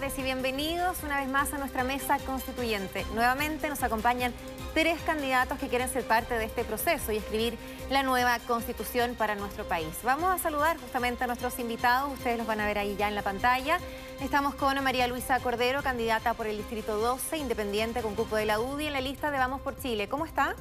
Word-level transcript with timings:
tardes 0.00 0.18
y 0.18 0.22
bienvenidos 0.22 1.02
una 1.02 1.20
vez 1.20 1.28
más 1.28 1.52
a 1.52 1.58
nuestra 1.58 1.84
mesa 1.84 2.18
constituyente. 2.20 3.04
Nuevamente 3.14 3.68
nos 3.68 3.82
acompañan 3.82 4.32
tres 4.72 4.98
candidatos 5.02 5.58
que 5.58 5.68
quieren 5.68 5.90
ser 5.90 6.04
parte 6.04 6.38
de 6.38 6.46
este 6.46 6.64
proceso 6.64 7.12
y 7.12 7.18
escribir 7.18 7.58
la 7.90 8.02
nueva 8.02 8.38
constitución 8.46 9.14
para 9.14 9.34
nuestro 9.34 9.64
país. 9.64 9.88
Vamos 10.02 10.30
a 10.30 10.38
saludar 10.38 10.78
justamente 10.78 11.24
a 11.24 11.26
nuestros 11.26 11.58
invitados, 11.58 12.14
ustedes 12.14 12.38
los 12.38 12.46
van 12.46 12.60
a 12.60 12.66
ver 12.66 12.78
ahí 12.78 12.96
ya 12.98 13.08
en 13.08 13.14
la 13.14 13.20
pantalla. 13.20 13.78
Estamos 14.22 14.54
con 14.54 14.82
María 14.82 15.06
Luisa 15.06 15.38
Cordero, 15.40 15.82
candidata 15.82 16.32
por 16.32 16.46
el 16.46 16.56
Distrito 16.56 16.96
12, 16.96 17.36
independiente 17.36 18.00
con 18.00 18.14
cupo 18.14 18.36
de 18.36 18.46
la 18.46 18.58
UDI 18.58 18.86
en 18.86 18.94
la 18.94 19.02
lista 19.02 19.30
de 19.30 19.36
Vamos 19.36 19.60
por 19.60 19.78
Chile. 19.78 20.08
¿Cómo 20.08 20.24
está? 20.24 20.56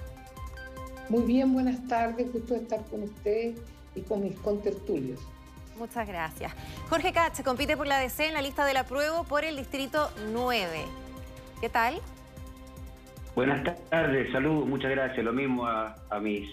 Muy 1.07 1.23
bien, 1.23 1.53
buenas 1.53 1.87
tardes, 1.87 2.33
gusto 2.33 2.55
estar 2.55 2.83
con 2.87 3.03
usted 3.03 3.53
y 3.95 4.01
con 4.01 4.21
mis 4.21 4.37
contertulios. 4.39 5.21
Muchas 5.79 6.05
gracias. 6.05 6.51
Jorge 6.89 7.13
Katz 7.13 7.41
compite 7.41 7.77
por 7.77 7.87
la 7.87 7.99
DC 7.99 8.27
en 8.27 8.33
la 8.33 8.41
lista 8.41 8.65
del 8.65 8.75
apruebo 8.77 9.23
por 9.23 9.45
el 9.45 9.55
Distrito 9.55 10.11
9. 10.33 10.83
¿Qué 11.61 11.69
tal? 11.69 12.01
Buenas 13.33 13.63
tardes, 13.89 14.29
saludos, 14.33 14.67
muchas 14.67 14.91
gracias. 14.91 15.23
Lo 15.23 15.31
mismo 15.31 15.65
a, 15.65 15.95
mis 16.21 16.49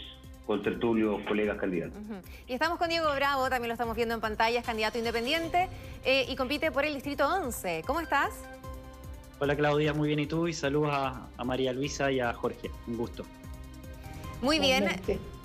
contertulios, 0.47 1.20
colegas 1.27 1.59
candidatos. 1.59 1.98
Y 2.47 2.55
estamos 2.55 2.79
con 2.79 2.89
Diego 2.89 3.12
Bravo, 3.17 3.51
también 3.51 3.69
lo 3.69 3.75
estamos 3.75 3.97
viendo 3.97 4.15
en 4.15 4.20
pantalla, 4.20 4.61
es 4.61 4.65
candidato 4.65 4.97
independiente 4.97 5.69
eh, 6.05 6.25
y 6.29 6.37
compite 6.37 6.70
por 6.70 6.84
el 6.84 6.95
Distrito 6.95 7.29
11. 7.29 7.83
¿Cómo 7.84 8.01
estás? 8.01 8.31
Hola 9.41 9.56
Claudia, 9.56 9.93
muy 9.93 10.06
bien. 10.06 10.20
¿Y 10.20 10.27
tú? 10.27 10.47
Y 10.47 10.53
saludos 10.53 10.93
a 10.93 11.45
María 11.45 11.73
Luisa 11.73 12.12
y 12.12 12.20
a 12.20 12.33
Jorge. 12.33 12.70
Un 12.87 12.97
gusto. 12.97 13.27
Muy 14.41 14.61
bien, 14.61 14.89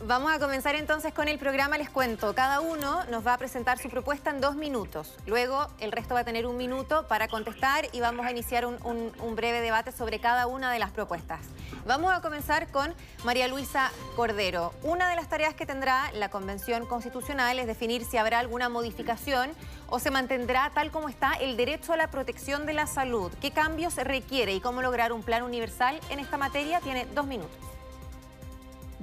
vamos 0.06 0.32
a 0.32 0.40
comenzar 0.40 0.76
entonces 0.76 1.14
con 1.14 1.28
el 1.28 1.38
programa. 1.38 1.78
Les 1.78 1.90
cuento, 1.90 2.34
cada 2.34 2.60
uno 2.60 3.04
nos 3.06 3.26
va 3.26 3.34
a 3.34 3.38
presentar 3.38 3.78
su 3.78 3.90
propuesta 3.90 4.30
en 4.30 4.42
dos 4.42 4.56
minutos. 4.56 5.16
Luego 5.26 5.68
el 5.80 5.92
resto 5.92 6.14
va 6.14 6.22
a 6.22 6.24
tener 6.24 6.46
un 6.46 6.58
minuto 6.58 7.08
para 7.08 7.28
contestar 7.28 7.88
y 7.92 8.00
vamos 8.00 8.26
a 8.26 8.32
iniciar 8.32 8.66
un, 8.66 9.36
breve 9.36 9.62
debate 9.62 9.92
sobre 9.92 10.20
cada 10.20 10.48
una 10.48 10.72
de 10.72 10.80
las 10.80 10.92
propuestas. 10.92 11.42
Vamos 11.86 12.14
a 12.14 12.22
comenzar 12.22 12.72
con 12.72 12.94
María 13.24 13.48
Luisa 13.48 13.92
Cordero. 14.16 14.74
Una 14.84 15.10
de 15.10 15.16
las 15.16 15.30
tareas 15.30 15.54
que 15.54 15.66
tendrá 15.66 16.12
la 16.14 16.30
Convención 16.30 16.86
Constitucional 16.86 17.60
es 17.60 17.68
definir 17.68 18.04
si 18.06 18.18
habrá 18.18 18.40
alguna 18.40 18.70
modificación 18.70 19.52
o 19.88 20.00
se 20.00 20.12
mantendrá 20.12 20.72
tal 20.74 20.92
como 20.92 21.10
está 21.10 21.34
el 21.34 21.58
derecho 21.58 21.94
a 21.94 21.98
la 21.98 22.10
protección 22.10 22.66
de 22.66 22.74
la 22.74 22.88
salud. 22.88 23.32
¿Qué 23.42 23.52
cambios 23.52 23.96
requiere 23.96 24.54
y 24.54 24.62
cómo 24.62 24.82
lograr 24.82 25.12
un 25.12 25.24
plan 25.24 25.44
universal 25.44 26.00
en 26.10 26.20
esta 26.20 26.38
materia? 26.38 26.80
Tiene 26.82 27.08
dos 27.14 27.26
minutos. 27.26 27.71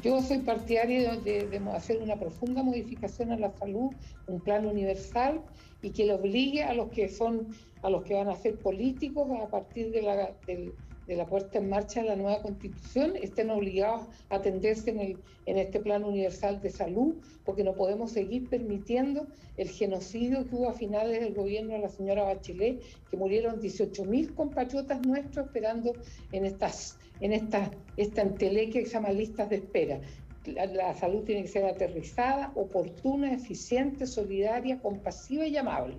Yo 0.02 0.22
soy 0.22 0.38
partidaria 0.38 1.16
de, 1.16 1.60
hacer 1.74 2.00
una 2.00 2.16
profunda 2.16 2.62
modificación 2.62 3.32
a 3.32 3.36
la 3.36 3.50
salud, 3.50 3.90
un 4.28 4.40
plan 4.40 4.64
universal 4.64 5.40
y 5.82 5.90
que 5.90 6.06
le 6.06 6.14
obligue 6.14 6.62
a 6.62 6.72
los 6.72 6.90
que 6.90 7.08
son, 7.08 7.48
a 7.82 7.90
los 7.90 8.04
que 8.04 8.14
van 8.14 8.28
a 8.28 8.36
ser 8.36 8.58
políticos 8.60 9.28
a 9.42 9.48
partir 9.48 9.90
de 9.90 10.02
la, 10.02 10.36
de, 10.46 10.72
puesta 11.28 11.58
en 11.58 11.68
marcha 11.68 12.02
de 12.02 12.08
la 12.08 12.16
nueva 12.16 12.42
constitución, 12.42 13.14
estén 13.20 13.50
obligados 13.50 14.02
a 14.28 14.36
atenderse 14.36 14.90
en, 14.90 15.00
el, 15.00 15.18
en 15.46 15.58
este 15.58 15.80
plan 15.80 16.04
universal 16.04 16.60
de 16.60 16.70
salud, 16.70 17.16
porque 17.44 17.64
no 17.64 17.74
podemos 17.74 18.12
seguir 18.12 18.48
permitiendo 18.48 19.26
el 19.56 19.68
genocidio 19.68 20.46
que 20.48 20.54
hubo 20.54 20.68
a 20.68 20.74
finales 20.74 21.20
del 21.20 21.34
gobierno 21.34 21.72
de 21.72 21.80
la 21.80 21.88
señora 21.88 22.22
Bachelet, 22.22 22.80
que 23.10 23.16
murieron 23.16 23.60
18.000 23.60 24.34
compatriotas 24.34 25.04
nuestros 25.04 25.46
esperando 25.46 25.92
en 26.30 26.44
estas 26.44 26.98
en 27.20 27.32
esta, 27.32 27.70
esta 27.96 28.22
entelequia 28.22 28.82
que 28.82 28.86
se 28.86 28.94
llama 28.94 29.10
listas 29.10 29.50
de 29.50 29.56
espera. 29.56 30.00
La, 30.46 30.94
salud 30.94 31.24
tiene 31.24 31.42
que 31.42 31.48
ser 31.48 31.64
aterrizada, 31.66 32.52
oportuna, 32.54 33.32
eficiente, 33.32 34.06
solidaria, 34.06 34.80
compasiva 34.80 35.46
y 35.46 35.56
amable. 35.56 35.96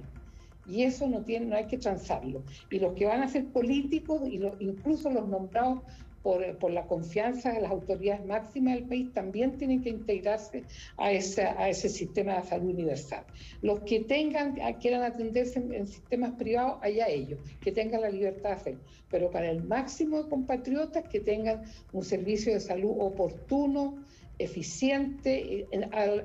Y 0.65 0.83
eso 0.83 1.07
no, 1.07 1.23
tiene, 1.23 1.47
no 1.47 1.55
hay 1.55 1.65
que 1.65 1.77
transarlo. 1.77 2.43
Y 2.71 2.79
los 2.79 2.93
que 2.93 3.05
van 3.05 3.21
a 3.21 3.27
ser 3.27 3.45
políticos, 3.47 4.21
y 4.27 4.41
incluso 4.59 5.09
los 5.09 5.27
nombrados 5.27 5.81
por, 6.23 6.71
la 6.71 6.85
confianza 6.85 7.53
de 7.53 7.61
las 7.61 7.71
autoridades 7.71 8.25
máximas 8.25 8.75
del 8.75 8.83
país, 8.83 9.13
también 9.13 9.57
tienen 9.57 9.81
que 9.81 9.89
integrarse 9.89 10.63
a 10.97 11.11
ese, 11.11 11.43
a 11.43 11.69
ese 11.69 11.89
sistema 11.89 12.39
de 12.39 12.47
salud 12.47 12.69
universal. 12.71 13.23
Los 13.61 13.79
que 13.81 14.01
tengan, 14.01 14.55
quieran 14.79 15.03
atenderse 15.03 15.59
en, 15.59 15.87
sistemas 15.87 16.31
privados, 16.33 16.79
allá 16.81 17.07
ellos, 17.07 17.39
que 17.61 17.71
tengan 17.71 18.01
la 18.01 18.09
libertad 18.09 18.49
de 18.49 18.55
hacerlo. 18.55 18.81
Pero 19.09 19.31
para 19.31 19.49
el 19.49 19.63
máximo 19.63 20.23
de 20.23 20.29
compatriotas, 20.29 21.03
que 21.07 21.19
tengan 21.19 21.63
un 21.93 22.03
servicio 22.03 22.53
de 22.53 22.59
salud 22.59 22.95
oportuno, 22.99 24.03
eficiente 24.39 25.67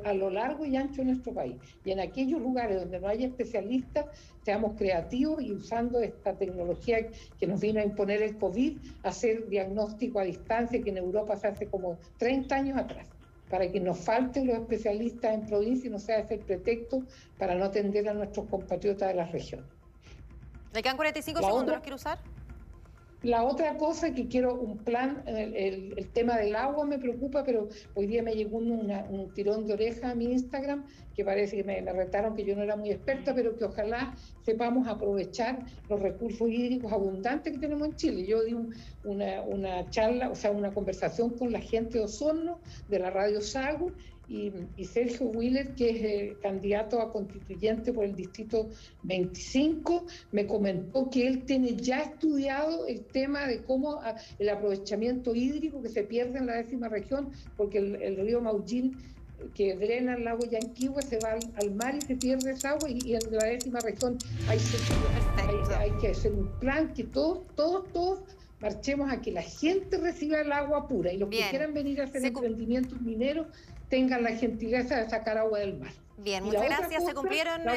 a, 0.04 0.14
lo 0.14 0.30
largo 0.30 0.64
y 0.64 0.76
ancho 0.76 1.02
de 1.02 1.06
nuestro 1.06 1.34
país. 1.34 1.56
Y 1.84 1.90
en 1.90 2.00
aquellos 2.00 2.40
lugares 2.40 2.80
donde 2.80 3.00
no 3.00 3.08
haya 3.08 3.26
especialistas, 3.26 4.06
seamos 4.44 4.74
creativos 4.74 5.42
y 5.42 5.52
usando 5.52 6.00
esta 6.00 6.34
tecnología 6.34 7.08
que 7.38 7.46
nos 7.46 7.60
vino 7.60 7.80
a 7.80 7.84
imponer 7.84 8.22
el 8.22 8.38
COVID, 8.38 8.78
hacer 9.02 9.48
diagnóstico 9.48 10.20
a 10.20 10.24
distancia 10.24 10.80
que 10.80 10.90
en 10.90 10.98
Europa 10.98 11.36
se 11.36 11.48
hace 11.48 11.66
como 11.66 11.98
30 12.18 12.54
años 12.54 12.78
atrás 12.78 13.08
para 13.50 13.70
que 13.70 13.80
nos 13.80 13.98
falten 13.98 14.46
los 14.46 14.56
especialistas 14.56 15.34
en 15.34 15.46
provincia 15.46 15.88
y 15.88 15.90
no 15.90 15.98
sea 15.98 16.20
ese 16.20 16.38
pretexto 16.38 17.02
para 17.38 17.54
no 17.54 17.64
atender 17.64 18.08
a 18.08 18.14
nuestros 18.14 18.48
compatriotas 18.48 19.08
de 19.08 19.14
la 19.14 19.26
región. 19.26 19.64
¿Le 20.72 20.82
quedan 20.82 20.96
45 20.96 21.40
segundos? 21.40 21.74
¿Los 21.74 21.82
quiere 21.82 21.94
usar? 21.94 22.18
La 23.24 23.42
otra 23.42 23.78
cosa 23.78 24.12
que 24.12 24.28
quiero 24.28 24.54
un 24.54 24.76
plan, 24.76 25.22
el, 25.26 26.10
tema 26.12 26.36
del 26.36 26.54
agua 26.54 26.84
me 26.84 26.98
preocupa, 26.98 27.42
pero 27.42 27.70
hoy 27.94 28.06
día 28.06 28.22
me 28.22 28.34
llegó 28.34 28.58
un 28.58 29.32
tirón 29.34 29.66
de 29.66 29.72
oreja 29.72 30.10
a 30.10 30.14
mi 30.14 30.26
Instagram, 30.26 30.84
que 31.16 31.24
parece 31.24 31.56
que 31.56 31.64
me, 31.64 31.80
retaron 31.80 32.36
que 32.36 32.44
yo 32.44 32.54
no 32.54 32.62
era 32.62 32.76
muy 32.76 32.90
experta, 32.90 33.34
pero 33.34 33.56
que 33.56 33.64
ojalá 33.64 34.14
sepamos 34.42 34.86
aprovechar 34.88 35.64
los 35.88 36.00
recursos 36.00 36.50
hídricos 36.50 36.92
abundantes 36.92 37.54
que 37.54 37.58
tenemos 37.58 37.88
en 37.88 37.96
Chile. 37.96 38.26
Yo 38.26 38.44
di 38.44 38.54
una, 39.04 39.40
una 39.40 39.88
charla, 39.88 40.28
o 40.28 40.34
sea, 40.34 40.50
una 40.50 40.74
conversación 40.74 41.30
con 41.30 41.50
la 41.50 41.60
gente 41.60 41.98
de 41.98 42.04
Osorno, 42.04 42.60
de 42.88 42.98
la 42.98 43.08
radio 43.08 43.40
Sago, 43.40 43.92
y, 44.28 44.84
Sergio 44.84 45.26
Wheeler, 45.26 45.74
que 45.74 45.90
es 45.90 46.02
el 46.02 46.38
candidato 46.40 47.00
a 47.00 47.12
constituyente 47.12 47.92
por 47.92 48.04
el 48.04 48.14
distrito 48.14 48.68
25, 49.02 50.06
me 50.32 50.46
comentó 50.46 51.10
que 51.10 51.26
él 51.26 51.44
tiene 51.44 51.76
ya 51.76 52.00
estudiado 52.00 52.86
el 52.86 53.04
tema 53.04 53.46
de 53.46 53.62
cómo 53.62 54.00
el 54.38 54.48
aprovechamiento 54.48 55.34
hídrico 55.34 55.82
que 55.82 55.88
se 55.88 56.04
pierde 56.04 56.38
en 56.38 56.46
la 56.46 56.54
décima 56.56 56.88
región, 56.88 57.30
porque 57.56 57.78
el, 57.78 58.16
río 58.16 58.40
Maullín 58.40 58.96
que 59.54 59.74
drena 59.74 60.14
el 60.14 60.24
lago 60.24 60.46
Yanquihue 60.46 61.02
se 61.02 61.18
va 61.18 61.36
al, 61.56 61.74
mar 61.74 61.94
y 61.96 62.00
se 62.00 62.16
pierde 62.16 62.52
esa 62.52 62.70
agua 62.70 62.88
y, 62.88 63.14
en 63.14 63.20
la 63.30 63.44
décima 63.44 63.80
región 63.80 64.16
hay, 64.48 64.58
hay, 65.76 65.90
que 66.00 66.08
hacer 66.08 66.32
un 66.32 66.48
plan 66.60 66.94
que 66.94 67.04
todos, 67.04 67.40
todos, 67.54 67.92
todos 67.92 68.20
marchemos 68.60 69.12
a 69.12 69.20
que 69.20 69.32
la 69.32 69.42
gente 69.42 69.98
reciba 69.98 70.40
el 70.40 70.50
agua 70.50 70.88
pura 70.88 71.12
y 71.12 71.18
los 71.18 71.28
que 71.28 71.42
quieran 71.50 71.74
venir 71.74 72.00
a 72.00 72.04
hacer 72.04 72.24
emprendimientos 72.24 72.98
mineros 73.02 73.48
tengan 73.94 74.24
la 74.24 74.32
gentileza 74.32 74.96
de 74.96 75.08
sacar 75.08 75.38
agua 75.38 75.60
del 75.60 75.78
mar. 75.78 75.92
Bien, 76.16 76.42
muchas 76.42 76.64
gracias. 76.64 77.04
se 77.04 77.14
cumplieron 77.14 77.64
los. 77.64 77.76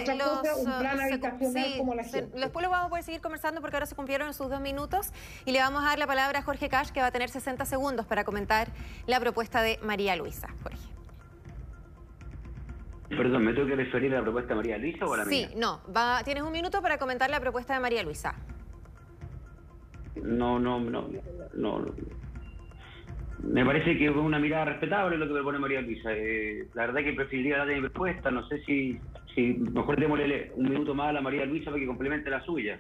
un 0.58 0.80
plan 0.80 1.00
habitacional 1.00 1.78
como 1.78 1.94
la 1.94 2.04
gente. 2.04 2.40
después 2.40 2.64
lo 2.64 2.72
vamos 2.72 2.88
a 2.88 2.90
poder 2.90 3.04
seguir 3.04 3.22
conversando 3.22 3.62
porque 3.62 3.76
ahora 3.76 3.86
se 3.86 3.96
cumplieron 3.96 4.34
sus 4.34 4.50
dos 4.50 4.60
minutos 4.60 5.12
y 5.46 5.52
le 5.52 5.60
vamos 5.60 5.84
a 5.84 5.90
dar 5.90 6.00
la 6.00 6.08
palabra 6.08 6.40
a 6.40 6.42
Jorge 6.42 6.70
Cash, 6.70 6.90
que 6.90 7.02
va 7.02 7.08
a 7.08 7.12
tener 7.12 7.30
60 7.30 7.66
segundos 7.66 8.08
para 8.08 8.24
comentar 8.24 8.70
la 9.06 9.20
propuesta 9.20 9.62
de 9.62 9.78
María 9.84 10.16
Luisa. 10.16 10.48
Jorge. 10.64 10.88
Perdón, 13.10 13.46
¿me 13.46 13.54
tengo 13.54 13.68
que 13.68 13.76
referir 13.76 14.16
a 14.16 14.18
la 14.18 14.24
propuesta 14.24 14.50
de 14.50 14.56
María 14.56 14.78
Luisa 14.80 15.06
o 15.06 15.14
a 15.14 15.18
la 15.18 15.26
mía? 15.26 15.50
Sí, 15.50 15.56
no. 15.56 15.82
Va, 15.96 16.24
tienes 16.24 16.42
un 16.42 16.52
minuto 16.52 16.82
para 16.82 16.98
comentar 16.98 17.30
la 17.30 17.40
propuesta 17.40 17.76
de 17.76 17.80
María 17.80 18.02
Luisa. 18.02 18.34
No, 20.16 20.58
no, 20.58 20.80
no, 20.80 21.08
no. 21.54 21.86
Me 23.44 23.64
parece 23.64 23.98
que 23.98 24.06
es 24.06 24.16
una 24.16 24.40
mirada 24.40 24.66
respetable 24.66 25.18
lo 25.18 25.28
que 25.28 25.34
propone 25.34 25.60
María 25.60 25.82
Luisa. 25.82 26.10
Eh, 26.12 26.68
la 26.74 26.88
verdad 26.88 27.02
que 27.04 27.14
preferiría 27.14 27.60
darle 27.60 27.76
mi 27.76 27.82
respuesta. 27.82 28.32
No 28.32 28.48
sé 28.48 28.64
si, 28.66 29.00
si 29.36 29.54
mejor 29.54 30.00
démosle 30.00 30.52
un 30.56 30.70
minuto 30.70 30.96
más 30.96 31.10
a 31.10 31.14
la 31.14 31.22
María 31.22 31.46
Luisa 31.46 31.66
para 31.66 31.80
que 31.80 31.86
complemente 31.86 32.30
la 32.30 32.44
suya. 32.44 32.80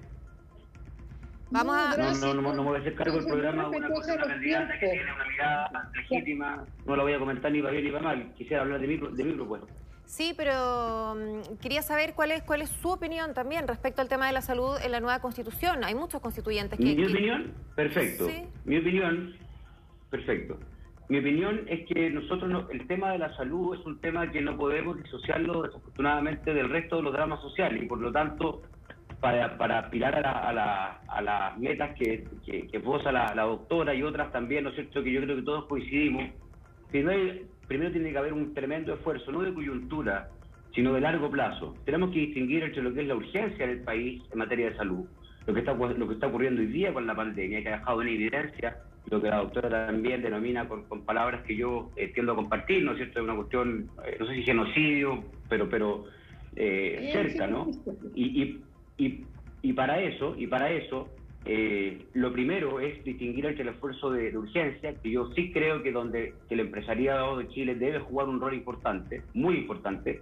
Vamos 1.50 1.78
a... 1.78 1.96
No, 1.96 2.34
no, 2.34 2.42
no, 2.42 2.54
no 2.54 2.64
me 2.64 2.70
voy 2.70 2.78
a 2.78 2.82
hacer 2.82 2.96
cargo 2.96 3.18
del 3.18 3.26
programa 3.26 3.70
una, 3.70 3.88
una 3.88 4.28
candidata 4.28 4.80
que 4.80 4.88
tiene 4.88 5.14
una 5.14 5.26
mirada 5.26 5.92
legítima. 5.96 6.66
No 6.86 6.96
la 6.96 7.04
voy 7.04 7.14
a 7.14 7.20
comentar 7.20 7.52
ni 7.52 7.62
para 7.62 7.72
bien 7.72 7.86
ni 7.86 7.92
para 7.92 8.04
mal. 8.04 8.34
Quisiera 8.36 8.64
hablar 8.64 8.82
de 8.82 8.88
mi, 8.88 8.98
de 8.98 9.24
mi 9.24 9.34
propuesta. 9.34 9.68
Sí, 10.06 10.34
pero 10.36 11.16
mm, 11.16 11.58
quería 11.62 11.82
saber 11.82 12.14
cuál 12.16 12.32
es 12.32 12.42
cuál 12.44 12.62
es 12.62 12.70
su 12.70 12.90
opinión 12.90 13.34
también 13.34 13.68
respecto 13.68 14.02
al 14.02 14.10
tema 14.10 14.28
de 14.28 14.34
la 14.34 14.42
salud 14.42 14.78
en 14.84 14.92
la 14.92 15.00
nueva 15.00 15.20
constitución. 15.20 15.84
Hay 15.84 15.96
muchos 15.96 16.20
constituyentes 16.22 16.80
que... 16.80 16.96
Mi 16.96 17.06
opinión, 17.06 17.54
perfecto. 17.76 18.28
Mi 18.66 18.78
opinión 18.78 19.36
Perfecto. 20.10 20.58
Mi 21.10 21.20
opinión 21.20 21.62
es 21.68 21.86
que 21.88 22.10
nosotros, 22.10 22.66
el 22.70 22.86
tema 22.88 23.14
de 23.14 23.20
la 23.20 23.34
salud 23.38 23.78
es 23.78 23.86
un 23.86 24.00
tema 24.00 24.30
que 24.30 24.42
no 24.42 24.58
podemos 24.58 25.02
disociarlo 25.02 25.64
desafortunadamente 25.64 26.54
del 26.54 26.70
resto 26.70 26.98
de 26.98 27.04
los 27.04 27.14
dramas 27.14 27.42
sociales 27.42 27.82
y 27.82 27.86
por 27.86 28.00
lo 28.00 28.12
tanto, 28.12 28.62
para, 29.22 29.58
para 29.58 29.80
aspirar 29.80 30.16
a, 30.16 30.52
la, 30.52 31.02
las 31.22 31.58
metas 31.58 31.96
que, 31.98 32.26
que, 32.46 32.68
que 32.68 32.80
posa 32.82 33.12
la, 33.12 33.34
doctora 33.42 33.96
y 33.96 34.04
otras 34.04 34.32
también, 34.34 34.66
¿no 34.66 34.70
es 34.70 34.76
cierto?, 34.76 35.02
que 35.02 35.14
yo 35.14 35.22
creo 35.22 35.38
que 35.38 35.44
todos 35.44 35.66
coincidimos, 35.68 36.30
primero 36.90 37.92
tiene 37.92 38.12
que 38.12 38.18
haber 38.18 38.34
un 38.34 38.54
tremendo 38.54 38.94
esfuerzo, 38.94 39.32
no 39.32 39.42
de 39.42 39.54
coyuntura, 39.54 40.30
sino 40.76 40.94
de 40.94 41.02
largo 41.02 41.30
plazo. 41.32 41.74
Tenemos 41.86 42.12
que 42.12 42.20
distinguir 42.20 42.64
entre 42.64 42.84
lo 42.84 42.94
que 42.94 43.02
es 43.02 43.08
la 43.08 43.16
urgencia 43.16 43.66
del 43.66 43.82
país 43.82 44.22
en 44.32 44.40
materia 44.40 44.72
de 44.72 44.76
salud 44.76 45.08
lo 45.48 45.54
que 45.54 45.62
está 45.62 45.74
lo 45.74 46.08
que 46.08 46.14
está 46.14 46.28
ocurriendo 46.28 46.62
hoy 46.62 46.68
día 46.68 46.94
con 46.94 47.08
la 47.08 47.16
pandemia, 47.16 47.64
que 47.64 47.70
ha 47.70 47.78
dejado 47.78 48.02
en 48.02 48.10
evidencia 48.10 48.78
lo 49.10 49.22
que 49.22 49.30
la 49.30 49.38
doctora 49.38 49.88
también 49.88 50.22
denomina 50.22 50.68
con, 50.68 50.84
palabras 51.06 51.44
que 51.44 51.56
yo 51.56 51.92
eh, 51.96 52.12
tiendo 52.14 52.34
a 52.34 52.36
compartir, 52.36 52.84
¿no 52.84 52.92
es 52.92 52.98
cierto? 52.98 53.20
Es 53.20 53.24
una 53.24 53.36
cuestión, 53.36 53.90
eh, 54.06 54.18
no 54.20 54.28
sé 54.28 54.36
si 54.36 54.44
genocidio, 54.44 55.24
pero 55.48 55.70
pero 55.70 56.06
eh, 56.56 57.10
cerca, 57.14 57.48
¿no? 57.48 57.68
Y, 58.16 58.60
y, 58.98 59.26
y, 59.62 59.74
para 59.74 60.02
eso, 60.02 60.36
y 60.38 60.48
para 60.48 60.72
eso, 60.72 61.10
lo 62.14 62.34
primero 62.34 62.80
es 62.80 63.04
distinguir 63.06 63.46
entre 63.46 63.64
el 63.64 63.70
esfuerzo 63.70 64.10
de, 64.10 64.36
urgencia, 64.38 64.94
que 64.96 65.12
yo 65.12 65.32
sí 65.34 65.52
creo 65.54 65.82
que 65.84 65.92
donde 65.92 66.34
el 66.50 66.60
empresariado 66.60 67.38
de 67.38 67.48
Chile 67.50 67.76
debe 67.76 68.00
jugar 68.00 68.28
un 68.28 68.42
rol 68.42 68.54
importante, 68.54 69.22
muy 69.34 69.56
importante, 69.56 70.22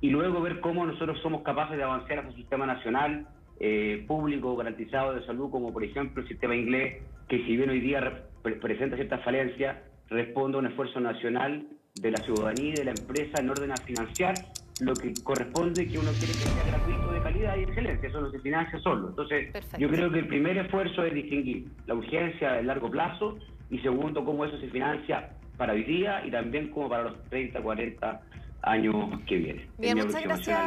y 0.00 0.10
luego 0.10 0.40
ver 0.40 0.60
cómo 0.60 0.84
nosotros 0.84 1.20
somos 1.22 1.42
capaces 1.42 1.76
de 1.76 1.84
avanzar 1.84 2.18
hacia 2.18 2.30
un 2.30 2.36
sistema 2.36 2.66
nacional 2.66 3.26
eh, 3.60 4.04
público 4.06 4.56
garantizado 4.56 5.14
de 5.14 5.24
salud, 5.24 5.50
como 5.50 5.72
por 5.72 5.82
ejemplo 5.84 6.22
el 6.22 6.28
sistema 6.28 6.54
inglés, 6.54 7.02
que 7.28 7.38
si 7.44 7.56
bien 7.56 7.70
hoy 7.70 7.80
día 7.80 8.24
presenta 8.60 8.96
ciertas 8.96 9.22
falencias, 9.24 9.76
responde 10.08 10.56
a 10.56 10.60
un 10.60 10.66
esfuerzo 10.66 11.00
nacional 11.00 11.66
de 11.94 12.10
la 12.10 12.18
ciudadanía 12.18 12.70
y 12.70 12.76
de 12.76 12.84
la 12.84 12.90
empresa 12.92 13.40
en 13.40 13.50
orden 13.50 13.72
a 13.72 13.76
financiar 13.76 14.34
lo 14.80 14.94
que 14.94 15.14
corresponde 15.24 15.86
que 15.88 15.98
uno 15.98 16.10
quiere 16.18 16.34
que 16.34 16.38
sea 16.38 16.64
gratuito, 16.66 17.10
de 17.10 17.20
calidad 17.22 17.56
y 17.56 17.62
excelencia, 17.62 18.08
eso 18.08 18.20
no 18.20 18.30
se 18.30 18.38
financia 18.40 18.78
solo. 18.80 19.08
Entonces, 19.08 19.52
yo 19.78 19.88
creo 19.88 20.10
que 20.10 20.18
el 20.18 20.28
primer 20.28 20.58
esfuerzo 20.58 21.02
es 21.04 21.14
distinguir 21.14 21.66
la 21.86 21.94
urgencia 21.94 22.52
a 22.52 22.62
largo 22.62 22.90
plazo 22.90 23.38
y 23.70 23.78
segundo, 23.78 24.24
cómo 24.24 24.44
eso 24.44 24.58
se 24.58 24.68
financia 24.68 25.30
para 25.56 25.72
hoy 25.72 25.84
día 25.84 26.24
y 26.26 26.30
también 26.30 26.68
como 26.68 26.90
para 26.90 27.04
los 27.04 27.22
30, 27.30 27.60
40 27.60 28.20
año 28.66 29.22
que 29.26 29.36
viene. 29.36 29.68
Bien, 29.78 29.96
muchas 29.96 30.22
gracias. 30.22 30.58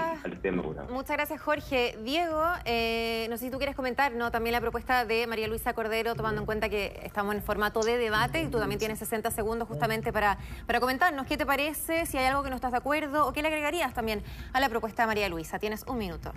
muchas 0.89 1.17
gracias, 1.17 1.41
Jorge. 1.41 1.97
Diego, 2.03 2.41
eh, 2.65 3.27
no 3.29 3.37
sé 3.37 3.45
si 3.45 3.51
tú 3.51 3.57
quieres 3.57 3.75
comentar, 3.75 4.13
¿no? 4.13 4.31
También 4.31 4.53
la 4.53 4.61
propuesta 4.61 5.05
de 5.05 5.27
María 5.27 5.47
Luisa 5.47 5.73
Cordero, 5.73 6.15
tomando 6.15 6.41
en 6.41 6.45
cuenta 6.45 6.69
que 6.69 6.97
estamos 7.03 7.35
en 7.35 7.43
formato 7.43 7.81
de 7.81 7.97
debate 7.97 8.41
y 8.41 8.47
tú 8.47 8.57
también 8.57 8.79
tienes 8.79 8.99
60 8.99 9.31
segundos 9.31 9.67
justamente 9.67 10.13
para, 10.13 10.37
para 10.65 10.79
comentarnos 10.79 11.27
qué 11.27 11.35
te 11.35 11.45
parece, 11.45 12.05
si 12.05 12.17
hay 12.17 12.25
algo 12.25 12.41
que 12.41 12.49
no 12.49 12.55
estás 12.55 12.71
de 12.71 12.77
acuerdo 12.77 13.27
o 13.27 13.33
qué 13.33 13.41
le 13.41 13.49
agregarías 13.49 13.93
también 13.93 14.23
a 14.53 14.61
la 14.61 14.69
propuesta 14.69 15.03
de 15.03 15.07
María 15.07 15.27
Luisa. 15.27 15.59
Tienes 15.59 15.83
un 15.85 15.97
minuto. 15.97 16.31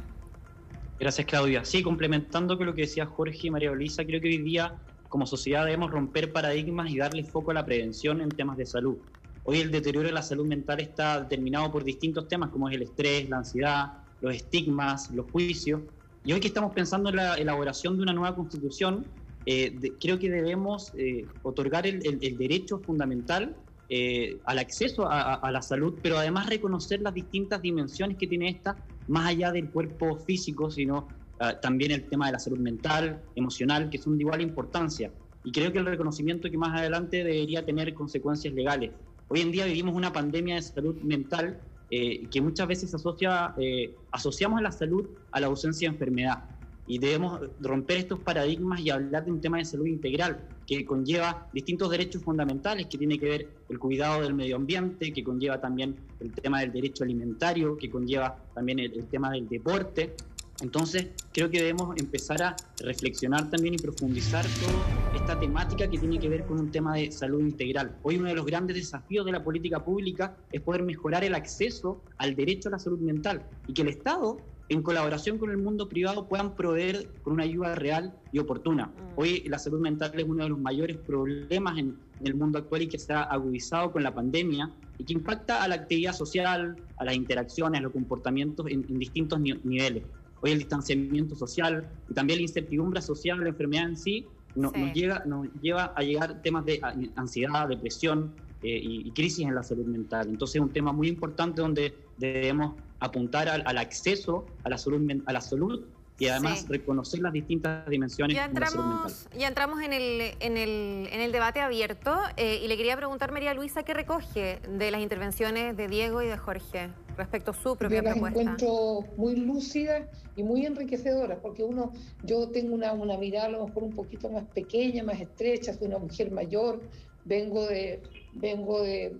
Gracias, 0.99 1.27
Claudia. 1.27 1.65
Sí, 1.65 1.83
complementando 1.83 2.57
con 2.57 2.67
lo 2.67 2.75
que 2.75 2.83
decía 2.83 3.07
Jorge 3.07 3.47
y 3.47 3.51
María 3.51 3.71
Luisa, 3.71 4.05
creo 4.05 4.21
que 4.21 4.29
hoy 4.29 4.39
día 4.39 4.75
como 5.09 5.27
sociedad 5.27 5.65
debemos 5.65 5.91
romper 5.91 6.33
paradigmas 6.33 6.91
y 6.91 6.97
darle 6.97 7.23
foco 7.23 7.53
a 7.53 7.55
la 7.55 7.65
prevención 7.65 8.21
en 8.21 8.31
temas 8.31 8.57
de 8.57 8.67
salud. 8.67 8.97
Hoy 9.45 9.59
el 9.59 9.73
deterioro 9.73 10.07
de 10.07 10.13
la 10.13 10.23
salud 10.23 10.47
mental 10.47 10.81
está 10.81 11.21
determinado 11.21 11.73
por 11.73 11.83
distintos 11.83 12.29
temas 12.29 12.51
como 12.51 12.69
es 12.69 12.77
el 12.77 12.83
estrés, 12.83 13.29
la 13.29 13.39
ansiedad, 13.39 13.93
los 14.21 14.35
estigmas, 14.35 15.11
los 15.11 15.31
juicios. 15.31 15.81
Y 16.25 16.33
hoy 16.33 16.39
que 16.39 16.47
estamos 16.47 16.73
pensando 16.73 17.11
en 17.11 17.17
la 17.17 17.35
elaboración 17.35 17.97
de 17.97 18.05
una 18.05 18.13
nueva 18.13 18.37
constitución, 18.37 19.05
eh, 19.45 19.77
creo 20.01 20.21
que 20.21 20.31
debemos 20.31 20.93
eh, 20.97 21.27
otorgar 21.43 21.89
el, 21.89 22.01
derecho 22.39 22.79
fundamental 22.79 23.57
eh, 23.89 24.39
al 24.45 24.61
acceso 24.61 25.09
a, 25.11 25.51
la 25.51 25.61
salud, 25.61 25.99
pero 26.01 26.19
además 26.19 26.49
reconocer 26.49 27.03
las 27.03 27.13
distintas 27.13 27.61
dimensiones 27.61 28.17
que 28.19 28.29
tiene 28.29 28.49
esta, 28.49 28.77
más 29.09 29.31
allá 29.31 29.51
del 29.51 29.69
cuerpo 29.71 30.17
físico, 30.19 30.71
sino 30.71 31.09
ah, 31.41 31.59
también 31.61 31.91
el 31.91 32.05
tema 32.09 32.27
de 32.27 32.33
la 32.33 32.39
salud 32.39 32.59
mental, 32.59 33.21
emocional, 33.35 33.91
que 33.91 33.99
son 33.99 34.17
de 34.17 34.23
igual 34.23 34.41
importancia. 34.41 35.11
Y 35.43 35.51
creo 35.51 35.73
que 35.73 35.79
el 35.79 35.87
reconocimiento 35.87 36.49
que 36.49 36.57
más 36.57 36.79
adelante 36.79 37.25
debería 37.25 37.67
tener 37.67 37.93
consecuencias 37.93 38.55
legales. 38.55 38.93
Hoy 39.35 39.41
en 39.41 39.51
día 39.51 39.65
vivimos 39.65 39.95
una 39.95 40.13
pandemia 40.13 40.57
de 40.57 40.61
salud 40.61 40.95
mental 41.01 41.59
eh, 41.89 42.29
que 42.31 42.43
muchas 42.43 42.69
veces 42.69 42.93
asocia, 42.93 43.55
eh, 43.57 43.95
asociamos 44.11 44.59
a 44.59 44.63
la 44.63 44.71
salud 44.71 45.09
a 45.31 45.41
la 45.41 45.47
ausencia 45.47 45.89
de 45.89 45.95
enfermedad. 45.95 46.45
Y 46.87 46.99
debemos 46.99 47.41
romper 47.59 47.97
estos 47.97 48.21
paradigmas 48.21 48.81
y 48.81 48.91
hablar 48.91 49.25
de 49.25 49.33
un 49.33 49.41
tema 49.41 49.57
de 49.57 49.65
salud 49.65 49.87
integral 49.87 50.47
que 50.67 50.85
conlleva 50.85 51.49
distintos 51.51 51.89
derechos 51.89 52.23
fundamentales, 52.23 52.89
que 52.89 52.99
tiene 52.99 53.19
que 53.19 53.27
ver 53.27 53.49
el 53.71 53.79
cuidado 53.79 54.21
del 54.21 54.35
medio 54.35 54.57
ambiente, 54.57 55.15
que 55.15 55.25
conlleva 55.25 55.59
también 55.59 55.97
el 56.21 56.31
tema 56.35 56.61
del 56.61 56.71
derecho 56.71 57.03
alimentario, 57.03 57.79
que 57.79 57.89
conlleva 57.89 58.37
también 58.55 58.81
el 58.81 59.07
tema 59.07 59.31
del 59.31 59.49
deporte. 59.49 60.15
Entonces, 60.63 61.09
creo 61.33 61.51
que 61.51 61.59
debemos 61.59 61.95
empezar 61.99 62.41
a 62.41 62.57
reflexionar 62.79 63.51
también 63.51 63.75
y 63.75 63.79
profundizar 63.79 64.45
toda 64.45 65.17
esta 65.17 65.39
temática 65.39 65.89
que 65.89 65.99
tiene 65.99 66.21
que 66.21 66.29
ver 66.29 66.47
con 66.47 66.61
un 66.61 66.71
tema 66.71 66.95
de 66.95 67.11
salud 67.11 67.41
integral. 67.41 67.97
Hoy 68.03 68.17
uno 68.17 68.29
de 68.29 68.37
los 68.37 68.47
grandes 68.47 68.77
desafíos 68.77 69.27
de 69.27 69.33
la 69.33 69.43
política 69.43 69.85
pública 69.85 70.37
es 70.53 70.61
poder 70.61 70.85
mejorar 70.85 71.25
el 71.25 71.35
acceso 71.35 72.01
al 72.17 72.37
derecho 72.37 72.69
a 72.69 72.73
la 72.73 72.79
salud 72.79 73.01
mental 73.01 73.43
y 73.67 73.75
que 73.75 73.83
el 73.83 73.89
Estado, 73.89 74.39
en 74.69 74.83
colaboración 74.83 75.37
con 75.37 75.51
el 75.51 75.59
mundo 75.59 75.89
privado, 75.89 76.29
puedan 76.29 76.55
proveer 76.55 77.09
con 77.25 77.33
una 77.35 77.43
ayuda 77.43 77.75
real 77.75 78.15
y 78.31 78.39
oportuna. 78.39 78.87
Mm. 78.87 78.93
Hoy 79.17 79.43
la 79.49 79.59
salud 79.59 79.81
mental 79.81 80.13
es 80.15 80.25
uno 80.25 80.45
de 80.45 80.51
los 80.51 80.61
mayores 80.61 80.97
problemas 80.97 81.77
en, 81.79 81.99
el 82.23 82.37
mundo 82.37 82.57
actual 82.57 82.83
y 82.83 82.87
que 82.87 83.01
se 83.01 83.13
ha 83.13 83.23
agudizado 83.23 83.91
con 83.91 84.05
la 84.05 84.15
pandemia 84.15 84.71
y 84.97 85.03
que 85.03 85.13
impacta 85.13 85.65
a 85.65 85.67
la 85.67 85.75
actividad 85.75 86.13
social, 86.13 86.77
a 86.99 87.05
las 87.05 87.17
interacciones, 87.17 87.81
a 87.81 87.83
los 87.83 87.91
comportamientos 87.91 88.65
en, 88.69 88.87
distintos 88.97 89.41
niveles 89.41 90.05
hoy 90.43 90.53
el 90.53 90.59
distanciamiento 90.59 91.35
social 91.35 91.89
y 92.11 92.15
también 92.15 92.41
la 92.41 92.43
incertidumbre 92.43 93.01
social, 93.01 93.41
la 93.41 93.49
enfermedad 93.49 93.89
en 93.89 93.97
sí, 93.97 94.27
nos, 94.55 94.73
llega, 94.93 95.23
nos 95.25 95.47
lleva 95.63 95.95
a 95.97 96.03
llegar 96.03 96.43
temas 96.43 96.67
de 96.67 96.81
ansiedad, 97.17 97.69
depresión 97.69 98.35
eh, 98.63 98.81
y, 98.83 99.11
crisis 99.13 99.47
en 99.47 99.55
la 99.55 99.63
salud 99.63 99.87
mental. 99.87 100.29
Entonces 100.29 100.57
es 100.57 100.63
un 100.63 100.71
tema 100.71 100.93
muy 100.93 101.09
importante 101.09 101.63
donde 101.63 101.95
debemos 102.19 102.75
apuntar 103.01 103.49
al, 103.49 103.63
al 103.67 103.79
acceso 103.79 104.47
a 104.65 104.69
la 104.69 104.79
salud, 104.79 105.23
a 105.27 105.33
la 105.33 105.41
salud 105.41 105.83
y 106.19 106.29
además 106.29 106.69
reconocer 106.69 107.21
las 107.21 107.33
distintas 107.33 107.89
dimensiones 107.89 108.37
ya 108.37 108.45
entramos, 108.45 108.73
de 108.73 108.79
la 108.79 108.85
salud 108.85 109.03
mental. 109.03 109.39
Ya 109.39 109.49
entramos 109.49 109.83
en 109.83 109.93
el, 109.93 110.21
en 110.41 110.57
el, 110.57 111.09
en 111.11 111.21
el 111.21 111.33
debate 111.33 111.61
abierto 111.61 112.17
eh, 112.37 112.61
y 112.63 112.69
le 112.69 112.77
quería 112.77 112.97
preguntar, 112.97 113.33
María 113.33 113.55
Luisa, 113.55 113.83
¿qué 113.83 113.95
recoge 113.95 114.61
de 114.69 114.91
las 114.91 115.01
intervenciones 115.01 115.77
de 115.77 115.89
Diego 115.89 116.23
y 116.23 116.27
de 116.27 116.37
Jorge 116.37 116.91
respecto 117.17 117.51
a 117.51 117.55
su 117.55 117.77
propia 117.77 117.99
yo 117.99 118.03
las 118.05 118.13
propuesta? 118.13 118.41
encuentro 118.41 119.05
muy 119.17 119.37
lúcidas 119.37 120.07
y 120.37 120.43
muy 120.43 120.65
enriquecedoras, 120.65 121.39
porque 121.41 121.65
uno, 121.65 121.93
yo 122.25 122.49
tengo 122.49 122.75
una, 122.75 122.93
una 122.93 123.17
mirada 123.19 123.47
a 123.47 123.51
lo 123.51 123.67
mejor 123.67 123.83
un 123.83 123.93
poquito 123.93 124.29
más 124.29 124.45
pequeña, 124.45 125.03
más 125.03 125.21
estrecha, 125.21 125.75
soy 125.75 125.89
una 125.89 125.99
mujer 125.99 126.31
mayor, 126.31 126.81
vengo 127.25 127.67
de, 127.67 128.03
vengo 128.35 128.83
de, 128.83 129.17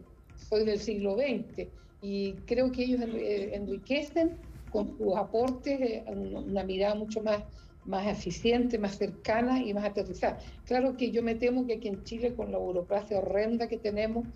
soy 0.49 0.65
del 0.65 0.79
siglo 0.79 1.17
XX 1.17 1.69
y 2.01 2.35
creo 2.47 2.71
que 2.73 2.85
ellos 2.85 3.01
enriquecen 3.01 4.37
con 4.73 4.97
sus 4.97 5.17
aportes, 5.17 5.81
eh, 5.81 6.05
una 6.09 6.65
mirada 6.65 6.95
mucho 6.95 7.23
más, 7.23 7.45
más 7.85 8.07
eficiente, 8.07 8.79
más 8.79 8.97
cercana 8.97 9.61
y 9.61 9.75
más 9.75 9.85
aterrizada. 9.85 10.39
Claro 10.65 10.97
que 10.97 11.11
yo 11.11 11.23
me 11.23 11.35
temo 11.35 11.67
que 11.67 11.75
aquí 11.75 11.89
en 11.89 12.03
Chile, 12.05 12.35
con 12.35 12.51
la 12.51 12.59
burocracia 12.59 13.19
horrenda 13.19 13.69
que 13.69 13.77
tenemos, 13.77 14.27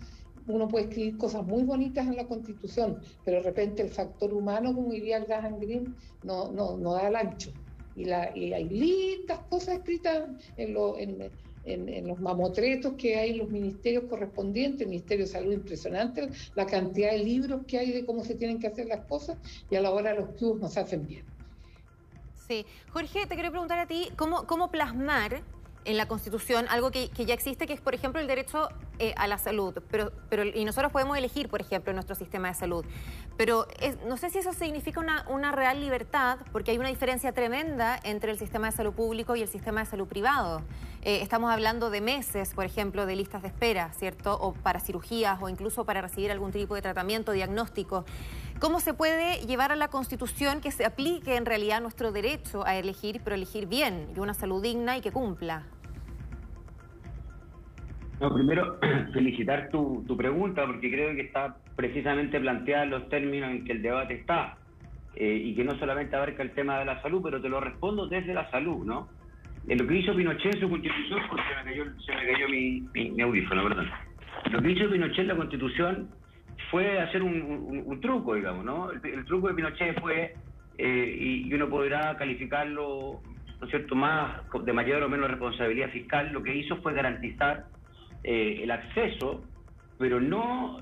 uno 0.47 0.67
puede 0.67 0.85
escribir 0.85 1.17
cosas 1.17 1.45
muy 1.45 1.63
bonitas 1.63 2.07
en 2.07 2.15
la 2.15 2.25
Constitución, 2.25 2.99
pero 3.25 3.37
de 3.37 3.43
repente 3.43 3.81
el 3.81 3.89
factor 3.89 4.33
humano, 4.33 4.73
como 4.73 4.91
diría 4.91 5.19
Graham 5.19 5.59
Greene, 5.59 5.93
no, 6.23 6.51
no, 6.51 6.77
no 6.77 6.93
da 6.93 7.07
el 7.07 7.15
ancho. 7.15 7.51
Y, 7.95 8.05
la, 8.05 8.31
y 8.37 8.53
hay 8.53 8.69
lindas 8.69 9.39
cosas 9.49 9.75
escritas 9.75 10.29
en, 10.55 11.31
en, 11.67 12.07
los 12.07 12.19
mamotretos 12.19 12.93
que 12.93 13.17
hay 13.17 13.31
en 13.31 13.39
los 13.39 13.49
ministerios 13.49 14.05
correspondientes, 14.05 14.81
el 14.81 14.89
Ministerio 14.89 15.25
de 15.25 15.31
Salud 15.31 15.53
impresionante, 15.53 16.29
la 16.55 16.65
cantidad 16.65 17.11
de 17.11 17.19
libros 17.19 17.61
que 17.67 17.77
hay 17.77 17.91
de 17.91 18.05
cómo 18.05 18.23
se 18.23 18.35
tienen 18.35 18.59
que 18.59 18.67
hacer 18.67 18.87
las 18.87 19.05
cosas 19.05 19.37
y 19.69 19.75
a 19.75 19.81
la 19.81 19.91
hora 19.91 20.13
los 20.13 20.29
clubes 20.35 20.61
nos 20.61 20.77
hacen 20.77 21.05
bien. 21.05 21.25
Sí. 22.47 22.65
Jorge, 22.91 23.25
te 23.27 23.35
quiero 23.35 23.51
preguntar 23.51 23.79
a 23.79 23.87
ti, 23.87 24.09
¿cómo, 24.15 24.47
cómo 24.47 24.71
plasmar 24.71 25.43
en 25.87 25.97
la 25.97 26.07
Constitución 26.07 26.67
algo 26.69 26.91
que, 26.91 27.09
ya 27.09 27.33
existe, 27.33 27.65
que 27.65 27.73
es, 27.73 27.81
por 27.81 27.95
ejemplo, 27.95 28.19
el 28.19 28.27
derecho 28.27 28.69
eh, 28.99 29.13
a 29.17 29.25
la 29.27 29.37
salud. 29.37 29.73
Pero, 29.89 30.11
pero, 30.29 30.43
y 30.43 30.65
nosotros 30.65 30.91
podemos 30.91 31.17
elegir, 31.17 31.47
por 31.49 31.61
ejemplo, 31.61 31.93
nuestro 31.93 32.13
sistema 32.13 32.49
de 32.49 32.53
salud. 32.53 32.85
Pero 33.37 33.67
no 34.05 34.17
sé 34.17 34.29
si 34.29 34.39
eso 34.39 34.51
significa 34.53 34.99
una, 34.99 35.25
una, 35.29 35.51
real 35.53 35.79
libertad, 35.79 36.39
porque 36.51 36.71
hay 36.71 36.77
una 36.77 36.89
diferencia 36.89 37.31
tremenda 37.31 37.99
entre 38.03 38.31
el 38.31 38.37
sistema 38.37 38.69
de 38.69 38.75
salud 38.75 38.93
público 38.93 39.35
y 39.35 39.41
el 39.41 39.47
sistema 39.47 39.79
de 39.79 39.85
salud 39.85 40.07
privado. 40.07 40.61
Eh, 41.03 41.21
estamos 41.21 41.51
hablando 41.51 41.89
de 41.89 42.01
meses, 42.01 42.53
por 42.53 42.65
ejemplo, 42.65 43.05
de 43.05 43.15
listas 43.15 43.41
de 43.41 43.47
espera, 43.47 43.93
¿cierto? 43.93 44.37
O 44.37 44.53
para 44.53 44.81
cirugías 44.81 45.39
o 45.41 45.47
incluso 45.47 45.85
para 45.85 46.01
recibir 46.01 46.31
algún 46.31 46.51
tipo 46.51 46.75
de 46.75 46.81
tratamiento, 46.81 47.31
diagnóstico. 47.31 48.03
¿Cómo 48.59 48.81
se 48.81 48.93
puede 48.93 49.45
llevar 49.45 49.71
a 49.71 49.77
la 49.77 49.87
Constitución 49.87 50.59
que 50.59 50.71
se 50.71 50.83
aplique 50.83 51.37
en 51.37 51.45
realidad 51.45 51.79
nuestro 51.79 52.11
derecho 52.11 52.65
a 52.65 52.75
elegir, 52.75 53.21
pero 53.23 53.35
elegir 53.35 53.67
bien 53.67 54.09
y 54.15 54.19
una 54.19 54.33
salud 54.33 54.61
digna 54.61 54.97
y 54.97 55.01
que 55.01 55.11
cumpla? 55.11 55.63
No, 58.19 58.33
primero, 58.33 58.79
felicitar 59.13 59.69
tu, 59.69 60.03
tu, 60.07 60.17
pregunta, 60.17 60.65
porque 60.65 60.91
creo 60.91 61.15
que 61.15 61.21
está 61.21 61.57
precisamente 61.75 62.39
planteada 62.39 62.83
en 62.83 62.89
los 62.89 63.09
términos 63.09 63.51
en 63.51 63.65
que 63.65 63.73
el 63.73 63.81
debate 63.81 64.15
está, 64.15 64.57
eh, 65.15 65.41
y 65.45 65.55
que 65.55 65.63
no 65.63 65.77
solamente 65.77 66.15
abarca 66.15 66.41
el 66.41 66.51
tema 66.51 66.79
de 66.79 66.85
la 66.85 67.01
salud, 67.01 67.21
pero 67.23 67.41
te 67.41 67.49
lo 67.49 67.59
respondo 67.59 68.07
desde 68.07 68.33
la 68.33 68.49
salud, 68.49 68.85
¿no? 68.85 69.09
En 69.67 69.77
lo 69.77 69.87
que 69.87 69.97
hizo 69.97 70.15
Pinochet 70.15 70.55
en 70.55 70.61
su 70.61 70.69
constitución, 70.69 71.21
porque 71.29 71.43
se 71.43 71.55
me 71.55 71.71
cayó, 71.71 71.99
se 71.99 72.15
me 72.15 72.31
cayó 72.31 72.49
mi, 72.49 72.81
mi, 72.93 73.21
audífono, 73.21 73.63
perdón. 73.63 73.89
Lo 74.51 74.61
que 74.61 74.71
hizo 74.71 74.89
Pinochet 74.89 75.19
en 75.19 75.27
la 75.27 75.35
constitución 75.35 76.09
fue 76.71 76.99
hacer 76.99 77.21
un, 77.21 77.83
un, 77.85 78.01
truco, 78.01 78.33
digamos, 78.35 78.65
¿no? 78.65 78.91
El, 78.91 79.25
truco 79.25 79.49
de 79.49 79.53
Pinochet 79.53 79.99
fue, 79.99 80.33
eh, 80.77 81.17
y, 81.19 81.47
y 81.47 81.53
uno 81.53 81.69
podrá 81.69 82.15
calificarlo 82.17 83.21
¿no 83.59 83.65
es 83.65 83.71
cierto?, 83.71 83.95
más 83.95 84.41
de 84.63 84.73
mayor 84.73 85.03
o 85.03 85.09
menos 85.09 85.29
responsabilidad 85.29 85.89
fiscal, 85.89 86.31
lo 86.31 86.43
que 86.43 86.55
hizo 86.55 86.77
fue 86.77 86.93
garantizar 86.93 87.65
eh, 88.23 88.59
el 88.63 88.71
acceso, 88.71 89.43
pero 89.97 90.19
no 90.19 90.81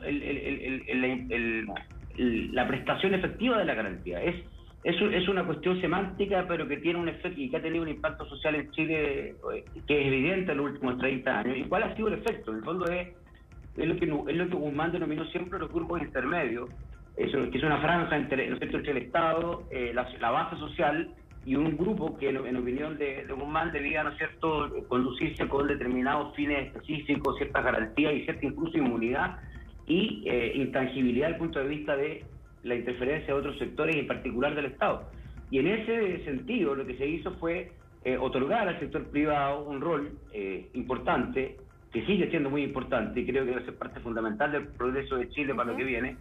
la 2.17 2.67
prestación 2.67 3.13
efectiva 3.13 3.57
de 3.57 3.65
la 3.65 3.73
garantía. 3.73 4.21
Es, 4.23 4.35
es, 4.83 4.95
es, 5.01 5.27
una 5.27 5.43
cuestión 5.45 5.81
semántica, 5.81 6.45
pero 6.47 6.67
que 6.67 6.77
tiene 6.77 6.99
un 6.99 7.09
efecto 7.09 7.39
y 7.41 7.49
que 7.49 7.57
ha 7.57 7.61
tenido 7.61 7.83
un 7.83 7.89
impacto 7.89 8.25
social 8.25 8.55
en 8.55 8.71
Chile 8.71 9.35
eh, 9.53 9.65
que 9.87 10.01
es 10.01 10.07
evidente 10.07 10.51
en 10.51 10.57
los 10.57 10.71
últimos 10.71 10.97
30 10.99 11.39
años. 11.39 11.57
¿Y 11.57 11.63
cuál 11.63 11.83
ha 11.83 11.95
sido 11.95 12.09
el 12.09 12.15
efecto? 12.15 12.51
En 12.51 12.57
el 12.57 12.63
fondo 12.63 12.85
es, 12.85 13.07
es, 13.77 13.87
lo, 13.87 13.95
que, 13.95 14.05
es 14.05 14.37
lo 14.37 14.49
que 14.49 14.55
Guzmán 14.55 14.91
denominó 14.91 15.25
siempre 15.25 15.59
los 15.59 15.71
grupos 15.71 16.01
intermedios, 16.01 16.69
eso, 17.17 17.49
que 17.49 17.57
es 17.57 17.63
una 17.63 17.79
franja 17.79 18.15
entre, 18.15 18.47
entre 18.47 18.91
el 18.91 18.97
Estado, 18.97 19.63
eh, 19.71 19.93
la, 19.93 20.31
base 20.31 20.57
social 20.57 21.09
y 21.45 21.55
un 21.55 21.77
grupo 21.77 22.17
que, 22.17 22.29
en, 22.29 22.57
opinión 22.57 22.97
de, 22.97 23.23
de, 23.25 23.33
Guzmán, 23.33 23.71
debía, 23.71 24.03
¿no 24.03 24.09
es 24.09 24.17
cierto?, 24.17 24.71
conducirse 24.87 25.47
con 25.47 25.67
determinados 25.67 26.35
fines 26.35 26.67
específicos, 26.67 27.37
ciertas 27.37 27.63
garantías 27.63 28.13
y 28.13 28.23
cierta 28.23 28.45
incluso 28.47 28.77
inmunidad 28.77 29.37
y 29.85 30.23
eh, 30.25 30.53
intangibilidad 30.55 31.27
desde 31.27 31.35
el 31.35 31.39
punto 31.39 31.59
de 31.59 31.67
vista 31.67 31.95
de 31.95 32.23
la 32.63 32.75
interferencia 32.75 33.27
de 33.27 33.39
otros 33.39 33.59
sectores 33.59 33.95
y 33.95 33.99
en 33.99 34.07
particular 34.07 34.55
del 34.55 34.65
Estado. 34.65 35.07
Y 35.51 35.59
en 35.59 35.67
ese 35.67 36.25
sentido 36.25 36.73
lo 36.73 36.85
que 36.85 36.97
se 36.97 37.05
hizo 37.05 37.31
fue 37.35 37.71
eh, 38.03 38.17
otorgar 38.17 38.67
al 38.67 38.79
sector 38.79 39.05
privado 39.11 39.65
un 39.65 39.81
rol 39.81 40.17
importante, 40.73 41.57
que 41.93 42.05
sigue 42.07 42.29
siendo 42.29 42.49
muy 42.49 42.63
importante 42.63 43.21
y 43.21 43.25
creo 43.25 43.45
que 43.45 43.51
debe 43.51 43.65
ser 43.65 43.75
parte 43.75 43.99
fundamental 43.99 44.51
del 44.51 44.67
progreso 44.69 45.15
de 45.15 45.29
Chile 45.29 45.53
para 45.53 45.71
lo 45.71 45.77
que 45.77 45.83
viene, 45.83 46.17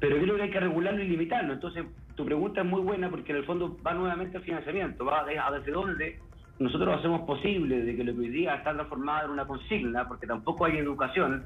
pero 0.00 0.18
creo 0.18 0.36
que 0.36 0.42
hay 0.42 0.50
que 0.50 0.60
regularlo 0.60 1.02
y 1.02 1.08
limitarlo. 1.08 1.52
Entonces, 1.52 1.84
tu 2.14 2.24
pregunta 2.24 2.60
es 2.60 2.66
muy 2.66 2.80
buena 2.80 3.10
porque 3.10 3.32
en 3.32 3.38
el 3.38 3.44
fondo 3.44 3.76
va 3.84 3.94
nuevamente 3.94 4.36
al 4.36 4.42
financiamiento, 4.42 5.04
va 5.04 5.20
a 5.20 5.52
desde 5.52 5.72
dónde 5.72 6.18
nosotros 6.58 6.98
hacemos 6.98 7.22
posible 7.22 7.82
de 7.82 7.96
que 7.96 8.04
lo 8.04 8.14
que 8.14 8.20
hoy 8.20 8.28
día 8.28 8.54
está 8.54 8.72
transformado 8.72 9.26
en 9.26 9.32
una 9.32 9.46
consigna, 9.46 10.06
porque 10.06 10.26
tampoco 10.26 10.64
hay 10.64 10.78
educación, 10.78 11.44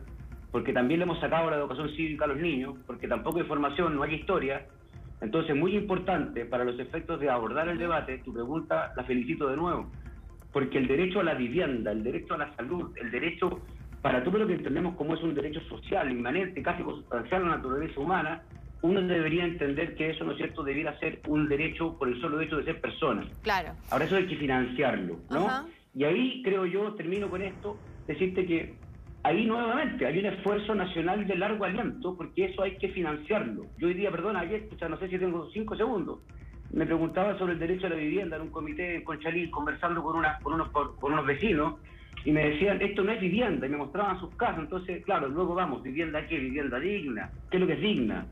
porque 0.51 0.73
también 0.73 1.01
le 1.01 1.05
hemos 1.05 1.21
sacado 1.21 1.51
la 1.51 1.57
educación 1.57 1.89
cívica 1.97 2.27
a 2.27 2.29
los 2.29 2.39
niños, 2.39 2.75
porque 2.87 3.09
tampoco 3.09 3.39
hay 3.39 3.45
formación, 3.45 3.97
no 3.97 4.03
hay 4.03 4.15
historia. 4.15 4.67
Entonces, 5.21 5.57
muy 5.57 5.75
importante 5.77 6.45
para 6.45 6.65
los 6.65 6.79
efectos 6.79 7.21
de 7.21 7.31
abordar 7.31 7.69
el 7.69 7.79
debate, 7.79 8.19
tu 8.19 8.33
pregunta 8.33 8.93
la 8.97 9.05
felicito 9.05 9.49
de 9.49 9.57
nuevo, 9.57 9.91
porque 10.53 10.79
el 10.79 10.87
derecho 10.87 11.21
a 11.21 11.25
la 11.25 11.35
vivienda, 11.35 11.91
el 11.91 12.03
derecho 12.03 12.35
a 12.35 12.39
la 12.39 12.55
salud, 12.55 12.95
el 12.97 13.11
derecho 13.11 13.63
para 14.03 14.23
todo 14.23 14.39
lo 14.39 14.47
que 14.47 14.55
entendemos 14.55 14.97
como 14.97 15.15
es 15.15 15.23
un 15.23 15.35
derecho 15.35 15.61
social, 15.69 16.11
inmanente, 16.11 16.63
casi 16.63 16.83
consustancial 16.83 17.43
a 17.43 17.49
la 17.49 17.57
naturaleza 17.57 18.01
humana, 18.01 18.43
uno 18.83 19.01
debería 19.03 19.45
entender 19.45 19.95
que 19.97 20.11
eso, 20.11 20.25
¿no 20.25 20.33
es 20.33 20.39
cierto?, 20.39 20.63
debiera 20.63 20.99
ser 21.01 21.21
un 21.27 21.49
derecho 21.49 21.99
por 21.99 22.09
el 22.09 22.21
solo 22.21 22.41
hecho 22.41 22.59
de 22.59 22.65
ser 22.65 22.81
persona. 22.81 23.27
Claro. 23.43 23.73
Ahora 23.91 24.05
eso 24.05 24.17
hay 24.17 24.27
que 24.27 24.37
financiarlo, 24.37 25.19
¿no? 25.31 25.49
Y 25.95 26.05
ahí 26.05 26.43
creo 26.45 26.65
yo, 26.65 26.95
termino 26.95 27.29
con 27.29 27.43
esto, 27.43 27.77
decirte 28.07 28.47
que 28.47 28.77
ahí 29.25 29.47
nuevamente 29.47 30.07
hay 30.07 30.19
un 30.21 30.27
esfuerzo 30.27 30.75
nacional 30.77 31.27
de 31.27 31.37
largo 31.37 31.65
aliento, 31.65 32.17
porque 32.17 32.45
eso 32.45 32.63
hay 32.63 32.77
que 32.77 32.91
financiarlo. 32.91 33.67
Yo 33.79 33.89
hoy 33.89 33.95
día, 33.95 34.13
perdona, 34.13 34.41
ayer, 34.41 34.69
no 34.89 34.99
sé 34.99 35.09
si 35.09 35.19
tengo 35.19 35.51
cinco 35.51 35.75
segundos, 35.75 36.21
me 36.71 36.87
preguntaba 36.87 37.37
sobre 37.37 37.55
el 37.55 37.59
derecho 37.59 37.87
a 37.87 37.91
la 37.91 37.97
vivienda 37.97 38.37
en 38.37 38.43
un 38.43 38.51
comité 38.51 38.97
en 38.97 39.05
Conchalí, 39.05 39.51
conversando 39.51 40.03
con, 40.03 40.17
una, 40.17 40.39
con, 40.39 40.53
unos, 40.53 40.69
con 40.69 41.13
unos 41.13 41.27
vecinos, 41.27 41.81
y 42.25 42.33
me 42.33 42.51
decían, 42.51 42.81
esto 42.83 43.03
no 43.05 43.13
es 43.13 43.21
vivienda, 43.21 43.67
y 43.67 43.71
me 43.71 43.77
mostraban 43.77 44.19
sus 44.21 44.35
casas. 44.35 44.59
Entonces, 44.59 45.05
claro, 45.05 45.29
luego 45.29 45.55
vamos, 45.55 45.83
¿vivienda 45.83 46.27
qué? 46.27 46.39
¿Vivienda 46.39 46.79
digna? 46.79 47.31
¿Qué 47.51 47.57
es 47.57 47.61
lo 47.61 47.67
que 47.67 47.75
es 47.75 47.81
digna? 47.81 48.27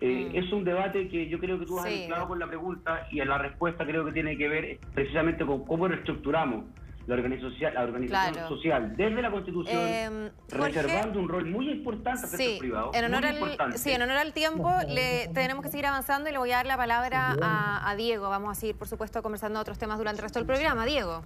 Eh, 0.00 0.30
mm. 0.30 0.36
Es 0.36 0.52
un 0.52 0.64
debate 0.64 1.08
que 1.08 1.28
yo 1.28 1.38
creo 1.38 1.58
que 1.58 1.66
tú 1.66 1.78
has 1.78 1.86
sí. 1.86 2.08
con 2.28 2.38
la 2.38 2.46
pregunta 2.46 3.08
y 3.10 3.20
en 3.20 3.28
la 3.28 3.38
respuesta 3.38 3.84
creo 3.86 4.04
que 4.04 4.12
tiene 4.12 4.36
que 4.36 4.48
ver 4.48 4.78
precisamente 4.94 5.44
con 5.46 5.64
cómo 5.64 5.88
reestructuramos 5.88 6.64
la 7.06 7.14
organización, 7.14 7.72
la 7.72 7.82
organización 7.82 8.48
social 8.48 8.96
desde 8.96 9.22
la 9.22 9.30
Constitución, 9.30 9.76
em, 9.78 10.30
reservando 10.48 11.20
un 11.20 11.28
rol 11.28 11.46
muy 11.46 11.70
importante 11.70 12.22
al 12.24 12.28
sector 12.28 12.58
privado. 12.58 12.90
En 12.94 13.04
honor 13.04 13.26
al, 13.26 13.78
sí, 13.78 13.92
en 13.92 14.02
honor 14.02 14.16
al 14.16 14.32
tiempo, 14.32 14.70
le, 14.88 15.28
tenemos 15.32 15.62
que 15.62 15.70
seguir 15.70 15.86
avanzando 15.86 16.28
y 16.28 16.32
le 16.32 16.38
voy 16.38 16.50
a 16.50 16.56
dar 16.56 16.66
la 16.66 16.76
palabra 16.76 17.36
a, 17.40 17.88
a 17.88 17.96
Diego. 17.96 18.28
Vamos 18.28 18.50
a 18.50 18.60
seguir, 18.60 18.76
por 18.76 18.88
supuesto, 18.88 19.22
conversando 19.22 19.60
otros 19.60 19.78
temas 19.78 19.98
durante 19.98 20.18
el 20.18 20.24
resto 20.24 20.40
del 20.40 20.46
programa. 20.46 20.84
Diego. 20.84 21.22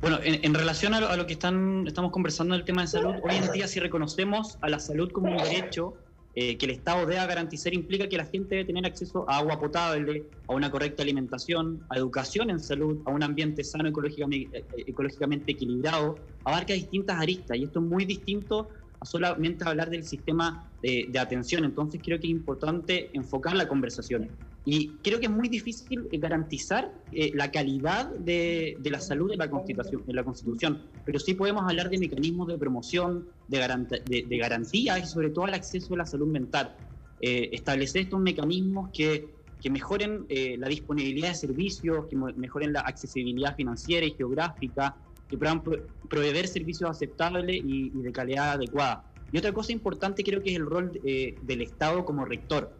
Bueno, 0.00 0.18
en, 0.22 0.54
relación 0.54 0.94
a 0.94 1.14
lo, 1.14 1.26
que 1.26 1.34
están, 1.34 1.86
estamos 1.86 2.10
conversando 2.10 2.54
en 2.54 2.60
el 2.60 2.64
tema 2.64 2.80
de 2.80 2.88
salud, 2.88 3.16
hoy 3.22 3.34
en 3.34 3.52
día 3.52 3.68
si 3.68 3.80
reconocemos 3.80 4.56
a 4.62 4.70
la 4.70 4.78
salud 4.78 5.12
como 5.12 5.30
un 5.30 5.36
derecho 5.36 5.94
eh, 6.34 6.56
que 6.56 6.64
el 6.64 6.72
Estado 6.72 7.04
debe 7.04 7.26
garantizar, 7.26 7.74
implica 7.74 8.08
que 8.08 8.16
la 8.16 8.24
gente 8.24 8.54
debe 8.54 8.64
tener 8.64 8.86
acceso 8.86 9.28
a 9.28 9.36
agua 9.36 9.60
potable, 9.60 10.24
a 10.48 10.54
una 10.54 10.70
correcta 10.70 11.02
alimentación, 11.02 11.84
a 11.90 11.98
educación 11.98 12.48
en 12.48 12.60
salud, 12.60 13.02
a 13.04 13.10
un 13.10 13.22
ambiente 13.22 13.62
sano 13.62 13.90
ecológicamente, 13.90 14.58
eh, 14.58 14.84
ecológicamente 14.86 15.52
equilibrado, 15.52 16.18
abarca 16.44 16.72
distintas 16.72 17.20
aristas 17.20 17.58
y 17.58 17.64
esto 17.64 17.80
es 17.80 17.84
muy 17.84 18.06
distinto 18.06 18.70
a 19.00 19.04
solamente 19.04 19.64
hablar 19.68 19.90
del 19.90 20.04
sistema 20.04 20.70
de, 20.82 21.10
atención. 21.18 21.64
Entonces 21.64 22.00
creo 22.02 22.18
que 22.18 22.26
es 22.26 22.30
importante 22.30 23.10
enfocar 23.12 23.54
la 23.54 23.68
conversación. 23.68 24.30
Y 24.64 24.88
creo 25.02 25.18
que 25.18 25.26
es 25.26 25.32
muy 25.32 25.48
difícil 25.48 26.06
garantizar 26.12 26.92
eh, 27.12 27.32
la 27.34 27.50
calidad 27.50 28.10
de, 28.10 28.76
la 28.84 29.00
salud 29.00 29.30
de 29.30 29.36
la, 29.36 29.48
constitución, 29.48 30.02
de 30.06 30.12
la 30.12 30.22
Constitución, 30.22 30.82
pero 31.06 31.18
sí 31.18 31.34
podemos 31.34 31.62
hablar 31.62 31.88
de 31.88 31.98
mecanismos 31.98 32.48
de 32.48 32.58
promoción, 32.58 33.26
de, 33.48 34.24
de, 34.28 34.38
garantía 34.38 34.98
y 34.98 35.06
sobre 35.06 35.30
todo 35.30 35.46
al 35.46 35.54
acceso 35.54 35.94
a 35.94 35.98
la 35.98 36.06
salud 36.06 36.28
mental. 36.28 36.76
Eh, 37.22 37.50
establecer 37.52 38.02
estos 38.02 38.20
mecanismos 38.20 38.90
que, 38.92 39.28
que 39.60 39.70
mejoren 39.70 40.24
eh, 40.28 40.56
la 40.58 40.68
disponibilidad 40.68 41.28
de 41.28 41.34
servicios, 41.34 42.06
que 42.06 42.16
mejoren 42.16 42.72
la 42.72 42.80
accesibilidad 42.80 43.54
financiera 43.56 44.06
y 44.06 44.12
geográfica, 44.12 44.96
que 45.28 45.36
puedan 45.38 45.62
proveer 45.62 46.48
servicios 46.48 46.90
aceptables 46.90 47.60
y, 47.64 47.90
de 47.90 48.12
calidad 48.12 48.52
adecuada. 48.52 49.04
Y 49.32 49.38
otra 49.38 49.52
cosa 49.52 49.72
importante 49.72 50.24
creo 50.24 50.42
que 50.42 50.50
es 50.50 50.56
el 50.56 50.66
rol 50.66 51.00
eh, 51.04 51.36
del 51.42 51.62
Estado 51.62 52.04
como 52.04 52.24
rector, 52.24 52.72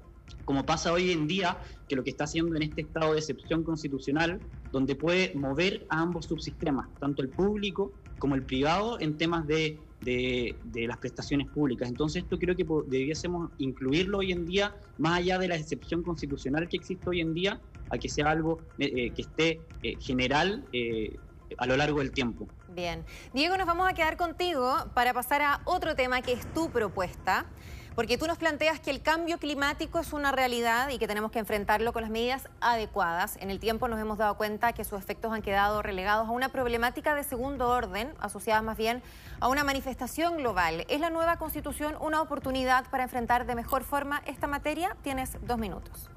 como 0.44 0.64
pasa 0.64 0.92
hoy 0.92 1.12
en 1.12 1.26
día, 1.26 1.58
que 1.88 1.96
lo 1.96 2.04
que 2.04 2.10
está 2.10 2.24
haciendo 2.24 2.56
en 2.56 2.62
este 2.62 2.82
estado 2.82 3.12
de 3.12 3.18
excepción 3.18 3.62
constitucional, 3.62 4.40
donde 4.72 4.94
puede 4.94 5.34
mover 5.34 5.86
a 5.88 6.00
ambos 6.00 6.26
subsistemas, 6.26 6.88
tanto 6.98 7.22
el 7.22 7.28
público 7.28 7.92
como 8.18 8.34
el 8.34 8.42
privado, 8.42 9.00
en 9.00 9.16
temas 9.16 9.46
de, 9.46 9.78
de, 10.02 10.54
las 10.86 10.98
prestaciones 10.98 11.48
públicas. 11.48 11.88
Entonces 11.88 12.22
esto 12.22 12.38
creo 12.38 12.54
que 12.54 12.66
debiésemos 12.86 13.50
incluirlo 13.58 14.18
hoy 14.18 14.32
en 14.32 14.46
día, 14.46 14.74
más 14.98 15.18
allá 15.18 15.38
de 15.38 15.48
la 15.48 15.56
excepción 15.56 16.02
constitucional 16.02 16.68
que 16.68 16.76
existe 16.76 17.08
hoy 17.08 17.20
en 17.20 17.32
día, 17.32 17.60
a 17.90 17.98
que 17.98 18.08
sea 18.08 18.30
algo 18.30 18.58
eh, 18.78 18.92
eh, 18.94 19.10
que 19.10 19.22
esté 19.22 19.60
general 19.98 20.64
a 21.58 21.66
lo 21.66 21.76
largo 21.76 21.98
del 21.98 22.12
tiempo. 22.12 22.46
Bien. 22.68 23.04
Diego, 23.34 23.56
nos 23.56 23.66
vamos 23.66 23.88
a 23.88 23.94
quedar 23.94 24.16
contigo 24.16 24.76
para 24.94 25.12
pasar 25.12 25.42
a 25.42 25.60
otro 25.64 25.96
tema 25.96 26.22
que 26.22 26.32
es 26.32 26.52
tu 26.54 26.70
propuesta, 26.70 27.46
porque 27.94 28.18
tú 28.18 28.26
nos 28.26 28.38
planteas 28.38 28.80
que 28.80 28.90
el 28.90 29.02
cambio 29.02 29.38
climático 29.38 29.98
es 29.98 30.12
una 30.12 30.32
realidad 30.32 30.88
y 30.90 30.98
que 30.98 31.08
tenemos 31.08 31.30
que 31.30 31.38
enfrentarlo 31.38 31.92
con 31.92 32.02
las 32.02 32.10
medidas 32.10 32.48
adecuadas. 32.60 33.36
En 33.40 33.50
el 33.50 33.60
tiempo 33.60 33.88
nos 33.88 34.00
hemos 34.00 34.18
dado 34.18 34.36
cuenta 34.36 34.72
que 34.72 34.84
sus 34.84 34.98
efectos 34.98 35.32
han 35.32 35.42
quedado 35.42 35.82
relegados 35.82 36.28
a 36.28 36.30
una 36.30 36.48
problemática 36.50 37.14
de 37.14 37.24
segundo 37.24 37.68
orden, 37.68 38.12
asociada 38.20 38.62
más 38.62 38.76
bien 38.76 39.02
a 39.40 39.48
una 39.48 39.64
manifestación 39.64 40.36
global. 40.36 40.84
¿Es 40.88 41.00
la 41.00 41.10
nueva 41.10 41.36
constitución 41.36 41.96
una 42.00 42.22
oportunidad 42.22 42.88
para 42.90 43.04
enfrentar 43.04 43.46
de 43.46 43.54
mejor 43.54 43.84
forma 43.84 44.22
esta 44.26 44.46
materia? 44.46 44.96
Tienes 45.02 45.36
dos 45.42 45.58
minutos. 45.58 46.10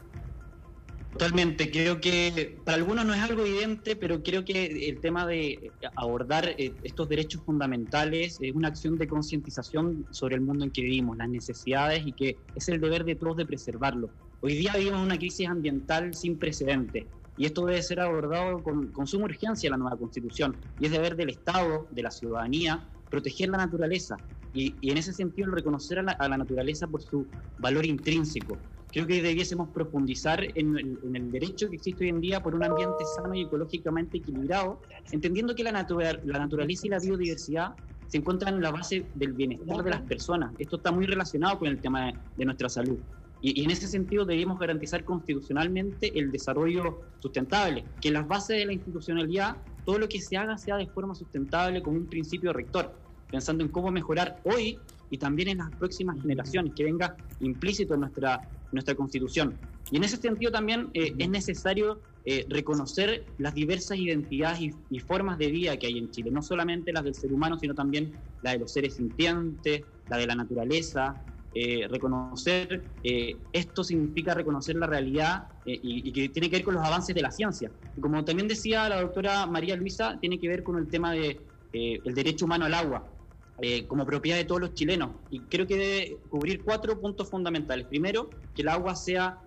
Totalmente, 1.14 1.70
creo 1.70 2.02
que 2.02 2.58
para 2.66 2.78
algunos 2.78 3.06
no 3.06 3.14
es 3.14 3.22
algo 3.22 3.46
evidente, 3.46 3.96
pero 3.96 4.24
creo 4.24 4.44
que 4.44 4.90
el 4.90 5.00
tema 5.00 5.28
de 5.28 5.72
abordar 5.96 6.56
eh, 6.58 6.74
estos 6.82 7.08
derechos 7.08 7.44
fundamentales 7.46 8.40
es 8.42 8.56
una 8.56 8.70
acción 8.70 8.98
de 8.98 9.08
concientización 9.08 10.08
sobre 10.10 10.36
el 10.36 10.42
mundo 10.42 10.66
en 10.66 10.72
que 10.72 10.82
vivimos, 10.82 11.16
las 11.18 11.30
necesidades 11.30 12.02
y 12.08 12.14
que 12.14 12.38
es 12.56 12.68
el 12.68 12.82
deber 12.82 13.04
de 13.04 13.14
todos 13.14 13.38
de 13.38 13.46
preservarlo. 13.46 14.10
Hoy 14.42 14.56
día 14.56 14.74
vivimos 14.76 15.06
una 15.06 15.20
crisis 15.20 15.48
ambiental 15.48 16.16
sin 16.16 16.40
precedentes 16.40 17.06
y 17.38 17.46
esto 17.46 17.64
debe 17.64 17.84
ser 17.84 18.00
abordado 18.00 18.64
con, 18.64 18.92
suma 19.06 19.26
urgencia 19.26 19.68
en 19.68 19.72
la 19.72 19.78
nueva 19.78 19.98
constitución 19.98 20.58
y 20.80 20.88
es 20.88 20.92
deber 20.92 21.16
del 21.16 21.30
Estado, 21.30 21.88
de 21.92 22.02
la 22.02 22.10
ciudadanía, 22.10 22.90
proteger 23.12 23.50
la 23.50 23.58
naturaleza 23.58 24.18
y, 24.52 24.74
en 24.82 24.98
ese 24.98 25.14
sentido 25.14 25.52
reconocer 25.52 26.00
a 26.00 26.28
la 26.28 26.38
naturaleza 26.38 26.88
por 26.88 27.04
su 27.04 27.28
valor 27.60 27.86
intrínseco 27.86 28.58
creo 28.94 29.08
que 29.08 29.24
debiésemos 29.24 29.70
profundizar 29.70 30.46
en 30.56 30.78
el, 30.78 31.32
derecho 31.32 31.68
que 31.68 31.78
existe 31.78 32.04
hoy 32.04 32.10
en 32.12 32.22
día 32.22 32.44
por 32.44 32.54
un 32.54 32.64
ambiente 32.64 33.04
sano 33.16 33.34
y 33.34 33.42
ecológicamente 33.42 34.20
equilibrado, 34.20 34.80
entendiendo 35.12 35.56
que 35.56 35.64
la, 35.64 35.72
la 35.72 36.40
naturaleza 36.40 36.86
y 36.86 36.90
la 36.90 37.00
biodiversidad 37.00 37.74
se 38.08 38.18
encuentran 38.18 38.54
en 38.54 38.62
la 38.62 38.70
base 38.70 39.08
del 39.16 39.34
bienestar 39.34 39.84
de 39.84 39.90
las 39.90 40.02
personas. 40.02 40.54
Esto 40.60 40.76
está 40.76 40.92
muy 40.92 41.08
relacionado 41.08 41.58
con 41.58 41.68
el 41.68 41.82
tema 41.82 42.14
de, 42.38 42.46
nuestra 42.46 42.70
salud. 42.70 43.00
Y, 43.42 43.60
y, 43.60 43.64
en 43.64 43.72
ese 43.72 43.88
sentido 43.88 44.26
debemos 44.26 44.60
garantizar 44.60 45.04
constitucionalmente 45.04 46.18
el 46.18 46.32
desarrollo 46.32 47.02
sustentable, 47.20 47.84
que 48.00 48.10
en 48.10 48.14
las 48.14 48.28
bases 48.28 48.58
de 48.58 48.66
la 48.66 48.74
institucionalidad 48.74 49.58
todo 49.86 49.98
lo 49.98 50.08
que 50.08 50.22
se 50.22 50.38
haga 50.38 50.56
sea 50.60 50.78
de 50.78 50.86
forma 50.86 51.16
sustentable 51.16 51.82
con 51.82 51.96
un 51.96 52.06
principio 52.06 52.54
rector, 52.54 52.94
pensando 53.32 53.64
en 53.64 53.72
cómo 53.72 53.90
mejorar 53.90 54.40
hoy 54.44 54.78
y 55.10 55.18
también 55.18 55.50
en 55.50 55.58
las 55.58 55.72
próximas 55.72 56.22
generaciones, 56.22 56.74
que 56.76 56.84
venga 56.84 57.18
implícito 57.40 57.96
en 57.96 58.02
nuestra, 58.02 58.48
nuestra 58.74 58.96
constitución. 58.96 59.56
Y 59.92 59.98
en 59.98 60.04
ese 60.04 60.18
sentido 60.18 60.52
también 60.52 60.90
eh, 60.94 61.14
es 61.18 61.30
necesario 61.30 62.02
eh, 62.26 62.46
reconocer 62.50 63.26
las 63.38 63.54
diversas 63.54 63.98
identidades 63.98 64.74
y, 64.90 65.00
formas 65.00 65.38
de 65.38 65.48
vida 65.48 65.78
que 65.78 65.88
hay 65.88 65.98
en 65.98 66.10
Chile, 66.12 66.32
no 66.32 66.42
solamente 66.42 66.92
las 66.92 67.04
del 67.04 67.16
ser 67.16 67.32
humano, 67.34 67.58
sino 67.60 67.74
también 67.76 68.14
la 68.42 68.52
de 68.52 68.60
los 68.60 68.72
seres 68.72 68.96
sintientes, 68.96 69.84
la 70.10 70.18
de 70.18 70.28
la 70.28 70.36
naturaleza. 70.36 71.24
Eh, 71.56 71.88
reconocer 71.88 72.84
esto 73.04 73.84
significa 73.84 74.34
reconocer 74.34 74.76
la 74.76 74.88
realidad 74.88 75.50
y, 75.66 76.12
que 76.12 76.30
tiene 76.30 76.50
que 76.50 76.56
ver 76.56 76.66
con 76.66 76.74
los 76.74 76.84
avances 76.84 77.14
de 77.14 77.22
la 77.22 77.30
ciencia. 77.30 77.70
Y 77.96 78.02
como 78.02 78.26
también 78.26 78.48
decía 78.48 78.90
la 78.90 79.02
doctora 79.02 79.46
María 79.46 79.76
Luisa, 79.76 80.18
tiene 80.20 80.40
que 80.40 80.48
ver 80.48 80.64
con 80.64 80.78
el 80.78 80.88
tema 80.88 81.12
del 81.12 81.40
de, 81.72 82.02
el 82.04 82.14
derecho 82.16 82.46
humano 82.46 82.66
al 82.66 82.74
agua. 82.74 83.08
Como 83.88 84.06
propiedad 84.06 84.38
de 84.38 84.46
todos 84.46 84.62
los 84.62 84.74
chilenos. 84.74 85.12
Y 85.30 85.40
creo 85.42 85.66
que 85.68 85.78
debe 85.78 86.18
cubrir 86.30 86.64
cuatro 86.64 87.00
puntos 87.00 87.30
fundamentales. 87.30 87.86
Primero, 87.88 88.30
que 88.56 88.62
el 88.62 88.70
agua 88.70 88.96
sea 88.96 89.40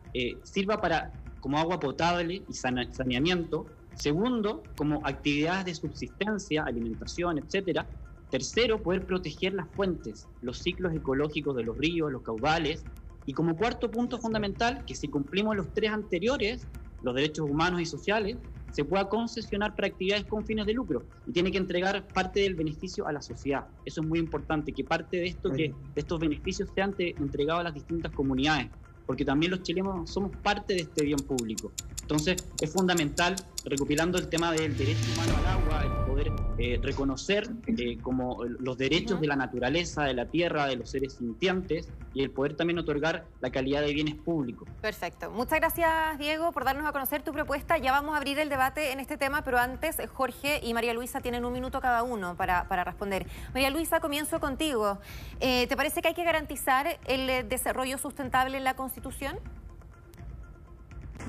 sirva 0.43 0.81
para 0.81 1.13
como 1.41 1.59
agua 1.59 1.79
potable 1.79 2.43
y 2.49 2.53
saneamiento. 2.55 3.67
Segundo, 3.95 4.63
como 4.77 5.01
actividades 5.05 5.65
de 5.65 5.75
subsistencia, 5.75 6.65
alimentación, 6.65 7.39
etcétera. 7.39 7.87
Tercero, 8.31 8.83
poder 8.83 9.07
proteger 9.07 9.55
las 9.55 9.69
fuentes, 9.71 10.27
los 10.43 10.59
ciclos 10.59 10.93
ecológicos 10.95 11.57
de 11.57 11.63
los 11.63 11.79
ríos, 11.79 12.11
los 12.11 12.23
caudales. 12.23 12.85
Y 13.25 13.33
como 13.33 13.57
cuarto 13.57 13.91
punto 13.91 14.19
fundamental, 14.19 14.85
que 14.85 14.95
si 14.95 15.09
cumplimos 15.09 15.57
los 15.57 15.73
tres 15.73 15.93
anteriores, 15.93 16.67
los 17.03 17.15
derechos 17.15 17.49
humanos 17.49 17.81
y 17.81 17.87
sociales, 17.87 18.37
se 18.73 18.85
pueda 18.85 19.09
concesionar 19.09 19.75
para 19.75 19.89
actividades 19.89 20.25
con 20.27 20.45
fines 20.45 20.67
de 20.67 20.75
lucro 20.75 21.05
y 21.27 21.33
tiene 21.33 21.51
que 21.51 21.59
entregar 21.59 22.07
parte 22.09 22.41
del 22.41 22.55
beneficio 22.55 23.07
a 23.07 23.13
la 23.13 23.23
sociedad. 23.23 23.67
Eso 23.85 24.01
es 24.01 24.07
muy 24.07 24.19
importante, 24.19 24.73
que 24.73 24.85
parte 24.85 25.17
de 25.19 25.27
esto, 25.27 25.51
que 25.51 25.75
de 25.95 26.01
estos 26.01 26.21
beneficios 26.21 26.69
sean 26.75 26.95
entregados 26.99 27.61
a 27.61 27.65
las 27.65 27.75
distintas 27.75 28.13
comunidades 28.13 28.69
porque 29.07 29.25
también 29.25 29.53
los 29.53 29.63
chilenos 29.63 30.11
somos 30.11 30.37
parte 30.37 30.75
de 30.75 30.81
este 30.81 31.05
bien 31.05 31.19
público. 31.19 31.73
Entonces, 32.07 32.37
es 32.61 32.73
fundamental, 32.73 33.35
recopilando 33.65 34.17
el 34.17 34.29
tema 34.29 34.53
del 34.53 34.77
derecho 34.79 35.01
humano 35.13 35.33
al 35.39 35.47
agua, 35.47 35.83
el 35.83 36.07
poder 36.07 36.33
eh, 36.57 36.79
reconocer 36.81 37.51
eh, 37.67 37.99
como 38.01 38.45
los 38.45 38.79
derechos 38.79 39.21
de 39.21 39.27
la 39.27 39.35
naturaleza, 39.35 40.05
de 40.05 40.15
la 40.15 40.27
tierra, 40.27 40.69
de 40.69 40.77
los 40.77 40.89
seres 40.89 41.15
sintientes, 41.15 41.89
y 42.15 42.23
el 42.23 42.31
poder 42.31 42.55
también 42.55 42.79
otorgar 42.79 43.25
la 43.41 43.51
calidad 43.51 43.81
de 43.81 43.93
bienes 43.93 44.15
públicos. 44.15 44.69
Perfecto. 44.81 45.33
Muchas 45.33 45.59
gracias, 45.59 46.17
Diego, 46.21 46.53
por 46.53 46.65
darnos 46.65 46.87
a 46.87 46.93
conocer 46.93 47.25
tu 47.25 47.33
propuesta. 47.33 47.77
Ya 47.77 47.91
vamos 47.91 48.15
a 48.15 48.19
abrir 48.19 48.39
el 48.39 48.51
debate 48.51 48.93
en 48.93 49.01
este 49.01 49.17
tema, 49.17 49.43
pero 49.43 49.59
antes, 49.59 49.97
Jorge 50.13 50.61
y 50.63 50.75
María 50.75 50.95
Luisa 50.95 51.21
tienen 51.21 51.45
un 51.45 51.53
minuto 51.53 51.81
cada 51.81 52.05
uno 52.05 52.37
para, 52.37 52.69
para 52.69 52.85
responder. 52.85 53.27
María 53.53 53.71
Luisa, 53.71 53.99
comienzo 53.99 54.39
contigo. 54.39 55.01
Eh, 55.41 55.67
¿Te 55.67 55.77
parece 55.77 56.03
que 56.03 56.09
hay 56.09 56.15
que 56.15 56.25
garantizar 56.25 57.01
el 57.09 57.49
desarrollo 57.49 57.99
sustentable 57.99 58.59
en 58.59 58.63
la 58.63 58.77
Constitución? 58.77 59.41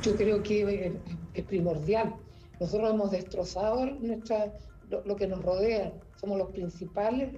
Yo 0.08 0.16
creo 0.16 0.42
que 0.42 0.94
es, 1.34 1.44
primordial. 1.46 2.16
Nosotros 2.60 2.94
hemos 2.94 3.12
destrozado 3.12 3.86
nuestra, 3.86 4.54
lo, 4.90 5.16
que 5.16 5.28
nos 5.28 5.44
rodea, 5.44 5.94
somos 6.20 6.38
los 6.38 6.52
principales 6.52 7.30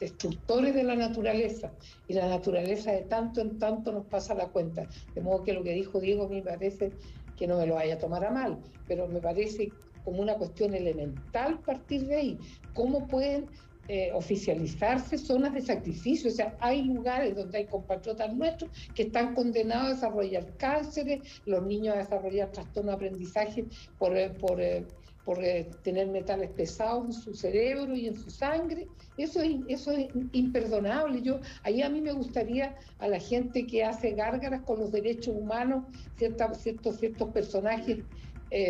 destructores 0.00 0.74
de 0.74 0.84
la 0.84 0.94
naturaleza 0.94 1.72
y 2.06 2.14
la 2.14 2.28
naturaleza 2.28 2.92
de 2.92 3.02
tanto 3.02 3.40
en 3.40 3.58
tanto 3.58 3.92
nos 3.92 4.06
pasa 4.06 4.34
la 4.34 4.48
cuenta. 4.48 4.86
De 5.14 5.20
modo 5.20 5.42
que 5.42 5.52
lo 5.52 5.62
que 5.62 5.72
dijo 5.72 6.00
Diego 6.00 6.24
a 6.24 6.28
mí 6.28 6.36
me 6.36 6.42
parece 6.42 6.92
que 7.36 7.46
no 7.46 7.58
me 7.58 7.66
lo 7.66 7.74
vaya 7.74 7.94
a 7.94 7.98
tomar 7.98 8.24
a 8.24 8.30
mal, 8.30 8.58
pero 8.86 9.08
me 9.08 9.20
parece 9.20 9.68
como 10.04 10.22
una 10.22 10.36
cuestión 10.36 10.74
elemental 10.74 11.58
partir 11.60 12.06
de 12.06 12.16
ahí. 12.16 12.38
¿Cómo 12.74 13.08
pueden 13.08 13.46
eh, 13.90 14.10
oficializarse 14.12 15.16
zonas 15.16 15.54
de 15.54 15.62
sacrificio. 15.62 16.30
O 16.30 16.34
sea, 16.34 16.54
hay 16.60 16.82
lugares 16.82 17.34
donde 17.34 17.56
hay 17.56 17.64
compatriotas 17.64 18.30
nuestros 18.34 18.70
que 18.94 19.04
están 19.04 19.34
condenados 19.34 19.86
a 19.86 19.94
desarrollar 19.94 20.56
cánceres, 20.58 21.40
los 21.46 21.64
niños 21.64 21.94
a 21.94 22.00
desarrollar 22.00 22.52
trastorno 22.52 22.90
de 22.90 22.96
aprendizaje 22.96 23.64
por, 23.98 24.14
eh, 24.14 24.28
por, 24.28 24.60
eh, 24.60 24.84
por 25.24 25.38
tener 25.82 26.08
metales 26.08 26.50
pesados 26.50 27.06
en 27.06 27.12
su 27.14 27.32
cerebro 27.32 27.96
y 27.96 28.08
en 28.08 28.14
su 28.14 28.28
sangre. 28.28 28.88
Eso 29.16 29.40
es, 29.40 29.56
eso 29.68 29.92
es 29.92 30.08
imperdonable. 30.32 31.22
Yo, 31.22 31.40
ahí 31.62 31.80
a 31.80 31.88
mí 31.88 32.02
me 32.02 32.12
gustaría 32.12 32.76
a 32.98 33.08
la 33.08 33.18
gente 33.18 33.66
que 33.66 33.84
hace 33.84 34.10
gárgaras 34.10 34.60
con 34.64 34.80
los 34.80 34.92
derechos 34.92 35.34
humanos, 35.34 35.84
ciertos, 36.18 36.58
ciertos 36.58 37.30
personajes 37.30 38.00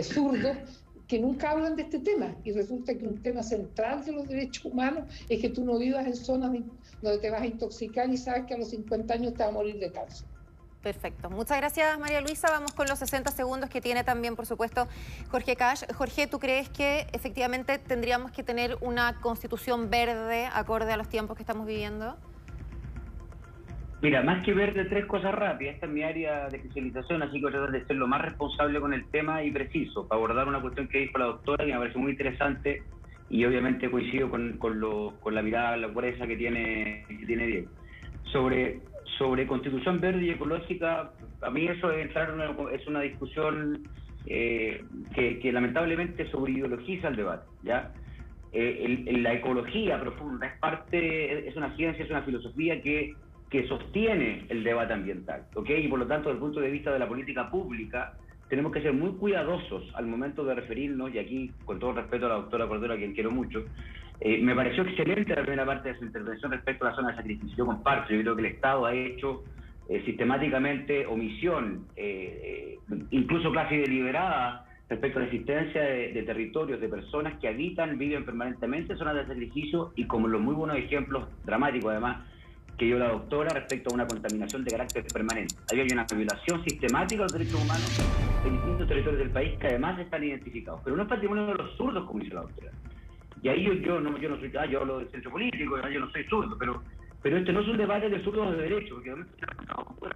zurdos, 0.02 0.57
que 1.09 1.18
nunca 1.18 1.51
hablan 1.51 1.75
de 1.75 1.83
este 1.83 1.99
tema 1.99 2.37
y 2.44 2.53
resulta 2.53 2.97
que 2.97 3.07
un 3.07 3.21
tema 3.23 3.42
central 3.42 4.05
de 4.05 4.12
los 4.12 4.29
derechos 4.29 4.66
humanos 4.66 5.05
es 5.29 5.40
que 5.40 5.49
tú 5.49 5.64
no 5.64 5.79
vivas 5.79 6.07
en 6.07 6.14
zonas 6.14 6.53
donde 7.01 7.18
te 7.18 7.31
vas 7.31 7.40
a 7.40 7.47
intoxicar 7.47 8.11
y 8.11 8.18
sabes 8.18 8.44
que 8.44 8.55
a 8.55 8.59
los 8.59 8.68
50 8.68 9.14
años 9.14 9.33
te 9.33 9.38
vas 9.38 9.49
a 9.49 9.53
morir 9.53 9.79
de 9.79 9.90
cáncer. 9.90 10.27
Perfecto. 10.83 11.29
Muchas 11.29 11.57
gracias, 11.57 11.99
María 11.99 12.21
Luisa. 12.21 12.51
Vamos 12.51 12.73
con 12.73 12.87
los 12.87 12.99
60 13.01 13.33
segundos 13.33 13.68
que 13.68 13.81
tiene 13.81 14.05
también, 14.05 14.37
por 14.37 14.47
supuesto, 14.47 14.87
Jorge 15.31 15.57
Cash. 15.57 15.83
Jorge, 15.97 16.27
¿tú 16.27 16.38
crees 16.38 16.68
que 16.68 17.07
efectivamente 17.12 17.79
tendríamos 17.79 18.31
que 18.31 18.44
tener 18.44 18.77
una 18.81 19.18
constitución 19.21 19.90
verde 19.90 20.47
acorde 20.47 20.92
a 20.92 20.97
los 20.97 21.09
tiempos 21.09 21.37
que 21.37 21.42
estamos 21.42 21.66
viviendo? 21.66 22.16
Mira, 24.00 24.22
más 24.22 24.44
que 24.44 24.54
ver 24.54 24.74
de 24.74 24.84
tres 24.84 25.06
cosas 25.06 25.34
rápidas, 25.34 25.74
esta 25.74 25.87
es 25.87 25.92
mi 25.92 26.04
área 26.04 26.48
de 26.48 26.58
especialización, 26.58 27.20
así 27.20 27.32
que 27.32 27.46
voy 27.46 27.48
a 27.48 27.56
tratar 27.56 27.72
de 27.72 27.84
ser 27.84 27.96
lo 27.96 28.06
más 28.06 28.22
responsable 28.22 28.78
con 28.78 28.94
el 28.94 29.04
tema 29.11 29.42
y 29.42 29.50
preciso, 29.50 30.06
para 30.06 30.18
abordar 30.18 30.46
una 30.46 30.61
cuestión 30.61 30.87
que 30.87 31.00
dijo 31.00 31.18
la 31.18 31.24
doctora 31.24 31.64
y 31.64 31.72
me 31.72 31.78
parece 31.78 31.98
muy 31.98 32.12
interesante 32.12 32.84
y 33.28 33.44
obviamente 33.44 33.90
coincido 33.90 34.30
con, 34.30 34.56
con, 34.58 34.78
lo, 34.78 35.14
con 35.18 35.34
la 35.34 35.42
mirada, 35.42 35.76
la 35.76 35.92
pureza 35.92 36.28
que 36.28 36.37
tiene, 36.37 37.06
que 37.08 37.26
tiene 37.26 37.46
Diego. 37.46 37.70
Sobre, 38.30 38.82
sobre 39.18 39.48
constitución 39.48 40.00
verde 40.00 40.26
y 40.26 40.30
ecológica, 40.30 41.11
a 41.42 41.50
mí 41.50 41.66
eso 41.66 41.90
es 41.90 42.06
entrar 42.06 42.32
una, 42.32 42.70
es 42.70 42.87
una 42.87 43.00
discusión 43.00 43.82
eh, 44.26 44.84
que, 45.12 45.40
que, 45.40 45.52
lamentablemente 45.52 46.30
sobreideologiza 46.30 47.08
el 47.08 47.16
debate, 47.16 47.46
¿ya? 47.64 47.92
Eh, 48.52 49.16
la 49.18 49.34
ecología 49.34 50.00
profunda 50.00 50.46
es 50.46 50.58
parte, 50.61 51.48
es 51.48 51.56
una 51.56 51.74
ciencia, 51.74 52.04
es 52.04 52.11
una 52.11 52.22
filosofía 52.22 52.80
que 52.80 53.14
que 53.50 53.66
sostiene 53.66 54.44
el 54.48 54.62
debate 54.62 54.92
ambiental, 54.92 55.46
¿ok? 55.54 55.70
Y 55.70 55.88
por 55.88 55.98
lo 55.98 56.06
tanto, 56.06 56.28
desde 56.28 56.38
el 56.38 56.44
punto 56.44 56.61
de 56.61 56.70
vista 56.70 56.92
de 56.92 56.98
la 56.98 57.08
política 57.08 57.50
pública, 57.50 58.14
tenemos 58.48 58.72
que 58.72 58.82
ser 58.82 58.92
muy 58.92 59.12
cuidadosos 59.12 59.84
al 59.94 60.06
momento 60.06 60.44
de 60.44 60.54
referirnos, 60.54 61.14
y 61.14 61.18
aquí, 61.18 61.50
con 61.64 61.78
todo 61.78 61.92
respeto 61.92 62.26
a 62.26 62.30
la 62.30 62.34
doctora 62.37 62.66
Cordero, 62.66 62.94
a 62.94 62.96
quien 62.96 63.14
quiero 63.14 63.30
mucho, 63.30 63.64
eh, 64.20 64.38
me 64.42 64.54
pareció 64.54 64.82
excelente 64.82 65.34
la 65.34 65.42
primera 65.42 65.64
parte 65.64 65.92
de 65.92 65.98
su 65.98 66.04
intervención 66.04 66.50
respecto 66.50 66.84
a 66.84 66.90
la 66.90 66.96
zona 66.96 67.11
de 67.11 67.16
sacrificio. 67.16 67.56
Yo 67.56 67.66
comparto, 67.66 68.12
yo 68.12 68.20
creo 68.20 68.34
que 68.37 68.40
el 68.42 68.52
Estado 68.54 68.87
ha 68.87 68.94
hecho 68.94 69.44
eh, 69.88 70.02
sistemáticamente 70.04 71.06
omisión, 71.06 71.87
eh, 71.96 72.78
incluso 73.11 73.52
casi 73.52 73.76
deliberada, 73.76 74.66
respecto 74.88 75.18
a 75.18 75.22
la 75.22 75.28
existencia 75.28 75.82
de, 75.82 76.22
territorios, 76.22 76.80
de 76.80 76.88
personas 76.88 77.38
que 77.38 77.48
habitan, 77.48 77.98
viven 77.98 78.24
permanentemente 78.24 78.94
en 78.94 78.98
zonas 78.98 79.14
de 79.16 79.26
sacrificio 79.26 79.92
y 79.96 80.06
como 80.06 80.28
los 80.28 80.40
muy 80.40 80.54
buenos 80.54 80.78
ejemplos 80.78 81.28
dramáticos 81.44 81.90
además 81.90 82.26
que 82.78 82.84
dio 82.84 82.98
la 82.98 83.08
doctora 83.08 83.50
respecto 83.50 83.90
a 83.90 83.94
una 83.94 84.06
contaminación 84.06 84.62
de 84.64 84.70
carácter 84.70 85.04
permanente. 85.12 85.56
Había 85.70 85.84
una 85.92 86.06
violación 86.06 86.62
sistemática 86.62 87.16
de 87.16 87.24
los 87.24 87.32
derechos 87.32 87.60
humanos 87.60 88.00
en 88.46 88.52
distintos 88.52 88.88
territorios 88.88 89.18
del 89.18 89.30
país 89.30 89.58
que 89.58 89.66
además 89.66 89.98
están 89.98 90.22
identificados. 90.22 90.80
Pero 90.84 90.96
no 90.96 91.02
es 91.02 91.08
patrimonio 91.08 91.46
de 91.46 91.54
los 91.54 91.76
zurdos, 91.76 92.06
como 92.06 92.20
dice 92.20 92.34
la 92.34 92.42
doctora. 92.42 92.70
Y 93.42 93.48
ahí 93.48 93.64
yo, 93.64 93.72
yo, 93.74 94.00
no, 94.00 94.16
yo 94.18 94.28
no 94.28 94.38
soy, 94.38 94.52
ah, 94.58 94.66
yo 94.66 94.80
hablo 94.80 94.98
del 94.98 95.10
centro 95.10 95.30
político, 95.32 95.76
yo 95.88 96.00
no 96.00 96.10
soy 96.10 96.24
zurdo, 96.24 96.56
pero, 96.56 96.82
pero 97.20 97.36
este 97.36 97.52
no 97.52 97.60
es 97.60 97.68
un 97.68 97.76
debate 97.76 98.08
de 98.08 98.22
zurdos 98.22 98.56
de 98.56 98.62
derecho, 98.62 98.94
porque 98.94 99.14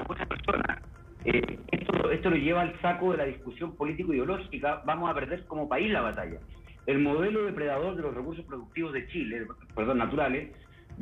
muchas 0.09 0.29
personas. 0.29 0.83
Eh, 1.25 1.59
esto, 1.71 2.11
esto 2.11 2.31
lo 2.31 2.37
lleva 2.37 2.63
al 2.63 2.81
saco 2.81 3.13
de 3.13 3.19
la 3.19 3.25
discusión 3.25 3.77
político-ideológica. 3.77 4.83
Vamos 4.87 5.11
a 5.11 5.15
perder 5.15 5.45
como 5.47 5.69
país 5.69 5.91
la 5.91 6.01
batalla. 6.01 6.39
El 6.87 6.99
modelo 6.99 7.45
depredador 7.45 7.97
de 7.97 8.03
los 8.03 8.15
recursos 8.15 8.45
productivos 8.45 8.93
de 8.93 9.07
Chile, 9.09 9.47
perdón, 9.75 9.99
naturales, 9.99 10.51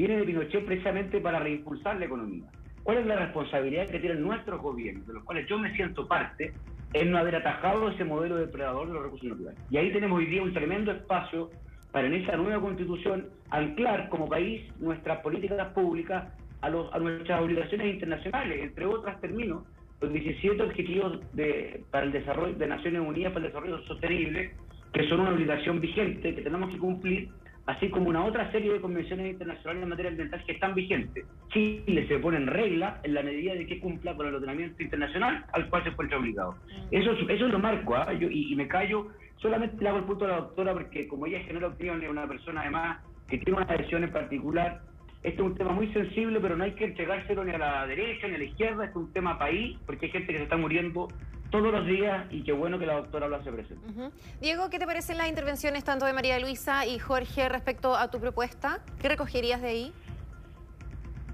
viene 0.01 0.17
de 0.17 0.25
Pinochet 0.25 0.65
precisamente 0.65 1.21
para 1.21 1.41
reimpulsar 1.41 1.99
la 1.99 2.07
economía. 2.07 2.45
¿Cuál 2.83 2.99
es 2.99 3.07
la 3.07 3.17
responsabilidad 3.17 3.87
que 3.89 3.99
tienen 3.99 4.23
nuestros 4.23 4.61
gobiernos, 4.63 5.07
de 5.07 5.13
los 5.13 5.25
cuales 5.25 5.47
yo 5.47 5.59
me 5.59 5.75
siento 5.75 6.09
parte, 6.09 6.55
en 6.95 7.11
no 7.11 7.19
haber 7.19 7.37
atajado 7.37 7.91
ese 7.91 8.05
modelo 8.05 8.37
depredador 8.37 8.89
de 8.89 8.95
los 8.95 9.03
recursos 9.03 9.29
naturales? 9.29 9.61
Y 9.71 9.77
ahí 9.77 9.93
tenemos 9.93 10.19
hoy 10.19 10.27
día 10.27 10.43
un 10.43 10.55
tremendo 10.55 10.91
espacio 10.91 11.51
para 11.93 12.07
en 12.07 12.15
esa 12.15 12.37
nueva 12.37 12.63
constitución 12.63 13.29
anclar 13.51 14.09
como 14.09 14.27
país 14.27 14.63
nuestras 14.79 15.19
políticas 15.21 15.69
públicas 15.75 16.33
a, 16.63 16.71
los, 16.71 16.93
a 16.95 16.99
nuestras 16.99 17.43
obligaciones 17.43 17.95
internacionales, 17.95 18.59
entre 18.63 18.87
otras 18.87 19.21
términos, 19.21 19.65
los 20.01 20.11
17 20.15 20.63
objetivos 20.63 21.21
de, 21.35 21.85
para 21.91 22.07
el 22.07 22.13
desarrollo 22.13 22.55
de 22.55 22.67
Naciones 22.67 23.03
Unidas 23.03 23.35
para 23.35 23.45
el 23.45 23.53
Desarrollo 23.53 23.83
Sostenible, 23.83 24.55
que 24.95 25.07
son 25.11 25.21
una 25.21 25.33
obligación 25.33 25.79
vigente 25.79 26.35
que 26.35 26.41
tenemos 26.41 26.71
que 26.71 26.79
cumplir 26.79 27.29
así 27.71 27.89
como 27.89 28.09
una 28.09 28.25
otra 28.25 28.51
serie 28.51 28.73
de 28.73 28.81
convenciones 28.81 29.31
internacionales 29.31 29.85
en 29.85 29.89
materia 29.89 30.11
ambiental 30.11 30.43
que 30.45 30.53
están 30.53 30.75
vigentes. 30.75 31.25
Chile 31.51 32.07
se 32.09 32.19
pone 32.19 32.39
en 32.39 32.49
regla 32.49 33.01
en 33.05 33.15
la 33.15 33.23
medida 33.23 33.55
de 33.55 33.65
que 33.65 33.79
cumpla 33.79 34.15
con 34.17 34.27
el 34.27 34.35
ordenamiento 34.35 34.83
internacional 34.83 35.45
al 35.53 35.69
cual 35.69 35.85
se 35.85 35.91
encuentra 35.91 36.19
obligado. 36.19 36.53
Mm. 36.53 36.97
Eso, 36.97 37.13
eso 37.29 37.49
lo 37.49 37.59
marco, 37.61 37.95
¿ah? 37.95 38.13
y, 38.13 38.55
me 38.57 38.67
callo, 38.67 39.09
solamente 39.37 39.83
le 39.83 39.89
hago 39.89 39.99
el 39.99 40.05
punto 40.05 40.25
a 40.25 40.29
la 40.29 40.37
doctora 40.37 40.73
porque 40.73 41.07
como 41.07 41.27
ella 41.27 41.39
genera 41.41 41.69
opinión, 41.69 42.03
es 42.03 42.11
una 42.11 42.27
persona 42.27 42.63
además 42.63 42.99
que 43.29 43.39
tiene 43.39 43.61
una 43.61 43.73
adhesión 43.73 44.03
en 44.03 44.11
particular, 44.11 44.81
este 45.23 45.41
es 45.41 45.47
un 45.47 45.55
tema 45.55 45.73
muy 45.73 45.93
sensible, 45.93 46.41
pero 46.41 46.57
no 46.57 46.65
hay 46.65 46.73
que 46.73 46.87
entregárselo 46.87 47.45
ni 47.45 47.53
a 47.53 47.59
la 47.59 47.87
derecha 47.87 48.27
ni 48.27 48.35
a 48.35 48.39
la 48.39 48.45
izquierda, 48.45 48.85
este 48.85 48.99
es 48.99 49.05
un 49.05 49.13
tema 49.13 49.39
país, 49.39 49.79
porque 49.87 50.07
hay 50.07 50.13
gente 50.13 50.33
que 50.33 50.39
se 50.39 50.45
está 50.45 50.57
muriendo 50.57 51.07
todos 51.51 51.73
los 51.73 51.87
días 51.87 52.27
y 52.31 52.43
qué 52.43 52.53
bueno 52.53 52.79
que 52.79 52.87
la 52.87 52.95
doctora 52.95 53.29
lo 53.29 53.37
hace 53.37 53.51
presente. 53.51 53.85
Diego, 54.41 54.71
¿qué 54.71 54.79
te 54.79 54.87
parecen 54.87 55.19
las 55.19 55.29
intervenciones 55.29 55.85
tanto 55.85 56.07
de 56.07 56.13
María 56.13 56.39
Luisa 56.39 56.87
y 56.87 56.99
Jorge 56.99 57.49
respecto 57.49 57.97
a 57.97 58.11
tu 58.11 58.21
propuesta? 58.21 58.83
¿Qué 59.01 59.09
recogerías 59.09 59.61
de 59.61 59.69
ahí? 59.69 59.93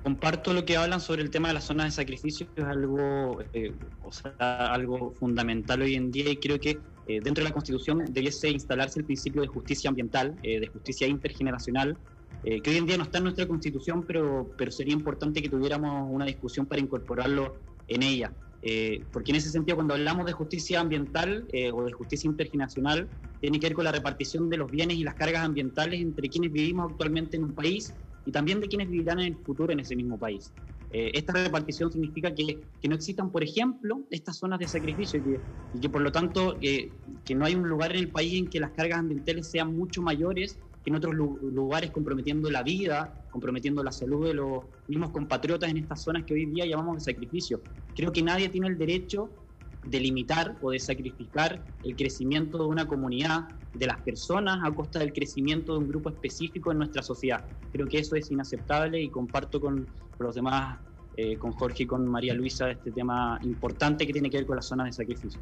Comparto 0.02 0.52
lo 0.52 0.64
que 0.64 0.76
hablan 0.76 1.00
sobre 1.00 1.22
el 1.22 1.30
tema 1.30 1.48
de 1.48 1.54
las 1.54 1.64
zonas 1.64 1.86
de 1.86 1.90
sacrificio, 1.90 2.46
es 2.56 2.64
algo, 2.64 3.42
eh, 3.52 3.72
o 4.04 4.12
sea, 4.12 4.72
algo 4.72 5.10
fundamental 5.10 5.82
hoy 5.82 5.96
en 5.96 6.12
día 6.12 6.30
y 6.30 6.36
creo 6.36 6.60
que 6.60 6.78
eh, 7.08 7.20
dentro 7.20 7.42
de 7.42 7.50
la 7.50 7.52
Constitución 7.52 8.04
debiese 8.08 8.48
instalarse 8.48 9.00
el 9.00 9.04
principio 9.04 9.42
de 9.42 9.48
justicia 9.48 9.90
ambiental, 9.90 10.36
eh, 10.42 10.60
de 10.60 10.68
justicia 10.68 11.06
intergeneracional, 11.06 11.96
que 12.44 12.70
hoy 12.70 12.76
en 12.76 12.86
día 12.86 12.96
no 12.96 13.02
está 13.02 13.18
en 13.18 13.24
nuestra 13.24 13.48
Constitución, 13.48 14.04
pero, 14.06 14.48
pero 14.56 14.70
sería 14.70 14.94
importante 14.94 15.42
que 15.42 15.48
tuviéramos 15.48 16.08
una 16.08 16.26
discusión 16.26 16.64
para 16.64 16.80
incorporarlo 16.80 17.56
en 17.88 18.04
ella. 18.04 18.30
Porque 19.12 19.32
en 19.32 19.36
ese 19.36 19.50
sentido, 19.50 19.76
cuando 19.76 19.94
hablamos 19.94 20.26
de 20.26 20.32
justicia 20.32 20.80
ambiental 20.80 21.46
o 21.72 21.84
de 21.84 21.92
justicia 21.92 22.28
intergeneracional, 22.28 23.08
tiene 23.40 23.60
que 23.60 23.66
ver 23.66 23.74
con 23.74 23.84
la 23.84 23.92
repartición 23.92 24.48
de 24.48 24.56
los 24.56 24.70
bienes 24.70 24.96
y 24.96 25.04
las 25.04 25.14
cargas 25.14 25.44
ambientales 25.44 26.00
entre 26.00 26.28
quienes 26.28 26.52
vivimos 26.52 26.90
actualmente 26.90 27.36
en 27.36 27.44
un 27.44 27.54
país 27.54 27.94
y 28.24 28.32
también 28.32 28.60
de 28.60 28.68
quienes 28.68 28.88
vivirán 28.88 29.20
en 29.20 29.26
el 29.34 29.36
futuro 29.36 29.72
en 29.72 29.80
ese 29.80 29.94
mismo 29.94 30.18
país. 30.18 30.52
Eh, 30.90 31.10
esta 31.14 31.32
repartición 31.32 31.90
significa 31.90 32.34
que, 32.34 32.64
que, 32.80 32.88
no 32.88 32.94
existan, 32.94 33.32
por 33.32 33.42
ejemplo, 33.42 34.06
estas 34.10 34.38
zonas 34.38 34.58
de 34.58 34.68
sacrificio 34.68 35.18
y 35.18 35.22
que, 35.22 35.40
y 35.72 35.80
que 35.80 35.88
por 35.88 36.00
lo 36.00 36.12
tanto 36.12 36.58
eh, 36.62 36.92
que 37.24 37.34
no 37.34 37.44
hay 37.44 37.54
un 37.54 37.68
lugar 37.68 37.92
en 37.92 37.98
el 37.98 38.10
país 38.10 38.34
en 38.34 38.48
que 38.48 38.60
las 38.60 38.70
cargas 38.70 39.00
ambientales 39.00 39.50
sean 39.50 39.76
mucho 39.76 40.00
mayores 40.02 40.60
que 40.86 40.90
en 40.90 40.96
otros 40.96 41.16
lugares 41.16 41.90
comprometiendo 41.90 42.48
la 42.48 42.62
vida, 42.62 43.26
comprometiendo 43.32 43.82
la 43.82 43.90
salud 43.90 44.24
de 44.24 44.34
los 44.34 44.66
mismos 44.86 45.10
compatriotas 45.10 45.68
en 45.68 45.78
estas 45.78 46.00
zonas 46.00 46.22
que 46.22 46.34
hoy 46.34 46.46
día 46.46 46.64
llamamos 46.64 46.94
de 46.94 47.12
sacrificio. 47.12 47.60
Creo 47.96 48.12
que 48.12 48.22
nadie 48.22 48.48
tiene 48.50 48.68
el 48.68 48.78
derecho 48.78 49.28
de 49.84 49.98
limitar 49.98 50.56
o 50.62 50.70
de 50.70 50.78
sacrificar 50.78 51.60
el 51.82 51.96
crecimiento 51.96 52.58
de 52.58 52.66
una 52.66 52.86
comunidad, 52.86 53.48
de 53.74 53.86
las 53.88 53.98
personas, 53.98 54.60
a 54.62 54.72
costa 54.72 55.00
del 55.00 55.12
crecimiento 55.12 55.72
de 55.72 55.80
un 55.80 55.88
grupo 55.88 56.08
específico 56.08 56.70
en 56.70 56.78
nuestra 56.78 57.02
sociedad. 57.02 57.44
Creo 57.72 57.88
que 57.88 57.98
eso 57.98 58.14
es 58.14 58.30
inaceptable 58.30 59.02
y 59.02 59.10
comparto 59.10 59.60
con, 59.60 59.88
los 60.20 60.36
demás, 60.36 60.78
eh, 61.16 61.36
con 61.38 61.52
Jorge 61.52 61.84
y 61.84 61.86
con 61.86 62.06
María 62.06 62.34
Luisa, 62.34 62.70
este 62.70 62.90
tema 62.90 63.38
importante 63.42 64.06
que 64.06 64.12
tiene 64.12 64.28
que 64.28 64.38
ver 64.38 64.46
con 64.46 64.56
las 64.56 64.66
zonas 64.66 64.86
de 64.86 64.92
sacrificio. 64.92 65.40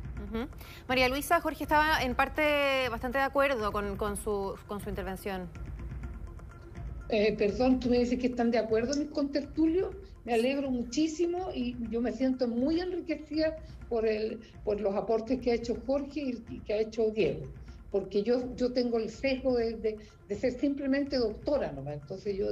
María 0.88 1.08
Luisa, 1.08 1.40
Jorge 1.40 1.64
estaba 1.64 2.02
en 2.02 2.14
parte 2.14 2.88
bastante 2.90 3.18
de 3.18 3.24
acuerdo 3.24 3.72
con, 3.72 3.96
con, 3.96 4.16
su, 4.16 4.54
con 4.66 4.80
su 4.80 4.88
intervención. 4.88 5.48
Eh, 7.08 7.34
perdón, 7.36 7.80
tú 7.80 7.90
me 7.90 7.98
dices 7.98 8.18
que 8.18 8.28
están 8.28 8.50
de 8.50 8.58
acuerdo 8.58 8.96
mis 8.96 9.10
contertulios, 9.10 9.94
me 10.24 10.34
alegro 10.34 10.70
muchísimo 10.70 11.50
y 11.54 11.76
yo 11.90 12.00
me 12.00 12.12
siento 12.12 12.48
muy 12.48 12.80
enriquecida 12.80 13.56
por, 13.88 14.06
el, 14.06 14.40
por 14.64 14.80
los 14.80 14.94
aportes 14.94 15.40
que 15.40 15.50
ha 15.50 15.54
hecho 15.54 15.76
Jorge 15.86 16.34
y 16.48 16.60
que 16.60 16.72
ha 16.72 16.78
hecho 16.78 17.10
Diego, 17.10 17.46
porque 17.94 18.24
yo, 18.24 18.56
yo 18.56 18.72
tengo 18.72 18.98
el 18.98 19.08
sesgo 19.08 19.56
de, 19.56 19.96
de, 20.28 20.34
ser 20.34 20.58
simplemente 20.58 21.16
doctora 21.16 21.70
nomás, 21.70 21.94
entonces 21.94 22.36
yo, 22.36 22.48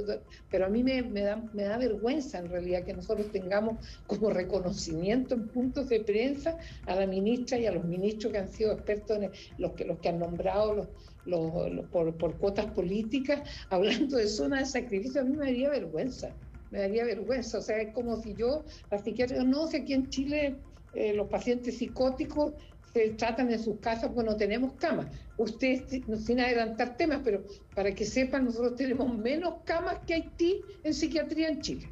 pero 0.49 0.67
a 0.67 0.69
mí 0.69 0.85
me, 0.85 1.01
me, 1.01 1.19
da, 1.19 1.35
me 1.51 1.63
da 1.63 1.77
vergüenza 1.77 2.39
en 2.39 2.47
realidad 2.47 2.85
que 2.85 2.93
nosotros 2.93 3.29
tengamos 3.29 3.75
como 4.07 4.29
reconocimiento 4.29 5.35
en 5.35 5.49
puntos 5.49 5.89
de 5.89 5.99
prensa 5.99 6.57
a 6.85 6.95
la 6.95 7.05
ministra 7.05 7.57
y 7.57 7.65
a 7.65 7.73
los 7.73 7.83
ministros 7.83 8.31
que 8.31 8.39
han 8.39 8.47
sido 8.47 8.71
expertos, 8.71 9.17
en 9.17 9.31
los, 9.57 9.73
que, 9.73 9.83
los 9.83 9.99
que 9.99 10.07
han 10.07 10.19
nombrado 10.19 10.75
los, 10.75 10.87
los, 11.25 11.85
por, 11.87 12.17
por 12.17 12.37
cuotas 12.37 12.67
políticas, 12.67 13.41
hablando 13.69 14.15
de 14.15 14.29
zonas 14.29 14.71
de 14.71 14.79
sacrificio, 14.79 15.19
a 15.19 15.25
mí 15.25 15.35
me 15.35 15.47
daría 15.47 15.69
vergüenza 15.71 16.33
me 16.71 16.79
daría 16.79 17.03
vergüenza. 17.03 17.59
O 17.59 17.61
sea, 17.61 17.81
es 17.81 17.93
como 17.93 18.15
si 18.15 18.33
yo, 18.33 18.63
la 18.89 18.97
psiquiatra, 18.97 19.43
no 19.43 19.67
sé, 19.67 19.81
aquí 19.81 19.93
en 19.93 20.09
Chile 20.09 20.55
eh, 20.95 21.13
los 21.13 21.27
pacientes 21.27 21.77
psicóticos 21.77 22.53
se 22.93 23.09
tratan 23.11 23.51
en 23.51 23.61
sus 23.61 23.79
casas 23.79 24.11
porque 24.13 24.29
no 24.29 24.37
tenemos 24.37 24.73
camas. 24.73 25.07
Ustedes, 25.37 26.03
sin 26.23 26.39
adelantar 26.39 26.95
temas, 26.95 27.21
pero 27.23 27.43
para 27.75 27.93
que 27.93 28.05
sepan, 28.05 28.45
nosotros 28.45 28.75
tenemos 28.75 29.17
menos 29.17 29.55
camas 29.65 29.97
que 30.05 30.13
Haití 30.13 30.61
en 30.83 30.93
psiquiatría 30.93 31.49
en 31.49 31.61
Chile. 31.61 31.89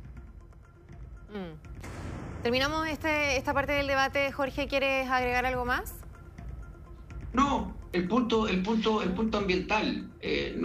Mm. 1.29 2.43
Terminamos 2.43 2.87
este, 2.87 3.37
esta 3.37 3.53
parte 3.53 3.71
del 3.71 3.87
debate. 3.87 4.31
Jorge, 4.31 4.67
¿quieres 4.67 5.09
agregar 5.09 5.45
algo 5.45 5.65
más? 5.65 5.95
No, 7.33 7.75
el 7.93 8.07
punto, 8.07 8.47
el 8.47 8.61
punto, 8.61 9.01
el 9.01 9.11
punto 9.11 9.37
ambiental 9.37 10.09
eh, 10.21 10.59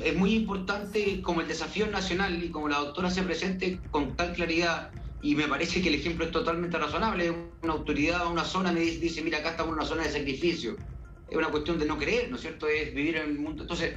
es 0.00 0.16
muy 0.16 0.34
importante 0.34 1.22
como 1.22 1.40
el 1.40 1.48
desafío 1.48 1.86
nacional 1.86 2.42
y 2.42 2.50
como 2.50 2.68
la 2.68 2.78
doctora 2.78 3.10
se 3.10 3.22
presente 3.22 3.80
con 3.90 4.16
tal 4.16 4.32
claridad 4.32 4.90
y 5.20 5.34
me 5.34 5.48
parece 5.48 5.82
que 5.82 5.88
el 5.88 5.96
ejemplo 5.96 6.24
es 6.24 6.30
totalmente 6.30 6.78
razonable. 6.78 7.30
Una 7.62 7.72
autoridad, 7.72 8.30
una 8.30 8.44
zona 8.44 8.72
me 8.72 8.80
dice, 8.80 9.22
mira, 9.22 9.38
acá 9.38 9.50
estamos 9.50 9.72
en 9.72 9.78
una 9.78 9.84
zona 9.84 10.04
de 10.04 10.10
sacrificio. 10.10 10.76
Es 11.28 11.36
una 11.36 11.48
cuestión 11.48 11.78
de 11.78 11.86
no 11.86 11.98
creer, 11.98 12.30
¿no 12.30 12.36
es 12.36 12.42
cierto? 12.42 12.68
Es 12.68 12.94
vivir 12.94 13.16
en 13.16 13.30
el 13.30 13.38
mundo. 13.38 13.62
Entonces, 13.62 13.96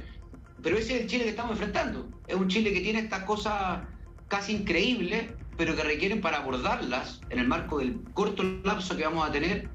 pero 0.62 0.76
ese 0.76 0.96
es 0.96 1.00
el 1.02 1.06
Chile 1.06 1.24
que 1.24 1.30
estamos 1.30 1.52
enfrentando. 1.52 2.08
Es 2.26 2.34
un 2.34 2.48
Chile 2.48 2.72
que 2.72 2.80
tiene 2.80 3.00
estas 3.00 3.24
cosas 3.24 3.82
casi 4.28 4.52
increíbles, 4.52 5.26
pero 5.56 5.76
que 5.76 5.82
requieren 5.82 6.20
para 6.20 6.38
abordarlas 6.38 7.20
en 7.30 7.38
el 7.38 7.46
marco 7.46 7.78
del 7.78 8.00
corto 8.14 8.42
lapso 8.64 8.96
que 8.96 9.04
vamos 9.04 9.28
a 9.28 9.32
tener, 9.32 9.68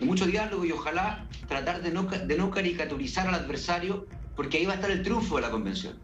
de 0.00 0.06
mucho 0.06 0.26
diálogo 0.26 0.64
y 0.64 0.72
ojalá 0.72 1.26
tratar 1.48 1.82
de 1.82 1.90
no, 1.90 2.04
de 2.04 2.36
no 2.36 2.50
caricaturizar 2.50 3.28
al 3.28 3.34
adversario, 3.34 4.06
porque 4.36 4.58
ahí 4.58 4.66
va 4.66 4.72
a 4.72 4.76
estar 4.76 4.90
el 4.90 5.02
triunfo 5.02 5.36
de 5.36 5.42
la 5.42 5.50
convención. 5.50 5.98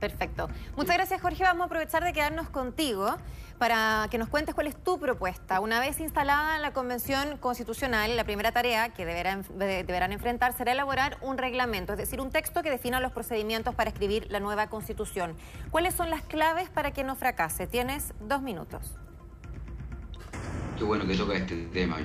Perfecto. 0.00 0.48
Muchas 0.76 0.96
gracias, 0.96 1.20
Jorge. 1.20 1.42
Vamos 1.44 1.62
a 1.62 1.66
aprovechar 1.66 2.04
de 2.04 2.12
quedarnos 2.12 2.50
contigo 2.50 3.16
para 3.58 4.08
que 4.10 4.18
nos 4.18 4.28
cuentes 4.28 4.54
cuál 4.54 4.66
es 4.66 4.76
tu 4.76 4.98
propuesta. 4.98 5.60
Una 5.60 5.80
vez 5.80 6.00
instalada 6.00 6.58
la 6.58 6.72
Convención 6.72 7.38
Constitucional, 7.38 8.14
la 8.14 8.24
primera 8.24 8.52
tarea 8.52 8.90
que 8.90 9.06
deberán, 9.06 9.44
deberán 9.56 10.12
enfrentar 10.12 10.52
será 10.52 10.72
elaborar 10.72 11.16
un 11.22 11.38
reglamento, 11.38 11.94
es 11.94 11.98
decir, 11.98 12.20
un 12.20 12.30
texto 12.30 12.62
que 12.62 12.70
defina 12.70 13.00
los 13.00 13.12
procedimientos 13.12 13.74
para 13.74 13.88
escribir 13.88 14.26
la 14.30 14.40
nueva 14.40 14.68
Constitución. 14.68 15.34
¿Cuáles 15.70 15.94
son 15.94 16.10
las 16.10 16.22
claves 16.22 16.68
para 16.68 16.90
que 16.90 17.02
no 17.02 17.16
fracase? 17.16 17.66
Tienes 17.66 18.12
dos 18.20 18.42
minutos. 18.42 18.94
Qué 20.76 20.84
bueno 20.84 21.06
que 21.06 21.16
toca 21.16 21.34
este 21.34 21.56
tema. 21.68 21.96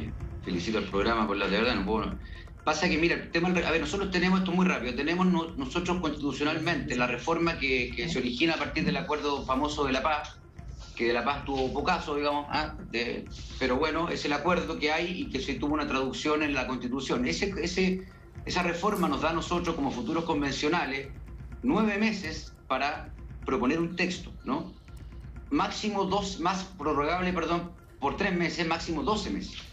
Felicito 0.44 0.78
al 0.78 0.86
programa 0.86 1.28
por 1.28 1.36
la 1.36 1.48
de 1.48 1.58
verdad, 1.58 1.76
no 1.76 1.86
puedo 1.86 2.16
Pasa 2.64 2.88
que, 2.88 2.98
mira, 2.98 3.16
el 3.16 3.32
tema, 3.32 3.50
a 3.50 3.72
ver, 3.72 3.82
nosotros 3.82 4.12
tenemos 4.12 4.40
esto 4.40 4.52
muy 4.52 4.68
rápido, 4.68 4.94
tenemos 4.94 5.26
nosotros 5.58 6.00
constitucionalmente 6.00 6.96
la 6.96 7.08
reforma 7.08 7.58
que, 7.58 8.08
se 8.08 8.20
origina 8.20 8.54
a 8.54 8.58
partir 8.58 8.86
del 8.86 8.98
acuerdo 8.98 9.44
famoso 9.46 9.84
de 9.86 9.94
la 9.94 10.04
paz, 10.04 10.38
que 10.96 11.08
de 11.08 11.14
la 11.14 11.26
paz 11.26 11.44
tuvo 11.44 11.74
pocaso, 11.74 12.16
digamos, 12.16 12.46
¿ah? 12.50 12.76
pero 13.58 13.78
bueno, 13.78 14.10
es 14.10 14.26
el 14.26 14.34
acuerdo 14.34 14.78
que 14.78 14.92
hay 14.92 15.22
y 15.22 15.30
que 15.30 15.40
se 15.40 15.56
tuvo 15.56 15.74
una 15.74 15.88
traducción 15.88 16.44
en 16.44 16.54
la 16.54 16.68
constitución. 16.68 17.26
Ese, 17.26 17.52
ese, 17.64 18.06
esa 18.46 18.62
reforma 18.62 19.08
nos 19.08 19.22
da 19.22 19.32
a 19.32 19.34
nosotros 19.34 19.76
como 19.76 19.90
futuros 19.90 20.26
convencionales 20.26 21.08
nueve 21.64 21.98
meses 21.98 22.54
para 22.68 23.12
proponer 23.44 23.80
un 23.80 23.96
texto, 23.96 24.32
¿no? 24.46 24.72
Máximo 25.50 26.06
dos, 26.06 26.40
más 26.40 26.64
prorrogable, 26.78 27.34
perdón, 27.34 27.72
por 28.00 28.18
tres 28.18 28.36
meses, 28.36 28.68
máximo 28.68 29.02
doce 29.02 29.32
meses. 29.32 29.71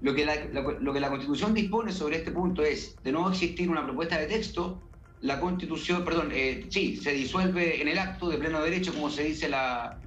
Lo 0.00 0.14
que, 0.14 0.24
la, 0.24 0.36
lo, 0.44 0.92
que 0.92 1.00
la 1.00 1.10
Constitución 1.10 1.54
dispone 1.54 1.92
sobre 1.92 2.18
este 2.18 2.30
punto 2.30 2.62
es, 2.62 2.96
de 3.02 3.10
no 3.10 3.28
existir 3.28 3.68
una 3.68 3.84
propuesta 3.84 4.18
de 4.18 4.26
texto, 4.26 4.80
la 5.20 5.40
Constitución, 5.40 6.04
perdón, 6.04 6.30
eh, 6.32 6.66
sí, 6.68 6.96
se 6.96 7.12
disuelve 7.12 7.82
en 7.82 7.88
el 7.88 7.98
acto 7.98 8.28
de 8.28 8.38
pleno 8.38 8.62
derecho, 8.62 8.94
como 8.94 9.10
se 9.10 9.24
dice 9.24 9.48
la, 9.48 9.98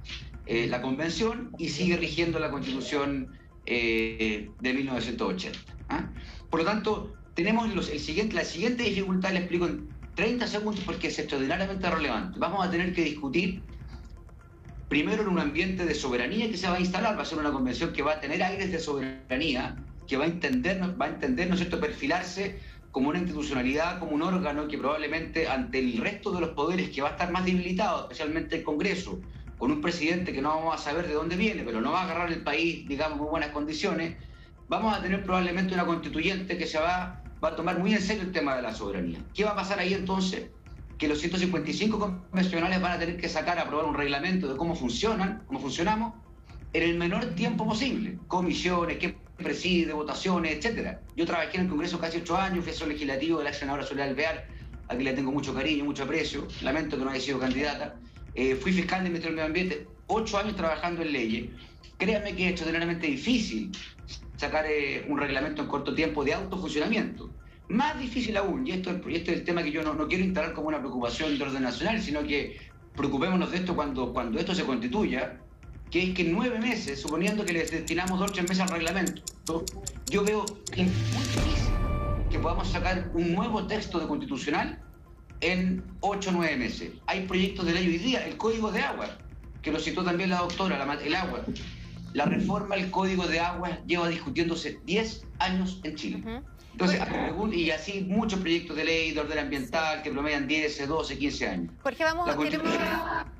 eh, 0.46 0.66
la 0.66 0.80
Convención, 0.80 1.50
y 1.58 1.68
sigue 1.68 1.98
rigiendo 1.98 2.38
la 2.38 2.50
Constitución 2.50 3.28
eh, 3.66 4.50
de 4.60 4.72
1980. 4.72 5.58
¿ah? 5.90 6.08
Por 6.48 6.60
lo 6.60 6.66
tanto, 6.66 7.12
tenemos 7.34 7.74
los, 7.74 7.90
el 7.90 8.00
siguiente, 8.00 8.34
la 8.34 8.44
siguiente 8.44 8.84
dificultad, 8.84 9.32
le 9.32 9.40
explico 9.40 9.66
en 9.66 9.88
30 10.14 10.46
segundos 10.46 10.82
porque 10.84 11.08
es 11.08 11.18
extraordinariamente 11.18 11.90
relevante. 11.90 12.38
Vamos 12.38 12.66
a 12.66 12.70
tener 12.70 12.94
que 12.94 13.04
discutir 13.04 13.62
primero 14.92 15.22
en 15.22 15.28
un 15.28 15.38
ambiente 15.38 15.86
de 15.86 15.94
soberanía 15.94 16.50
que 16.50 16.58
se 16.58 16.68
va 16.68 16.76
a 16.76 16.78
instalar, 16.78 17.16
va 17.16 17.22
a 17.22 17.24
ser 17.24 17.38
una 17.38 17.50
convención 17.50 17.94
que 17.94 18.02
va 18.02 18.12
a 18.12 18.20
tener 18.20 18.42
aires 18.42 18.70
de 18.70 18.78
soberanía, 18.78 19.74
que 20.06 20.18
va 20.18 20.24
a 20.24 20.26
entender, 20.26 20.82
va 21.00 21.06
a 21.06 21.08
entender, 21.08 21.48
¿no 21.48 21.54
es 21.54 21.60
cierto?, 21.60 21.80
perfilarse 21.80 22.60
como 22.90 23.08
una 23.08 23.18
institucionalidad, 23.18 23.98
como 24.00 24.12
un 24.12 24.20
órgano 24.20 24.68
que 24.68 24.76
probablemente 24.76 25.48
ante 25.48 25.78
el 25.78 25.96
resto 25.96 26.30
de 26.30 26.42
los 26.42 26.50
poderes 26.50 26.90
que 26.90 27.00
va 27.00 27.08
a 27.08 27.12
estar 27.12 27.32
más 27.32 27.46
debilitado, 27.46 28.02
especialmente 28.02 28.56
el 28.56 28.64
Congreso, 28.64 29.18
con 29.56 29.72
un 29.72 29.80
presidente 29.80 30.30
que 30.30 30.42
no 30.42 30.50
vamos 30.50 30.74
a 30.74 30.78
saber 30.78 31.08
de 31.08 31.14
dónde 31.14 31.36
viene, 31.36 31.62
pero 31.62 31.80
no 31.80 31.92
va 31.92 32.02
a 32.02 32.04
agarrar 32.04 32.30
el 32.30 32.42
país, 32.42 32.86
digamos, 32.86 33.18
en 33.18 33.30
buenas 33.30 33.48
condiciones, 33.48 34.18
vamos 34.68 34.94
a 34.94 35.00
tener 35.00 35.24
probablemente 35.24 35.72
una 35.72 35.86
constituyente 35.86 36.58
que 36.58 36.66
se 36.66 36.78
va, 36.78 37.22
va 37.42 37.48
a 37.48 37.56
tomar 37.56 37.78
muy 37.78 37.94
en 37.94 38.02
serio 38.02 38.24
el 38.24 38.32
tema 38.32 38.56
de 38.56 38.60
la 38.60 38.74
soberanía. 38.74 39.20
¿Qué 39.32 39.42
va 39.42 39.52
a 39.52 39.56
pasar 39.56 39.78
ahí 39.78 39.94
entonces? 39.94 40.50
Que 41.02 41.08
los 41.08 41.18
155 41.18 41.98
convencionales 41.98 42.80
van 42.80 42.92
a 42.92 42.98
tener 43.00 43.16
que 43.16 43.28
sacar 43.28 43.58
aprobar 43.58 43.86
un 43.86 43.94
reglamento 43.96 44.46
de 44.46 44.56
cómo 44.56 44.76
funcionan, 44.76 45.42
cómo 45.48 45.58
funcionamos, 45.58 46.14
en 46.72 46.84
el 46.84 46.96
menor 46.96 47.24
tiempo 47.34 47.66
posible. 47.66 48.18
Comisiones, 48.28 48.98
qué 48.98 49.16
preside, 49.36 49.94
votaciones, 49.94 50.54
etcétera. 50.54 51.00
Yo 51.16 51.26
trabajé 51.26 51.56
en 51.56 51.64
el 51.64 51.68
Congreso 51.68 51.98
casi 51.98 52.18
ocho 52.18 52.36
años, 52.36 52.62
fui 52.62 52.70
asesor 52.70 52.86
legislativo 52.86 53.40
de 53.40 53.46
la 53.46 53.52
senadora 53.52 53.84
Soledad 53.84 54.10
Alvear, 54.10 54.46
a 54.86 54.90
quien 54.90 55.02
le 55.02 55.12
tengo 55.12 55.32
mucho 55.32 55.52
cariño, 55.52 55.84
mucho 55.84 56.04
aprecio, 56.04 56.46
lamento 56.60 56.96
que 56.96 57.02
no 57.02 57.10
haya 57.10 57.20
sido 57.20 57.40
candidata, 57.40 57.96
eh, 58.36 58.54
fui 58.54 58.70
fiscal 58.72 59.02
de 59.02 59.08
Ministerio 59.08 59.34
del 59.34 59.34
Medio 59.34 59.46
Ambiente, 59.46 59.88
ocho 60.06 60.38
años 60.38 60.54
trabajando 60.54 61.02
en 61.02 61.12
leyes. 61.12 61.50
Créanme 61.98 62.36
que 62.36 62.44
es 62.44 62.50
extraordinariamente 62.50 63.08
difícil 63.08 63.72
sacar 64.36 64.66
eh, 64.68 65.04
un 65.08 65.18
reglamento 65.18 65.62
en 65.62 65.68
corto 65.68 65.96
tiempo 65.96 66.22
de 66.22 66.34
autofuncionamiento. 66.34 67.28
Más 67.72 67.98
difícil 67.98 68.36
aún, 68.36 68.66
y 68.66 68.72
esto, 68.72 68.90
es 68.90 69.28
el 69.28 69.44
tema 69.44 69.62
que 69.62 69.72
yo 69.72 69.82
no, 69.82 70.06
quiero 70.06 70.24
instalar 70.24 70.52
como 70.52 70.68
una 70.68 70.78
preocupación 70.78 71.38
de 71.38 71.42
orden 71.42 71.62
nacional, 71.62 72.02
sino 72.02 72.22
que 72.22 72.58
preocupémonos 72.94 73.50
de 73.50 73.56
esto 73.56 73.74
cuando, 73.74 74.12
cuando 74.12 74.38
esto 74.38 74.54
se 74.54 74.64
constituya, 74.64 75.40
que 75.90 76.02
es 76.02 76.14
que 76.14 76.20
en 76.20 76.32
nueve 76.32 76.58
meses, 76.58 77.00
suponiendo 77.00 77.46
que 77.46 77.54
les 77.54 77.70
destinamos 77.70 78.18
dos 78.18 78.30
o 78.30 78.32
tres 78.34 78.46
meses 78.46 78.60
al 78.60 78.68
reglamento, 78.68 79.22
yo 80.10 80.22
veo 80.22 80.44
que 80.70 80.82
es 80.82 80.88
muy 80.88 82.28
que 82.30 82.38
podamos 82.38 82.68
sacar 82.68 83.10
un 83.14 83.32
nuevo 83.32 83.66
texto 83.66 83.98
de 83.98 84.06
constitucional 84.06 84.78
en 85.40 85.82
ocho 86.00 86.28
o 86.28 86.32
nueve 86.34 86.56
meses. 86.58 86.92
Hay 87.06 87.26
proyectos 87.26 87.64
de 87.64 87.72
ley 87.72 87.86
hoy 87.86 87.98
día, 87.98 88.26
el 88.26 88.36
Código 88.36 88.70
de 88.70 88.80
Agua, 88.80 89.18
que 89.62 89.72
lo 89.72 89.78
citó 89.78 90.04
también 90.04 90.28
la 90.28 90.40
doctora, 90.40 90.76
el 91.02 91.14
agua. 91.14 91.44
La 92.12 92.26
reforma 92.26 92.74
al 92.74 92.90
Código 92.90 93.26
de 93.26 93.40
Agua 93.40 93.78
lleva 93.86 94.08
discutiéndose 94.08 94.78
10 94.84 95.26
años 95.38 95.80
en 95.84 95.94
Chile. 95.94 96.42
Entonces, 96.72 97.00
y 97.52 97.70
así 97.70 98.00
muchos 98.00 98.40
proyectos 98.40 98.76
de 98.76 98.84
ley 98.84 99.12
de 99.12 99.20
orden 99.20 99.38
ambiental 99.38 100.02
que 100.02 100.10
promedian 100.10 100.46
10, 100.46 100.88
12, 100.88 101.18
15 101.18 101.48
años. 101.48 101.70
Jorge, 101.82 102.04
vamos, 102.04 102.28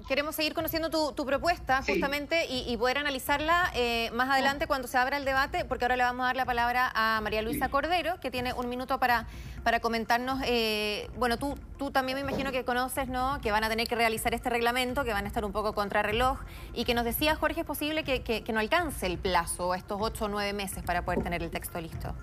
queremos, 0.07 0.37
seguir 0.37 0.53
conociendo 0.53 0.91
tu, 0.91 1.25
propuesta 1.25 1.83
justamente 1.83 2.47
y, 2.47 2.77
poder 2.77 2.99
analizarla 2.99 3.71
eh, 3.75 4.11
más 4.13 4.29
adelante 4.29 4.67
cuando 4.67 4.87
se 4.89 4.99
abra 4.99 5.17
el 5.17 5.25
debate, 5.25 5.65
porque 5.65 5.85
ahora 5.85 5.97
le 5.97 6.03
vamos 6.03 6.25
a 6.25 6.27
dar 6.27 6.37
la 6.37 6.45
palabra 6.45 6.91
a 6.95 7.21
María 7.23 7.41
Luisa 7.43 7.69
Cordero, 7.69 8.21
que 8.21 8.31
tiene 8.31 8.53
un 8.53 8.69
minuto 8.69 8.99
para, 8.99 9.27
para 9.63 9.81
comentarnos. 9.81 10.41
Eh, 10.45 11.09
bueno, 11.17 11.39
tú, 11.39 11.57
tú 11.79 11.91
también 11.91 12.17
me 12.17 12.23
imagino 12.23 12.53
que 12.53 12.65
conoces, 12.65 13.09
¿no? 13.09 13.41
Que 13.41 13.51
van 13.51 13.65
a 13.65 13.69
tener 13.69 13.89
que 13.89 13.95
realizar 13.95 14.35
este 14.35 14.51
reglamento, 14.51 15.05
que 15.05 15.13
van 15.13 15.25
a 15.25 15.29
estar 15.29 15.45
un 15.45 15.53
poco 15.53 15.75
contrarreloj 15.75 16.39
y 16.75 16.85
que 16.85 16.95
nos 16.95 17.05
decía, 17.05 17.37
Jorge, 17.37 17.61
es 17.61 17.67
posible 17.67 18.05
que, 18.05 18.23
que 18.23 18.53
no 18.53 18.61
alcance 18.61 19.07
el 19.07 19.17
plazo, 19.17 19.75
estos 19.75 19.99
ocho 20.01 20.27
o 20.27 20.29
nueve 20.29 20.53
meses 20.53 20.83
para 20.83 21.05
poder 21.05 21.23
tener 21.23 21.43
el 21.43 21.51
texto 21.51 21.81
listo. 21.81 22.15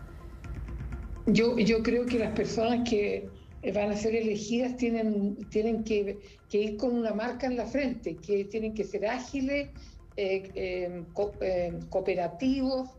Yo, 1.31 1.57
yo 1.57 1.83
creo 1.83 2.05
que 2.05 2.17
las 2.17 2.33
personas 2.33 2.89
que 2.89 3.29
van 3.73 3.91
a 3.91 3.97
ser 3.97 4.15
elegidas 4.15 4.77
tienen, 4.77 5.35
tienen 5.49 5.83
que, 5.83 6.39
ir 6.51 6.77
con 6.77 6.95
una 6.95 7.13
marca 7.13 7.47
en 7.47 7.57
la 7.57 7.65
frente, 7.65 8.17
que 8.17 8.45
tienen 8.45 8.73
que 8.73 8.83
ser 8.83 9.05
ágiles, 9.05 9.69
eh, 10.15 10.51
eh, 10.55 11.05
eh, 11.41 11.79
cooperativos. 11.89 12.89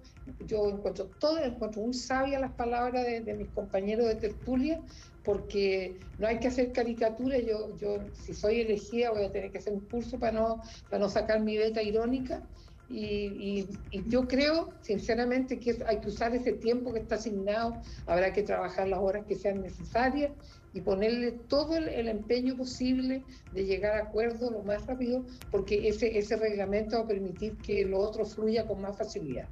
Yo 0.46 0.70
encuentro 0.70 1.08
todo, 1.18 1.42
encuentro 1.42 1.82
muy 1.82 1.94
sabia 1.94 2.38
las 2.38 2.52
palabras 2.52 3.04
de, 3.04 3.34
mis 3.34 3.50
compañeros 3.50 4.06
de 4.06 4.14
tertulia, 4.16 4.80
porque 5.24 5.98
no 6.18 6.28
hay 6.28 6.38
que 6.38 6.48
hacer 6.48 6.72
caricatura. 6.72 7.38
Yo, 7.38 7.76
yo, 7.76 7.98
si 8.12 8.34
soy 8.34 8.60
elegida, 8.60 9.10
voy 9.10 9.24
a 9.24 9.32
tener 9.32 9.50
que 9.50 9.58
hacer 9.58 9.72
un 9.72 9.88
curso 9.88 10.18
para 10.18 10.32
no, 10.32 10.62
para 10.88 11.00
no 11.00 11.08
sacar 11.08 11.40
mi 11.40 11.56
beta 11.56 11.82
irónica 11.82 12.48
y, 12.90 13.68
yo 14.08 14.26
creo, 14.26 14.70
sinceramente, 14.80 15.60
que 15.60 15.78
hay 15.86 16.00
que 16.00 16.08
usar 16.08 16.34
ese 16.34 16.52
tiempo 16.52 16.92
que 16.92 17.00
está 17.00 17.14
asignado, 17.14 17.80
habrá 18.06 18.32
que 18.32 18.42
trabajar 18.42 18.88
las 18.88 18.98
horas 18.98 19.24
que 19.26 19.36
sean 19.36 19.62
necesarias 19.62 20.32
y 20.72 20.80
ponerle 20.80 21.32
todo 21.48 21.76
el, 21.76 22.08
empeño 22.08 22.56
posible 22.56 23.24
de 23.52 23.64
llegar 23.64 23.94
a 23.96 24.04
acuerdo 24.04 24.50
lo 24.50 24.62
más 24.62 24.86
rápido, 24.86 25.24
porque 25.50 25.88
ese, 25.88 26.18
ese 26.18 26.36
reglamento 26.36 26.96
va 26.96 27.04
a 27.04 27.06
permitir 27.06 27.56
que 27.58 27.84
lo 27.84 27.98
otro 27.98 28.24
fluya 28.24 28.66
con 28.66 28.80
más 28.80 28.96
facilidad. 28.96 29.48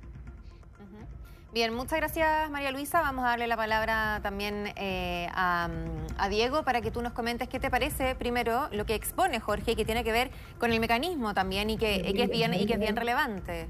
Bien, 1.52 1.72
muchas 1.72 1.98
gracias 1.98 2.50
María 2.50 2.70
Luisa. 2.72 3.00
Vamos 3.00 3.24
a 3.24 3.28
darle 3.28 3.46
la 3.46 3.56
palabra 3.56 4.20
también 4.22 4.70
eh, 4.76 5.28
a, 5.32 5.70
Diego 6.28 6.62
para 6.62 6.82
que 6.82 6.90
tú 6.90 7.00
nos 7.00 7.14
comentes 7.14 7.48
qué 7.48 7.58
te 7.58 7.70
parece 7.70 8.14
primero 8.14 8.68
lo 8.70 8.84
que 8.84 8.94
expone 8.94 9.40
Jorge 9.40 9.72
y 9.72 9.76
que 9.76 9.86
tiene 9.86 10.04
que 10.04 10.12
ver 10.12 10.30
con 10.58 10.72
el 10.72 10.80
mecanismo 10.80 11.32
también 11.32 11.70
y 11.70 11.78
que, 11.78 12.02
es, 12.04 12.28
bien, 12.28 12.52
y 12.52 12.66
que 12.66 12.74
es 12.74 12.78
bien 12.78 12.96
relevante. 12.96 13.66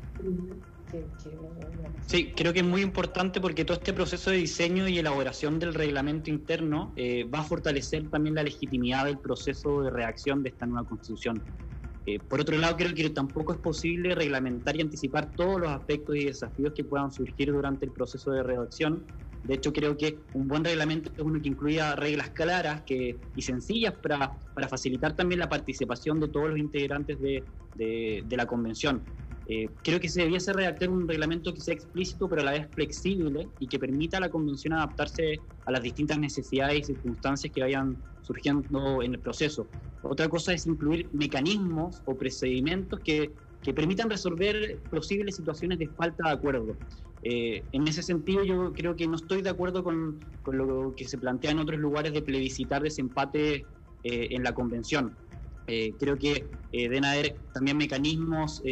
Sí, 2.06 2.32
creo 2.34 2.52
que 2.52 2.60
es 2.60 2.64
muy 2.64 2.80
importante 2.80 3.40
porque 3.40 3.64
todo 3.64 3.76
este 3.76 3.92
proceso 3.92 4.30
de 4.30 4.38
diseño 4.38 4.88
y 4.88 4.98
elaboración 4.98 5.60
del 5.60 5.74
reglamento 5.74 6.30
interno 6.30 6.92
eh, 6.96 7.24
va 7.32 7.40
a 7.40 7.44
fortalecer 7.44 8.08
también 8.08 8.34
la 8.34 8.42
legitimidad 8.42 9.04
del 9.04 9.18
proceso 9.18 9.82
de 9.82 9.90
reacción 9.90 10.42
de 10.42 10.48
esta 10.48 10.66
nueva 10.66 10.88
constitución. 10.88 11.42
Eh, 12.08 12.18
por 12.26 12.40
otro 12.40 12.56
lado, 12.56 12.74
creo 12.74 12.94
que 12.94 13.10
tampoco 13.10 13.52
es 13.52 13.58
posible 13.58 14.14
reglamentar 14.14 14.74
y 14.74 14.80
anticipar 14.80 15.34
todos 15.34 15.60
los 15.60 15.70
aspectos 15.70 16.16
y 16.16 16.24
desafíos 16.24 16.72
que 16.74 16.82
puedan 16.82 17.12
surgir 17.12 17.52
durante 17.52 17.84
el 17.84 17.92
proceso 17.92 18.30
de 18.30 18.42
redacción. 18.42 19.04
De 19.42 19.56
hecho, 19.56 19.74
creo 19.74 19.94
que 19.94 20.18
un 20.32 20.48
buen 20.48 20.64
reglamento 20.64 21.10
es 21.14 21.20
uno 21.20 21.38
que 21.42 21.48
incluya 21.48 21.94
reglas 21.96 22.30
claras 22.30 22.82
y 22.88 23.42
sencillas 23.42 23.92
para, 24.02 24.32
facilitar 24.70 25.14
también 25.14 25.38
la 25.38 25.50
participación 25.50 26.18
de 26.18 26.28
todos 26.28 26.48
los 26.48 26.58
integrantes 26.58 27.20
de 27.20 28.36
la 28.36 28.46
convención. 28.46 29.02
Eh, 29.50 29.70
creo 29.82 29.98
que 29.98 30.10
se 30.10 30.20
debiese 30.20 30.52
redactar 30.52 30.90
un 30.90 31.08
reglamento 31.08 31.54
que 31.54 31.62
sea 31.62 31.72
explícito, 31.72 32.28
pero 32.28 32.42
a 32.42 32.44
la 32.44 32.52
vez 32.52 32.68
flexible 32.74 33.48
y 33.58 33.66
que 33.66 33.78
permita 33.78 34.18
a 34.18 34.20
la 34.20 34.28
convención 34.28 34.74
adaptarse 34.74 35.40
a 35.64 35.72
las 35.72 35.82
distintas 35.82 36.18
necesidades 36.18 36.80
y 36.80 36.84
circunstancias 36.84 37.50
que 37.54 37.62
vayan 37.62 37.96
surgiendo 38.20 39.02
en 39.02 39.14
el 39.14 39.20
proceso. 39.20 39.66
Otra 40.02 40.28
cosa 40.28 40.52
es 40.52 40.66
incluir 40.66 41.08
mecanismos 41.14 42.02
o 42.04 42.14
procedimientos 42.18 43.00
que, 43.00 43.32
que 43.62 43.72
permitan 43.72 44.10
resolver 44.10 44.82
posibles 44.90 45.36
situaciones 45.36 45.78
de 45.78 45.88
falta 45.88 46.28
de 46.28 46.34
acuerdo. 46.34 46.76
Eh, 47.22 47.64
en 47.72 47.88
ese 47.88 48.02
sentido, 48.02 48.44
yo 48.44 48.74
creo 48.74 48.96
que 48.96 49.06
no 49.06 49.16
estoy 49.16 49.40
de 49.40 49.48
acuerdo 49.48 49.82
con, 49.82 50.20
con 50.42 50.58
lo 50.58 50.94
que 50.94 51.08
se 51.08 51.16
plantea 51.16 51.52
en 51.52 51.60
otros 51.60 51.80
lugares 51.80 52.12
de 52.12 52.20
plebiscitar 52.20 52.82
desempate 52.82 53.54
eh, 53.54 54.28
en 54.30 54.42
la 54.42 54.52
convención. 54.52 55.16
creo 55.66 56.18
que 56.18 56.50
deben 56.70 57.06
haber 57.06 57.40
también 57.54 57.78
mecanismos 57.78 58.62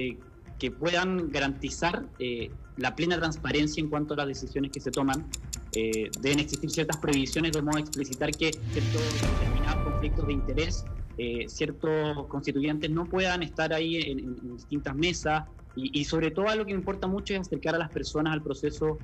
que 0.58 0.70
puedan 0.70 1.30
garantizar 1.30 2.06
eh, 2.18 2.50
la 2.76 2.94
plena 2.94 3.16
transparencia 3.16 3.80
en 3.80 3.88
cuanto 3.88 4.14
a 4.14 4.18
las 4.18 4.28
decisiones 4.28 4.70
que 4.70 4.80
se 4.80 4.90
toman. 4.90 5.26
Eh, 5.72 6.10
deben 6.20 6.38
existir 6.38 6.70
ciertas 6.70 6.96
prohibiciones 6.98 7.52
de 7.52 7.60
modo 7.62 7.76
a 7.76 7.80
explicitar 7.80 8.30
que 8.30 8.52
ciertos 8.72 9.02
determinados 9.20 9.84
conflictos 9.84 10.26
de 10.26 10.32
interés, 10.32 10.84
eh, 11.18 11.44
ciertos 11.48 12.26
constituyentes 12.28 12.90
no 12.90 13.04
puedan 13.04 13.42
estar 13.42 13.72
ahí 13.72 13.96
en, 13.96 14.56
distintas 14.56 14.94
mesas 14.94 15.44
y, 15.78 16.06
sobre 16.06 16.30
todo 16.30 16.48
algo 16.48 16.64
que 16.64 16.72
me 16.72 16.78
importa 16.78 17.06
mucho 17.06 17.34
es 17.34 17.40
acercar 17.40 17.74
a 17.74 17.78
las 17.78 17.90
personas 17.90 18.32
al 18.32 18.42
proceso 18.42 18.96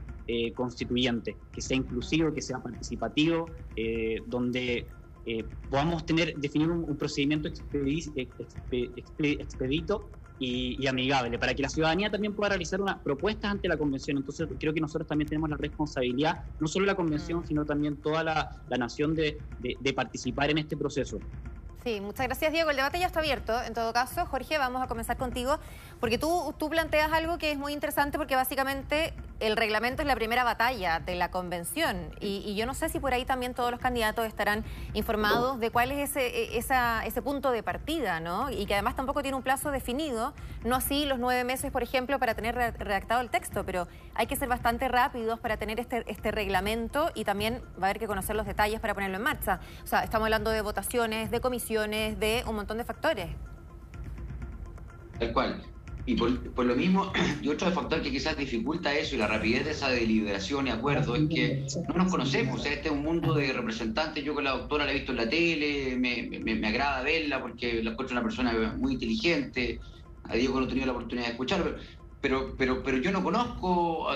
constituyente, 0.54 1.36
que 1.52 1.60
sea 1.60 1.76
inclusivo, 1.76 2.32
que 2.32 2.40
sea 2.40 2.62
participativo, 2.62 3.50
donde 4.26 4.86
podamos 5.68 6.06
tener 6.06 6.34
definir 6.38 6.70
un, 6.70 6.96
procedimiento 6.96 7.50
expedito 9.20 10.08
y, 10.44 10.86
amigable, 10.86 11.38
para 11.38 11.54
que 11.54 11.62
la 11.62 11.68
ciudadanía 11.68 12.10
también 12.10 12.34
pueda 12.34 12.50
realizar 12.50 12.80
una 12.80 12.98
propuesta 13.00 13.50
ante 13.50 13.68
la 13.68 13.76
convención. 13.76 14.16
Entonces 14.16 14.48
creo 14.58 14.74
que 14.74 14.80
nosotros 14.80 15.06
también 15.06 15.28
tenemos 15.28 15.48
la 15.48 15.56
responsabilidad, 15.56 16.44
no 16.58 16.66
solo 16.66 16.86
la 16.86 16.96
convención, 16.96 17.40
mm. 17.40 17.46
sino 17.46 17.64
también 17.64 17.96
toda 17.96 18.24
la, 18.24 18.62
nación 18.76 19.14
de, 19.14 19.38
de 19.60 19.92
participar 19.92 20.50
en 20.50 20.58
este 20.58 20.76
proceso. 20.76 21.18
Sí, 21.84 22.00
muchas 22.00 22.26
gracias 22.26 22.52
Diego. 22.52 22.70
El 22.70 22.76
debate 22.76 23.00
ya 23.00 23.06
está 23.06 23.18
abierto. 23.18 23.60
En 23.60 23.74
todo 23.74 23.92
caso, 23.92 24.24
Jorge, 24.26 24.56
vamos 24.56 24.82
a 24.82 24.86
comenzar 24.86 25.16
contigo, 25.16 25.58
porque 25.98 26.16
tú, 26.16 26.54
tú 26.56 26.70
planteas 26.70 27.12
algo 27.12 27.38
que 27.38 27.50
es 27.50 27.58
muy 27.58 27.72
interesante, 27.72 28.18
porque 28.18 28.36
básicamente 28.36 29.14
el 29.42 29.56
reglamento 29.56 30.02
es 30.02 30.08
la 30.08 30.14
primera 30.14 30.44
batalla 30.44 31.00
de 31.00 31.16
la 31.16 31.32
convención. 31.32 32.14
Y, 32.20 32.54
yo 32.54 32.64
no 32.64 32.74
sé 32.74 32.88
si 32.88 33.00
por 33.00 33.12
ahí 33.12 33.24
también 33.24 33.54
todos 33.54 33.72
los 33.72 33.80
candidatos 33.80 34.24
estarán 34.26 34.64
informados 34.94 35.58
de 35.58 35.70
cuál 35.70 35.90
es 35.90 36.10
ese, 36.10 36.54
e, 36.54 36.58
ese 36.58 37.22
punto 37.22 37.50
de 37.50 37.64
partida, 37.64 38.20
¿no? 38.20 38.50
Y 38.50 38.66
que 38.66 38.74
además 38.74 38.94
tampoco 38.94 39.20
tiene 39.22 39.36
un 39.36 39.42
plazo 39.42 39.72
definido, 39.72 40.32
no 40.64 40.76
así 40.76 41.06
los 41.06 41.18
nueve 41.18 41.42
meses, 41.42 41.72
por 41.72 41.82
ejemplo, 41.82 42.20
para 42.20 42.34
tener 42.34 42.54
redactado 42.54 43.20
el 43.20 43.30
texto, 43.30 43.64
pero 43.66 43.88
hay 44.14 44.26
que 44.28 44.36
ser 44.36 44.48
bastante 44.48 44.86
rápidos 44.86 45.40
para 45.40 45.56
tener 45.56 45.80
este, 45.80 46.04
este 46.06 46.30
reglamento 46.30 47.10
y 47.14 47.24
también 47.24 47.62
va 47.80 47.86
a 47.86 47.90
haber 47.90 47.98
que 47.98 48.06
conocer 48.06 48.36
los 48.36 48.46
detalles 48.46 48.78
para 48.78 48.94
ponerlo 48.94 49.16
en 49.16 49.24
marcha. 49.24 49.58
O 49.82 49.86
sea, 49.88 50.04
estamos 50.04 50.26
hablando 50.26 50.50
de 50.50 50.60
votaciones, 50.60 51.32
de 51.32 51.40
comisiones 51.40 52.20
de 52.20 52.44
un 52.46 52.54
montón 52.54 52.78
de 52.78 52.84
factores. 52.84 53.30
Tal 55.18 55.32
cual. 55.32 55.62
Y 56.04 56.16
por, 56.16 56.64
lo 56.66 56.74
mismo, 56.74 57.12
y 57.42 57.48
otro 57.48 57.70
factor 57.70 58.02
que 58.02 58.10
quizás 58.10 58.36
dificulta 58.36 58.94
eso 58.94 59.14
y 59.14 59.18
la 59.18 59.28
rapidez 59.28 59.64
de 59.64 59.70
esa 59.70 59.88
deliberación 59.88 60.66
y 60.66 60.70
acuerdo 60.70 61.14
es 61.14 61.28
que 61.28 61.66
no 61.88 61.94
nos 61.94 62.10
conocemos. 62.10 62.64
este 62.66 62.88
es 62.88 62.92
un 62.92 63.02
mundo 63.02 63.34
de 63.34 63.52
representantes. 63.52 64.24
Yo 64.24 64.34
con 64.34 64.44
la 64.44 64.52
doctora 64.52 64.84
la 64.84 64.90
he 64.90 64.94
visto 64.94 65.12
en 65.12 65.18
la 65.18 65.28
tele, 65.28 65.96
me, 65.96 66.40
me, 66.40 66.68
agrada 66.68 67.02
verla 67.02 67.40
porque 67.40 67.82
la 67.82 67.92
encuentro 67.92 68.14
una 68.14 68.22
persona 68.22 68.74
muy 68.76 68.94
inteligente. 68.94 69.80
A 70.24 70.34
Diego 70.34 70.58
no 70.58 70.66
he 70.66 70.68
tenido 70.68 70.86
la 70.86 70.92
oportunidad 70.92 71.26
de 71.26 71.32
escucharlo, 71.32 71.74
pero, 72.22 72.54
pero, 72.56 72.82
pero 72.84 72.98
yo 72.98 73.10
no 73.10 73.22
conozco 73.22 74.06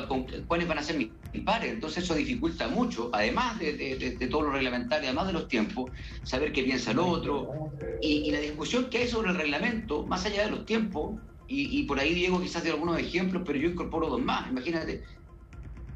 cuáles 0.47 0.69
van 0.69 0.79
a 0.79 0.83
ser 0.83 0.97
mis, 0.97 1.09
pares, 1.45 1.73
entonces 1.73 2.05
eso 2.05 2.15
dificulta 2.15 2.67
mucho, 2.69 3.11
además 3.13 3.59
de, 3.59 4.29
todo 4.31 4.43
lo 4.43 4.53
reglamentario, 4.53 5.09
además 5.09 5.27
de 5.27 5.33
los 5.35 5.49
tiempos, 5.49 5.91
saber 6.23 6.51
qué 6.53 6.63
piensa 6.63 6.93
el 6.93 6.99
otro, 7.01 7.71
y, 8.01 8.31
la 8.31 8.41
discusión 8.41 8.89
que 8.89 8.99
hay 8.99 9.09
sobre 9.09 9.31
el 9.31 9.37
reglamento, 9.37 10.07
más 10.07 10.25
allá 10.25 10.45
de 10.45 10.53
los 10.53 10.65
tiempos, 10.65 11.21
y, 11.49 11.85
por 11.85 12.01
ahí 12.01 12.13
Diego 12.13 12.41
quizás 12.41 12.65
de 12.65 12.71
algunos 12.71 12.99
ejemplos, 12.99 13.43
pero 13.47 13.59
yo 13.59 13.69
incorporo 13.69 14.09
dos 14.09 14.23
más, 14.23 14.51
imagínate, 14.51 15.05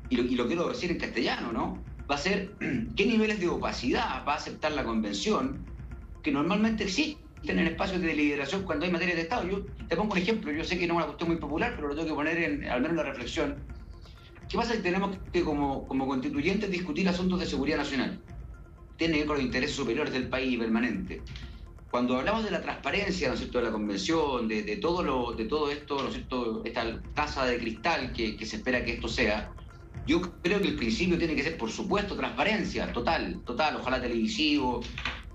y 0.08 0.16
lo, 0.16 0.22
y 0.22 0.34
lo 0.36 0.46
quiero 0.46 0.68
decir 0.68 0.90
en 0.90 0.98
castellano, 0.98 1.52
¿no? 1.52 1.82
Va 2.10 2.14
a 2.14 2.18
ser 2.18 2.54
qué 2.96 3.06
niveles 3.06 3.40
de 3.40 3.48
opacidad 3.48 4.24
va 4.26 4.34
a 4.34 4.36
aceptar 4.36 4.72
la 4.72 4.84
convención 4.84 5.64
que 6.22 6.30
normalmente 6.30 6.84
existe 6.84 7.20
en 7.46 7.58
espacios 7.60 8.00
de 8.00 8.08
deliberación 8.08 8.64
cuando 8.64 8.84
hay 8.84 8.92
materias 8.92 9.16
de 9.16 9.22
Estado. 9.22 9.48
Yo 9.48 9.64
te 9.88 9.96
pongo 9.96 10.12
un 10.12 10.18
ejemplo, 10.18 10.52
yo 10.52 10.62
sé 10.62 10.78
que 10.78 10.86
no 10.86 10.94
es 10.94 10.96
una 10.98 11.06
cuestión 11.06 11.30
muy 11.30 11.38
popular, 11.38 11.72
pero 11.74 11.88
lo 11.88 11.94
tengo 11.94 12.08
que 12.08 12.14
poner 12.14 12.38
en 12.38 12.64
al 12.64 12.82
menos 12.82 12.96
la 12.96 13.04
reflexión. 13.04 13.56
¿Qué 14.48 14.56
pasa 14.56 14.74
si 14.74 14.82
tenemos 14.82 15.16
que 15.32 15.42
como, 15.42 15.86
como 15.86 16.06
constituyentes 16.06 16.70
discutir 16.70 17.08
asuntos 17.08 17.40
de 17.40 17.46
seguridad 17.46 17.78
nacional? 17.78 18.20
Tiene 18.96 19.14
que 19.14 19.18
ver 19.20 19.26
con 19.28 19.36
los 19.36 19.46
intereses 19.46 19.76
superiores 19.76 20.12
del 20.12 20.28
país 20.28 20.58
permanente. 20.58 21.22
Cuando 21.90 22.16
hablamos 22.16 22.44
de 22.44 22.52
la 22.52 22.62
transparencia, 22.62 23.28
¿no 23.28 23.34
es 23.34 23.40
cierto?, 23.40 23.58
de 23.58 23.64
la 23.64 23.72
convención, 23.72 24.46
de, 24.46 24.62
de 24.62 24.76
todo, 24.76 25.02
lo, 25.02 25.32
de 25.32 25.46
todo 25.46 25.70
esto, 25.70 26.00
¿no 26.00 26.08
es 26.08 26.14
cierto?, 26.14 26.62
esta 26.64 27.02
casa 27.14 27.44
de 27.44 27.58
cristal 27.58 28.12
que, 28.12 28.36
que 28.36 28.46
se 28.46 28.56
espera 28.56 28.84
que 28.84 28.94
esto 28.94 29.08
sea, 29.08 29.52
yo 30.06 30.20
creo 30.42 30.60
que 30.60 30.68
el 30.68 30.76
principio 30.76 31.18
tiene 31.18 31.34
que 31.34 31.42
ser, 31.42 31.58
por 31.58 31.70
supuesto, 31.70 32.16
transparencia, 32.16 32.92
total, 32.92 33.42
total, 33.44 33.76
ojalá 33.76 34.00
televisivo, 34.00 34.80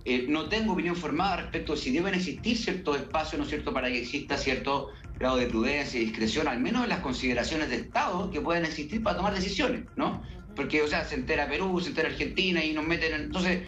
eh, 0.06 0.26
no 0.30 0.48
tengo 0.48 0.74
opinión 0.74 0.96
formada 0.96 1.38
respecto 1.38 1.74
de 1.74 1.80
si 1.80 1.92
deben 1.92 2.14
existir 2.14 2.58
ciertos 2.58 2.98
espacios, 2.98 3.38
¿no 3.40 3.44
es 3.44 3.50
cierto?, 3.50 3.74
para 3.74 3.90
que 3.90 4.00
exista 4.00 4.38
cierto 4.38 4.90
grado 5.20 5.38
de 5.38 5.48
prudencia 5.48 6.00
y 6.00 6.06
discreción, 6.06 6.48
al 6.48 6.60
menos 6.60 6.84
en 6.84 6.90
las 6.90 7.00
consideraciones 7.00 7.70
de 7.70 7.78
Estado 7.78 8.30
que 8.32 8.40
pueden 8.40 8.66
existir 8.66 9.04
para 9.04 9.18
tomar 9.18 9.34
decisiones, 9.34 9.86
¿no? 9.96 10.24
Porque, 10.56 10.82
o 10.82 10.88
sea, 10.88 11.04
se 11.04 11.16
entera 11.16 11.50
Perú, 11.50 11.82
se 11.82 11.90
entera 11.90 12.10
Argentina 12.10 12.64
y 12.64 12.74
nos 12.74 12.86
meten 12.86 13.14
en... 13.14 13.22
Entonces, 13.24 13.68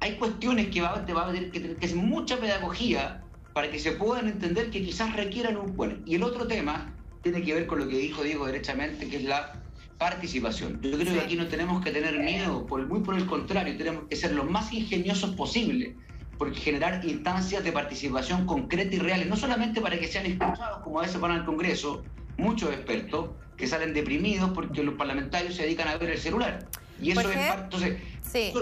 hay 0.00 0.16
cuestiones 0.16 0.68
que 0.68 0.80
va, 0.80 1.04
te 1.04 1.12
va 1.12 1.28
a 1.28 1.32
tener 1.32 1.50
que 1.50 1.60
tener 1.60 1.76
que 1.76 1.86
hacer 1.86 1.98
mucha 1.98 2.38
pedagogía 2.38 3.22
para 3.52 3.70
que 3.70 3.78
se 3.78 3.92
puedan 3.92 4.28
entender 4.28 4.70
que 4.70 4.82
quizás 4.82 5.14
requieran 5.14 5.56
un... 5.56 5.76
Bueno, 5.76 5.96
y 6.04 6.16
el 6.16 6.22
otro 6.22 6.46
tema 6.46 6.92
tiene 7.22 7.42
que 7.42 7.54
ver 7.54 7.66
con 7.66 7.78
lo 7.78 7.88
que 7.88 7.96
dijo 7.96 8.22
Diego 8.22 8.46
derechamente, 8.46 9.08
que 9.08 9.16
es 9.16 9.24
la 9.24 9.62
participación. 9.98 10.80
Yo 10.82 10.98
creo 10.98 11.14
que 11.14 11.20
aquí 11.20 11.36
no 11.36 11.46
tenemos 11.46 11.82
que 11.82 11.90
tener 11.90 12.18
miedo, 12.18 12.66
por, 12.66 12.86
muy 12.86 13.00
por 13.00 13.14
el 13.14 13.26
contrario, 13.26 13.76
tenemos 13.76 14.04
que 14.08 14.16
ser 14.16 14.32
lo 14.32 14.44
más 14.44 14.72
ingeniosos 14.72 15.34
posible, 15.36 15.96
porque 16.36 16.58
generar 16.58 17.04
instancias 17.04 17.62
de 17.62 17.72
participación 17.72 18.44
concreta 18.44 18.94
y 18.94 18.98
reales, 18.98 19.28
no 19.28 19.36
solamente 19.36 19.80
para 19.80 19.98
que 19.98 20.08
sean 20.08 20.26
escuchados, 20.26 20.82
como 20.82 20.98
a 20.98 21.02
veces 21.02 21.20
van 21.20 21.30
al 21.30 21.44
Congreso, 21.44 22.02
muchos 22.36 22.70
expertos 22.70 23.30
que 23.56 23.66
salen 23.66 23.94
deprimidos 23.94 24.50
porque 24.50 24.82
los 24.82 24.94
parlamentarios 24.96 25.54
se 25.54 25.62
dedican 25.62 25.88
a 25.88 25.96
ver 25.96 26.10
el 26.10 26.18
celular. 26.18 26.68
Y 27.00 27.12
eso 27.12 27.20
es 27.20 27.36
parte. 27.36 27.62
Entonces, 27.64 28.02
sí. 28.22 28.52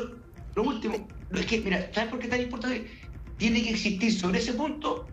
lo 0.55 0.63
último, 0.63 1.09
es 1.41 1.47
que, 1.47 1.61
mira, 1.61 1.91
¿sabes 1.93 2.11
por 2.11 2.19
qué 2.19 2.27
es 2.27 2.31
tan 2.31 2.41
importante? 2.41 2.91
Tiene 3.39 3.63
que 3.63 3.71
existir 3.71 4.13
sobre 4.13 4.39
ese 4.39 4.53
punto 4.53 5.07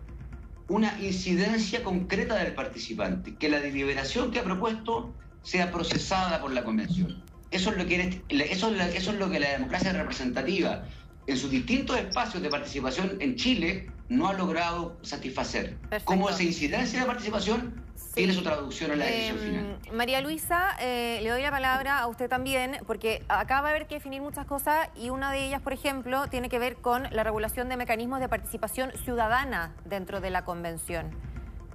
una 0.68 0.96
incidencia 1.02 1.82
concreta 1.82 2.36
del 2.36 2.54
participante, 2.54 3.34
que 3.34 3.48
la 3.48 3.60
deliberación 3.60 4.30
que 4.30 4.38
ha 4.38 4.44
propuesto 4.44 5.12
sea 5.42 5.72
procesada 5.72 6.40
por 6.40 6.52
la 6.52 6.62
convención. 6.62 7.24
Eso 7.50 7.70
es 7.70 7.76
lo 7.76 7.86
que, 7.86 8.22
eso 8.28 8.70
es 8.70 9.18
lo 9.18 9.30
que 9.30 9.40
la 9.40 9.50
democracia 9.50 9.92
representativa 9.92 10.84
en 11.26 11.36
sus 11.36 11.50
distintos 11.50 11.98
espacios 11.98 12.42
de 12.42 12.48
participación 12.48 13.16
en 13.20 13.34
Chile 13.36 13.90
no 14.08 14.28
ha 14.28 14.34
logrado 14.34 14.96
satisfacer. 15.02 15.76
Como 16.04 16.30
esa 16.30 16.42
incidencia 16.42 17.00
de 17.00 17.06
participación 17.06 17.82
tiene 18.14 18.32
su 18.32 18.42
traducción 18.42 18.92
en 18.92 18.98
la 18.98 19.06
decisión 19.06 19.38
final. 19.38 19.78
María 19.92 20.20
Luisa, 20.20 20.76
eh, 20.80 21.20
le 21.22 21.30
doy 21.30 21.42
la 21.42 21.50
palabra 21.50 21.98
a 21.98 22.06
usted 22.08 22.28
también, 22.28 22.78
porque 22.86 23.22
acá 23.28 23.60
va 23.60 23.68
a 23.68 23.70
haber 23.70 23.86
que 23.86 23.96
definir 23.96 24.20
muchas 24.20 24.46
cosas 24.46 24.88
y 24.96 25.10
una 25.10 25.32
de 25.32 25.46
ellas, 25.46 25.62
por 25.62 25.72
ejemplo, 25.72 26.26
tiene 26.28 26.48
que 26.48 26.58
ver 26.58 26.76
con 26.76 27.04
la 27.10 27.22
regulación 27.22 27.68
de 27.68 27.76
mecanismos 27.76 28.20
de 28.20 28.28
participación 28.28 28.90
ciudadana 29.04 29.74
dentro 29.84 30.20
de 30.20 30.30
la 30.30 30.44
convención. 30.44 31.10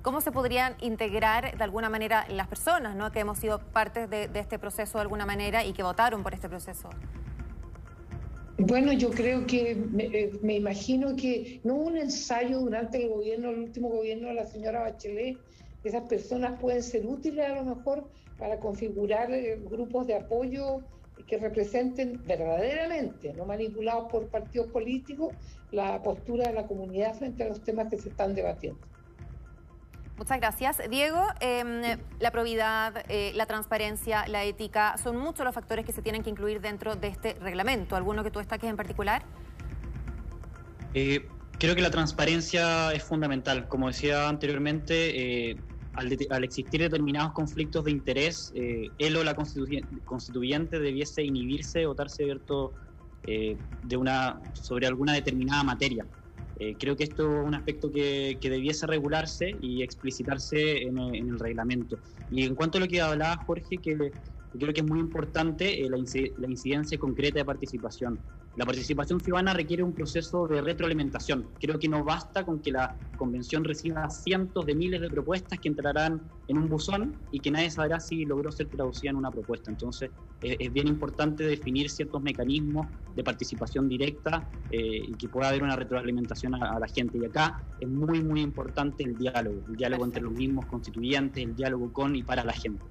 ¿Cómo 0.02 0.22
se 0.22 0.32
podrían 0.32 0.76
integrar 0.82 1.58
de 1.58 1.64
alguna 1.64 1.90
manera 1.90 2.28
las 2.30 2.48
personas 2.48 2.96
¿no? 2.96 3.12
que 3.12 3.22
hemos 3.22 3.40
sido 3.40 3.60
parte 3.60 4.06
de, 4.06 4.30
este 4.36 4.60
proceso 4.60 5.00
de 5.00 5.02
alguna 5.02 5.26
manera 5.26 5.66
y 5.66 5.74
que 5.74 5.82
votaron 5.82 6.22
por 6.22 6.36
este 6.36 6.48
proceso? 6.48 6.90
Bueno, 8.58 8.94
yo 8.94 9.10
creo 9.10 9.48
que 9.48 9.72
eh, 9.72 10.32
me, 10.44 10.58
imagino 10.58 11.16
que 11.16 11.60
no 11.64 11.74
hubo 11.74 11.88
un 11.88 11.98
ensayo 11.98 12.60
durante 12.60 13.04
el 13.04 13.10
gobierno, 13.10 13.50
el 13.50 13.60
último 13.60 13.90
gobierno 13.90 14.28
de 14.28 14.36
la 14.36 14.46
señora 14.46 14.82
Bachelet, 14.82 15.38
esas 15.90 16.04
personas 16.04 16.60
pueden 16.60 16.84
ser 16.84 17.06
útiles 17.06 17.46
a 17.46 17.56
lo 17.56 17.76
mejor 17.76 18.08
para 18.38 18.60
configurar 18.60 19.32
eh, 19.32 19.60
grupos 19.70 20.08
de 20.08 20.16
apoyo 20.16 20.82
que 21.28 21.38
representen 21.38 22.22
verdaderamente, 22.26 23.34
no 23.34 23.46
manipulados 23.46 24.12
por 24.12 24.28
partidos 24.28 24.68
políticos, 24.68 25.34
la 25.72 26.02
postura 26.04 26.48
de 26.48 26.54
la 26.54 26.68
comunidad 26.68 27.16
frente 27.16 27.44
a 27.44 27.50
los 27.50 27.64
temas 27.64 27.88
que 27.90 27.98
se 27.98 28.10
están 28.10 28.36
debatiendo. 28.36 28.80
Muchas 30.18 30.40
gracias. 30.40 30.78
Diego, 30.90 31.22
em, 31.42 32.00
la 32.20 32.32
probidad, 32.32 33.04
eh, 33.10 33.34
la 33.36 33.46
transparencia, 33.46 34.26
la 34.28 34.46
ética, 34.46 34.98
son 34.98 35.18
muchos 35.18 35.46
los 35.46 35.54
factores 35.54 35.86
que 35.86 35.92
se 35.92 36.02
tienen 36.02 36.24
que 36.24 36.30
incluir 36.30 36.62
dentro 36.62 36.96
de 36.96 37.08
este 37.08 37.34
reglamento. 37.42 37.98
¿Alguno 37.98 38.24
que 38.24 38.32
tú 38.32 38.40
destaques 38.40 38.70
en 38.70 38.78
particular? 38.78 39.24
Eh, 40.94 41.28
creo 41.60 41.76
que 41.76 41.82
la 41.82 41.92
transparencia 41.92 42.94
es 42.94 43.04
fundamental. 43.04 43.68
Como 43.68 43.88
decía 43.88 44.30
anteriormente, 44.30 45.58
eh, 46.02 46.28
al, 46.30 46.44
existir 46.44 46.82
determinados 46.82 47.34
conflictos 47.34 47.86
de 47.86 47.92
interés, 47.92 48.54
él 48.56 49.16
o 49.16 49.24
la 49.24 49.36
constituyente 49.36 50.80
debiese 50.80 51.24
inhibirse 51.24 51.86
o 51.86 51.94
darse 51.94 52.24
abierto 52.24 52.74
de 53.24 53.98
una, 53.98 54.40
sobre 54.54 54.88
alguna 54.88 55.14
determinada 55.14 55.64
materia. 55.64 56.06
Eh, 56.58 56.76
creo 56.80 56.96
que 56.96 57.04
esto 57.04 57.42
es 57.42 57.48
un 57.48 57.54
aspecto 57.54 57.92
que, 57.92 58.38
debiese 58.42 58.88
regularse 58.88 59.56
y 59.62 59.84
explicitarse 59.84 60.84
en, 60.84 60.98
en, 60.98 61.30
el 61.30 61.40
reglamento. 61.40 61.98
Y 62.32 62.44
en 62.44 62.56
cuanto 62.56 62.78
a 62.78 62.82
lo 62.82 62.88
que 62.88 63.02
hablaba 63.02 63.44
Jorge, 63.46 63.78
que 63.78 64.12
creo 64.58 64.74
que 64.74 64.80
es 64.80 64.88
muy 64.88 65.00
importante 65.00 65.84
eh, 65.84 65.90
la, 65.90 65.98
incidencia 66.48 66.98
concreta 66.98 67.40
de 67.40 67.46
participación. 67.46 68.20
La 68.56 68.66
participación 68.66 69.20
ciudadana 69.20 69.54
requiere 69.54 69.84
un 69.84 69.94
proceso 69.94 70.48
de 70.48 70.62
retroalimentación. 70.62 71.50
Creo 71.60 71.78
que 71.78 71.90
no 71.90 72.06
basta 72.06 72.46
con 72.46 72.62
que 72.62 72.72
la 72.72 72.98
convención 73.18 73.66
reciba 73.66 74.10
cientos 74.10 74.66
de 74.66 74.76
miles 74.76 75.02
de 75.02 75.10
propuestas 75.10 75.60
que 75.60 75.68
entrarán 75.68 76.22
en 76.48 76.58
un 76.58 76.70
buzón 76.70 77.16
y 77.32 77.42
que 77.42 77.52
nadie 77.52 77.70
sabrá 77.70 78.00
si 78.00 78.26
logró 78.26 78.52
ser 78.52 78.70
traducida 78.70 79.12
en 79.12 79.18
una 79.18 79.32
propuesta. 79.32 79.72
Entonces, 79.72 80.12
eh, 80.42 80.56
es 80.58 80.72
bien 80.72 80.88
importante 80.88 81.44
definir 81.44 81.90
ciertos 81.90 82.22
mecanismos 82.22 82.88
de 83.14 83.24
participación 83.24 83.90
directa 83.90 84.50
eh, 84.70 85.04
y 85.06 85.16
que 85.16 85.28
pueda 85.28 85.50
haber 85.50 85.64
una 85.64 85.76
retroalimentación 85.76 86.56
a, 86.56 86.80
la 86.80 86.88
gente. 86.88 87.18
Y 87.18 87.26
acá 87.26 87.62
es 87.78 87.90
muy, 87.90 88.22
muy 88.22 88.42
importante 88.42 89.04
el 89.04 89.18
diálogo, 89.18 89.64
el 89.68 89.76
diálogo 89.76 90.06
entre 90.06 90.22
los 90.22 90.34
mismos 90.34 90.66
constituyentes, 90.66 91.44
el 91.44 91.56
diálogo 91.56 91.92
con 91.92 92.16
y 92.16 92.24
para 92.24 92.44
la 92.44 92.54
gente. 92.54 92.84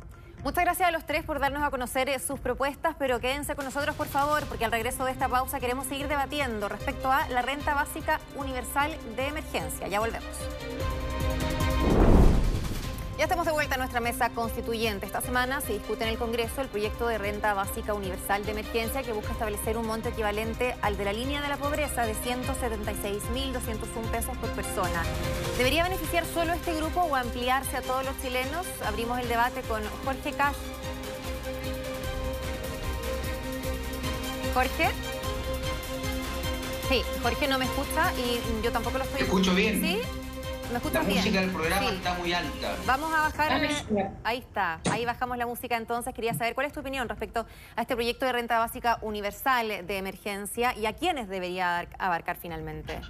Muchas 0.44 0.62
gracias 0.62 0.86
a 0.86 0.92
los 0.92 1.06
tres 1.06 1.24
por 1.24 1.40
darnos 1.40 1.62
a 1.62 1.70
conocer 1.70 2.10
eh, 2.10 2.18
sus 2.18 2.38
propuestas, 2.38 2.94
pero 2.98 3.18
quédense 3.18 3.56
con 3.56 3.64
nosotros, 3.64 3.96
por 3.96 4.08
favor, 4.08 4.44
porque 4.44 4.66
al 4.66 4.72
regreso 4.72 5.06
de 5.06 5.10
esta 5.10 5.26
pausa 5.26 5.58
queremos 5.58 5.86
seguir 5.86 6.06
debatiendo 6.06 6.68
respecto 6.68 7.10
a 7.10 7.26
la 7.30 7.40
renta 7.40 7.72
básica 7.72 8.20
universal 8.36 8.94
de 9.16 9.28
emergencia. 9.28 9.88
Ya 9.88 10.00
volvemos. 10.00 10.28
Ya 13.16 13.24
estamos 13.24 13.46
de 13.46 13.52
vuelta 13.52 13.76
a 13.76 13.78
nuestra 13.78 14.00
mesa 14.00 14.30
constituyente. 14.30 15.06
Esta 15.06 15.20
semana 15.20 15.60
se 15.60 15.72
discute 15.74 16.02
en 16.02 16.10
el 16.10 16.18
Congreso 16.18 16.60
el 16.62 16.68
proyecto 16.68 17.06
de 17.06 17.16
renta 17.16 17.54
básica 17.54 17.94
universal 17.94 18.44
de 18.44 18.50
emergencia 18.50 19.04
que 19.04 19.12
busca 19.12 19.32
establecer 19.32 19.76
un 19.76 19.86
monto 19.86 20.08
equivalente 20.08 20.74
al 20.82 20.96
de 20.96 21.04
la 21.04 21.12
línea 21.12 21.40
de 21.40 21.48
la 21.48 21.56
pobreza 21.56 22.06
de 22.06 22.14
176.201 22.16 24.10
pesos 24.10 24.36
por 24.38 24.50
persona. 24.50 25.04
¿Debería 25.56 25.84
beneficiar 25.84 26.26
solo 26.26 26.54
este 26.54 26.74
grupo 26.74 27.02
o 27.02 27.14
ampliarse 27.14 27.76
a 27.76 27.82
todos 27.82 28.04
los 28.04 28.20
chilenos? 28.20 28.66
Abrimos 28.84 29.20
el 29.20 29.28
debate 29.28 29.60
con 29.62 29.80
Jorge 30.04 30.32
Cash. 30.32 30.56
Jorge. 34.54 34.90
Sí, 36.88 37.02
Jorge 37.22 37.46
no 37.46 37.58
me 37.58 37.64
escucha 37.66 38.12
y 38.14 38.40
yo 38.62 38.72
tampoco 38.72 38.98
lo 38.98 39.04
estoy. 39.04 39.22
escucho 39.22 39.54
bien. 39.54 39.80
¿Sí? 39.80 40.00
La 40.72 41.02
música 41.02 41.40
del 41.40 41.50
programa 41.50 41.90
está 41.90 42.14
muy 42.14 42.32
alta. 42.32 42.76
Vamos 42.86 43.12
a 43.12 43.20
bajar. 43.22 43.68
Ahí 44.24 44.38
está. 44.38 44.80
Ahí 44.90 45.04
bajamos 45.04 45.36
la 45.38 45.46
música 45.46 45.76
entonces. 45.76 46.14
Quería 46.14 46.34
saber 46.34 46.54
cuál 46.54 46.66
es 46.66 46.72
tu 46.72 46.80
opinión 46.80 47.08
respecto 47.08 47.46
a 47.76 47.82
este 47.82 47.94
proyecto 47.94 48.26
de 48.26 48.32
renta 48.32 48.58
básica 48.58 48.98
universal 49.02 49.86
de 49.86 49.96
emergencia 49.96 50.76
y 50.76 50.86
a 50.86 50.94
quiénes 50.94 51.28
debería 51.28 51.88
abarcar 51.98 52.36
finalmente. 52.36 53.00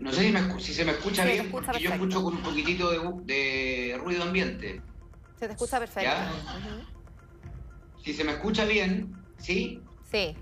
no 0.00 0.12
sé 0.12 0.32
si, 0.58 0.74
se 0.74 0.84
me 0.84 0.92
escucha 0.92 1.24
bien, 1.24 1.50
porque 1.50 1.78
yo 1.80 1.92
escucho 1.92 2.22
con 2.22 2.36
un 2.36 2.42
poquitito 2.42 2.90
de, 3.22 3.98
ruido 4.02 4.24
ambiente. 4.24 4.80
Se 5.38 5.46
te 5.46 5.52
escucha 5.52 5.78
perfecto. 5.78 6.10
Si 8.02 8.12
se 8.12 8.24
me 8.24 8.32
escucha 8.32 8.64
bien, 8.64 9.16
¿sí? 9.38 9.80
Sí. 10.10 10.36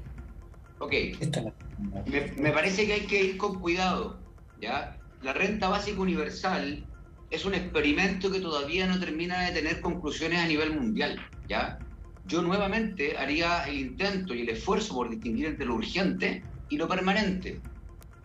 Ok. 0.78 0.92
Me, 2.06 2.32
me, 2.36 2.52
parece 2.52 2.86
que 2.86 2.92
hay 2.92 3.06
que 3.06 3.22
ir 3.22 3.36
con 3.36 3.58
cuidado. 3.58 4.23
¿Ya? 4.60 4.98
La 5.22 5.32
renta 5.32 5.68
básica 5.68 6.00
universal 6.00 6.84
es 7.30 7.44
un 7.44 7.54
experimento 7.54 8.30
que 8.30 8.40
todavía 8.40 8.86
no 8.86 9.00
termina 9.00 9.42
de 9.42 9.52
tener 9.52 9.80
conclusiones 9.80 10.40
a 10.40 10.46
nivel 10.46 10.74
mundial. 10.74 11.18
¿ya? 11.48 11.78
Yo 12.26 12.42
nuevamente 12.42 13.16
haría 13.16 13.64
el 13.64 13.78
intento 13.78 14.34
y 14.34 14.42
el 14.42 14.48
esfuerzo 14.50 14.94
por 14.94 15.10
distinguir 15.10 15.46
entre 15.46 15.66
lo 15.66 15.74
urgente 15.74 16.42
y 16.68 16.76
lo 16.76 16.88
permanente. 16.88 17.60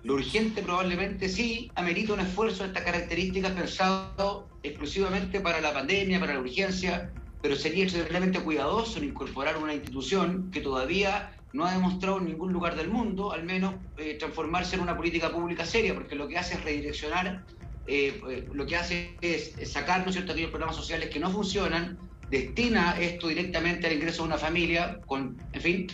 Lo 0.03 0.13
urgente 0.13 0.61
probablemente 0.61 1.27
sí 1.27 1.69
amerita 1.75 2.13
un 2.13 2.21
esfuerzo 2.21 2.63
de 2.63 2.69
estas 2.69 2.84
características 2.84 3.51
pensado 3.51 4.47
exclusivamente 4.63 5.41
para 5.41 5.59
la 5.59 5.73
pandemia, 5.73 6.19
para 6.19 6.36
la 6.36 6.39
urgencia, 6.39 7.11
pero 7.41 7.55
sería 7.55 7.84
extremadamente 7.84 8.39
cuidadoso 8.39 9.03
incorporar 9.03 9.57
una 9.57 9.73
institución 9.73 10.49
que 10.51 10.61
todavía 10.61 11.32
no 11.53 11.65
ha 11.65 11.73
demostrado 11.73 12.19
en 12.19 12.25
ningún 12.25 12.53
lugar 12.53 12.75
del 12.75 12.89
mundo, 12.89 13.31
al 13.31 13.43
menos, 13.43 13.75
eh, 13.97 14.15
transformarse 14.19 14.75
en 14.75 14.81
una 14.81 14.95
política 14.95 15.31
pública 15.31 15.65
seria, 15.65 15.93
porque 15.93 16.15
lo 16.15 16.27
que 16.27 16.37
hace 16.37 16.55
es 16.55 16.63
redireccionar, 16.63 17.43
eh, 17.87 18.21
eh, 18.29 18.47
lo 18.53 18.65
que 18.65 18.75
hace 18.75 19.15
es 19.21 19.55
sacar 19.69 20.05
¿no 20.05 20.11
cierto? 20.11 20.33
aquellos 20.33 20.51
programas 20.51 20.75
sociales 20.75 21.09
que 21.09 21.19
no 21.19 21.31
funcionan, 21.31 21.97
destina 22.29 22.99
esto 22.99 23.27
directamente 23.27 23.87
al 23.87 23.93
ingreso 23.93 24.21
de 24.21 24.27
una 24.27 24.37
familia, 24.37 24.99
con, 25.07 25.37
en 25.53 25.61
fin, 25.61 25.87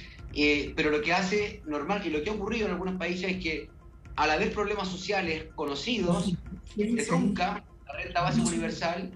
pero 0.75 0.89
lo 0.89 1.01
que 1.01 1.13
hace 1.13 1.61
normal 1.65 2.01
y 2.05 2.09
lo 2.09 2.21
que 2.21 2.29
ha 2.29 2.33
ocurrido 2.33 2.65
en 2.65 2.73
algunos 2.73 2.97
países 2.97 3.31
es 3.31 3.41
que 3.41 3.69
al 4.17 4.31
haber 4.31 4.51
problemas 4.51 4.89
sociales 4.89 5.45
conocidos, 5.55 6.33
se 6.75 7.05
trunca 7.05 7.63
la 7.87 7.93
renta 7.93 8.21
básica 8.21 8.47
universal, 8.49 9.11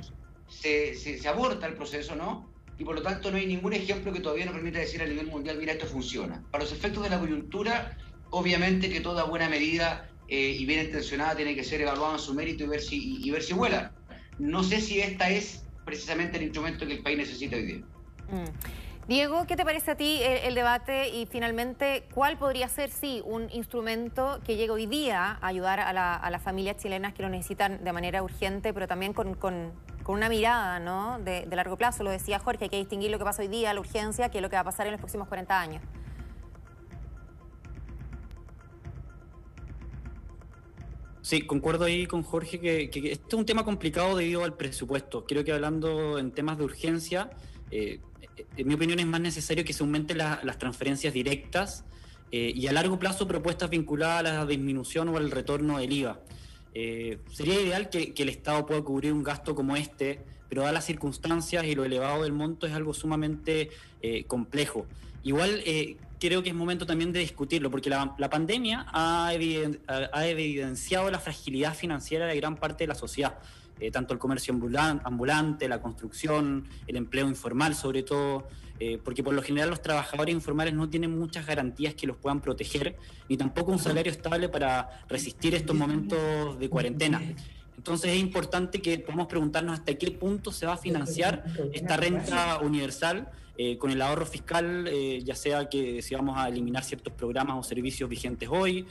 se, 0.47 0.95
se, 0.95 1.17
se 1.17 1.27
aborta 1.27 1.67
el 1.67 1.73
proceso, 1.73 2.15
¿no? 2.15 2.48
Y 2.79 2.85
por 2.85 2.95
lo 2.95 3.01
tanto 3.01 3.29
no 3.29 3.37
hay 3.37 3.45
ningún 3.45 3.73
ejemplo 3.73 4.13
que 4.13 4.21
todavía 4.21 4.45
nos 4.45 4.55
permita 4.55 4.79
decir 4.79 5.01
a 5.01 5.05
nivel 5.05 5.27
mundial, 5.27 5.57
mira, 5.59 5.73
esto 5.73 5.85
funciona. 5.85 6.41
Para 6.49 6.63
los 6.63 6.71
efectos 6.71 7.03
de 7.03 7.09
la 7.09 7.19
coyuntura, 7.19 7.97
obviamente 8.29 8.89
que 8.89 9.01
toda 9.01 9.25
buena 9.25 9.49
medida 9.49 10.09
eh, 10.29 10.55
y 10.57 10.65
bien 10.65 10.85
intencionada 10.85 11.35
tiene 11.35 11.55
que 11.55 11.65
ser 11.65 11.81
evaluada 11.81 12.13
en 12.13 12.19
su 12.19 12.33
mérito 12.33 12.63
y 12.63 12.67
ver 12.67 12.79
si, 12.79 13.21
y, 13.21 13.29
ver 13.31 13.43
si 13.43 13.53
vuela. 13.53 13.91
No 14.39 14.63
sé 14.63 14.79
si 14.79 15.01
esta 15.01 15.29
es 15.29 15.65
precisamente 15.83 16.37
el 16.37 16.43
instrumento 16.43 16.87
que 16.87 16.93
el 16.93 17.03
país 17.03 17.17
necesita 17.17 17.57
hoy 17.57 17.65
día. 17.65 17.83
Mm. 18.31 19.07
Diego, 19.09 19.45
¿qué 19.45 19.57
te 19.57 19.65
parece 19.65 19.91
a 19.91 19.95
ti 19.95 20.21
el, 20.23 20.55
debate 20.55 21.09
y 21.09 21.25
finalmente 21.25 22.05
cuál 22.13 22.37
podría 22.37 22.69
ser, 22.69 22.91
sí, 22.91 23.21
un 23.25 23.49
instrumento 23.51 24.39
que 24.45 24.55
llegue 24.55 24.71
hoy 24.71 24.85
día 24.85 25.37
a 25.41 25.47
ayudar 25.47 25.81
a, 25.81 26.29
las 26.29 26.43
familias 26.43 26.77
chilenas 26.77 27.13
que 27.13 27.23
lo 27.23 27.29
necesitan 27.29 27.83
de 27.83 27.91
manera 27.91 28.23
urgente, 28.23 28.71
pero 28.71 28.87
también 28.87 29.13
con 29.13 29.33
con 29.33 29.73
una 30.11 30.29
mirada 30.29 30.79
¿no? 30.79 31.19
de, 31.19 31.45
largo 31.47 31.77
plazo. 31.77 32.03
Lo 32.03 32.11
decía 32.11 32.39
Jorge, 32.39 32.65
hay 32.65 32.69
que 32.69 32.77
distinguir 32.77 33.11
lo 33.11 33.17
que 33.17 33.23
pasa 33.23 33.41
hoy 33.41 33.47
día, 33.47 33.73
la 33.73 33.79
urgencia, 33.79 34.29
que 34.29 34.39
es 34.39 34.41
lo 34.41 34.49
que 34.49 34.55
va 34.55 34.61
a 34.61 34.65
pasar 34.65 34.87
en 34.87 34.93
los 34.93 34.99
próximos 34.99 35.27
40 35.27 35.59
años. 35.59 35.83
Sí, 41.21 41.41
concuerdo 41.43 41.85
ahí 41.85 42.07
con 42.07 42.23
Jorge 42.23 42.59
que, 42.59 42.85
este 42.85 43.27
es 43.27 43.33
un 43.33 43.45
tema 43.45 43.63
complicado 43.63 44.17
debido 44.17 44.43
al 44.43 44.55
presupuesto. 44.55 45.25
Creo 45.25 45.43
que 45.43 45.51
hablando 45.51 46.17
en 46.17 46.31
temas 46.31 46.57
de 46.57 46.63
urgencia, 46.63 47.29
eh, 47.69 47.99
en 48.57 48.67
mi 48.67 48.73
opinión 48.73 48.99
es 48.99 49.05
más 49.05 49.21
necesario 49.21 49.63
que 49.63 49.73
se 49.73 49.83
aumenten 49.83 50.17
las 50.17 50.57
transferencias 50.57 51.13
directas 51.13 51.85
eh, 52.31 52.51
y 52.55 52.65
a 52.65 52.71
largo 52.71 52.97
plazo 52.97 53.27
propuestas 53.27 53.69
vinculadas 53.69 54.33
a 54.33 54.39
la 54.39 54.45
disminución 54.45 55.09
o 55.09 55.17
al 55.17 55.29
retorno 55.29 55.77
del 55.77 55.91
IVA. 55.91 56.19
Eh, 56.81 57.17
sería 57.33 57.59
ideal 57.59 57.89
que, 57.89 58.13
el 58.15 58.29
Estado 58.29 58.65
pueda 58.65 58.81
cubrir 58.81 59.11
un 59.11 59.21
gasto 59.21 59.53
como 59.53 59.75
este, 59.75 60.21
pero 60.47 60.61
dadas 60.61 60.73
las 60.73 60.85
circunstancias 60.85 61.65
y 61.65 61.75
lo 61.75 61.83
elevado 61.83 62.23
del 62.23 62.31
monto 62.31 62.67
es 62.67 62.73
algo 62.73 62.93
sumamente 62.93 63.69
eh, 64.01 64.23
complejo. 64.23 64.85
Igual 65.23 65.61
eh, 65.65 65.97
creo 66.21 66.41
que 66.41 66.47
es 66.47 66.55
momento 66.55 66.85
también 66.85 67.11
de 67.11 67.19
discutirlo, 67.19 67.69
porque 67.69 67.89
la, 67.89 68.29
pandemia 68.29 68.85
ha, 68.93 69.33
evidenciado 69.33 71.11
la 71.11 71.19
fragilidad 71.19 71.75
financiera 71.75 72.27
de 72.27 72.37
gran 72.37 72.55
parte 72.55 72.85
de 72.85 72.87
la 72.87 72.95
sociedad. 72.95 73.39
tanto 73.91 74.13
el 74.13 74.19
comercio 74.19 74.53
ambulante, 74.53 75.67
la 75.67 75.81
construcción, 75.81 76.65
el 76.87 76.95
empleo 76.95 77.27
informal 77.27 77.75
sobre 77.75 78.03
todo, 78.03 78.47
eh, 78.79 78.99
porque 79.03 79.23
por 79.23 79.33
lo 79.33 79.41
general 79.41 79.69
los 79.69 79.81
trabajadores 79.81 80.33
informales 80.33 80.73
no 80.73 80.89
tienen 80.89 81.17
muchas 81.17 81.45
garantías 81.45 81.93
que 81.95 82.07
los 82.07 82.17
puedan 82.17 82.41
proteger, 82.41 82.95
ni 83.27 83.37
tampoco 83.37 83.71
un 83.71 83.79
salario 83.79 84.11
estable 84.11 84.49
para 84.49 85.03
resistir 85.07 85.53
estos 85.55 85.75
momentos 85.75 86.57
de 86.59 86.69
cuarentena. 86.69 87.21
Entonces 87.75 88.11
es 88.11 88.19
importante 88.19 88.81
que 88.81 88.99
podamos 88.99 89.27
preguntarnos 89.27 89.79
hasta 89.79 89.93
qué 89.95 90.11
punto 90.11 90.51
se 90.51 90.65
va 90.65 90.73
a 90.73 90.77
financiar 90.77 91.43
esta 91.73 91.97
renta 91.97 92.59
universal 92.59 93.29
eh, 93.57 93.77
con 93.77 93.91
el 93.91 94.01
ahorro 94.01 94.25
fiscal, 94.25 94.87
eh, 94.87 95.21
ya 95.23 95.35
sea 95.35 95.67
que 95.67 96.01
si 96.01 96.15
vamos 96.15 96.37
a 96.37 96.47
eliminar 96.47 96.83
ciertos 96.83 97.13
programas 97.13 97.57
o 97.57 97.63
servicios 97.63 98.09
vigentes 98.09 98.47
hoy, 98.49 98.85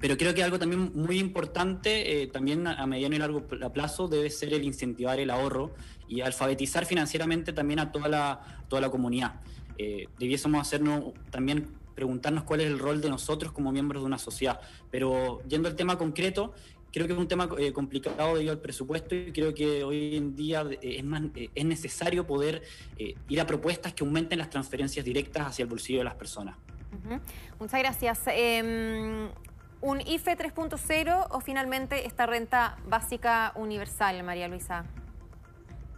pero 0.00 0.16
creo 0.16 0.34
que 0.34 0.42
algo 0.42 0.58
también 0.58 0.92
muy 0.94 1.18
importante, 1.18 2.22
eh, 2.22 2.26
también 2.28 2.66
a 2.66 2.86
mediano 2.86 3.16
y 3.16 3.18
largo 3.18 3.46
plazo, 3.46 4.06
debe 4.06 4.30
ser 4.30 4.54
el 4.54 4.64
incentivar 4.64 5.18
el 5.18 5.30
ahorro 5.30 5.72
y 6.06 6.20
alfabetizar 6.20 6.86
financieramente 6.86 7.52
también 7.52 7.80
a 7.80 7.90
toda 7.90 8.08
la, 8.08 8.64
toda 8.68 8.80
la 8.80 8.90
comunidad. 8.90 9.40
Eh, 9.76 10.08
debiésemos 10.18 10.60
hacernos 10.60 11.12
también 11.30 11.68
preguntarnos 11.96 12.44
cuál 12.44 12.60
es 12.60 12.68
el 12.68 12.78
rol 12.78 13.00
de 13.00 13.10
nosotros 13.10 13.50
como 13.50 13.72
miembros 13.72 14.02
de 14.02 14.06
una 14.06 14.18
sociedad. 14.18 14.60
Pero 14.90 15.42
yendo 15.48 15.68
al 15.68 15.74
tema 15.74 15.98
concreto, 15.98 16.54
creo 16.92 17.08
que 17.08 17.12
es 17.12 17.18
un 17.18 17.26
tema 17.26 17.48
eh, 17.58 17.72
complicado 17.72 18.34
debido 18.34 18.52
al 18.52 18.60
presupuesto 18.60 19.16
y 19.16 19.32
creo 19.32 19.52
que 19.52 19.82
hoy 19.82 20.14
en 20.14 20.36
día 20.36 20.64
es, 20.80 21.04
es 21.54 21.64
necesario 21.64 22.24
poder 22.24 22.62
ir 22.96 23.40
a 23.40 23.46
propuestas 23.46 23.94
que 23.94 24.04
aumenten 24.04 24.38
las 24.38 24.48
transferencias 24.48 25.04
directas 25.04 25.48
hacia 25.48 25.64
el 25.64 25.68
bolsillo 25.68 25.98
de 25.98 26.04
las 26.04 26.14
personas. 26.14 26.56
Muchas 27.58 27.80
gracias. 27.80 28.20
Em, 28.28 29.28
un 29.80 30.00
IFE 30.00 30.36
3.0 30.36 31.26
o 31.30 31.40
finalmente 31.40 32.06
esta 32.06 32.26
renta 32.26 32.76
básica 32.86 33.52
universal, 33.54 34.22
María 34.22 34.48
Luisa? 34.48 34.84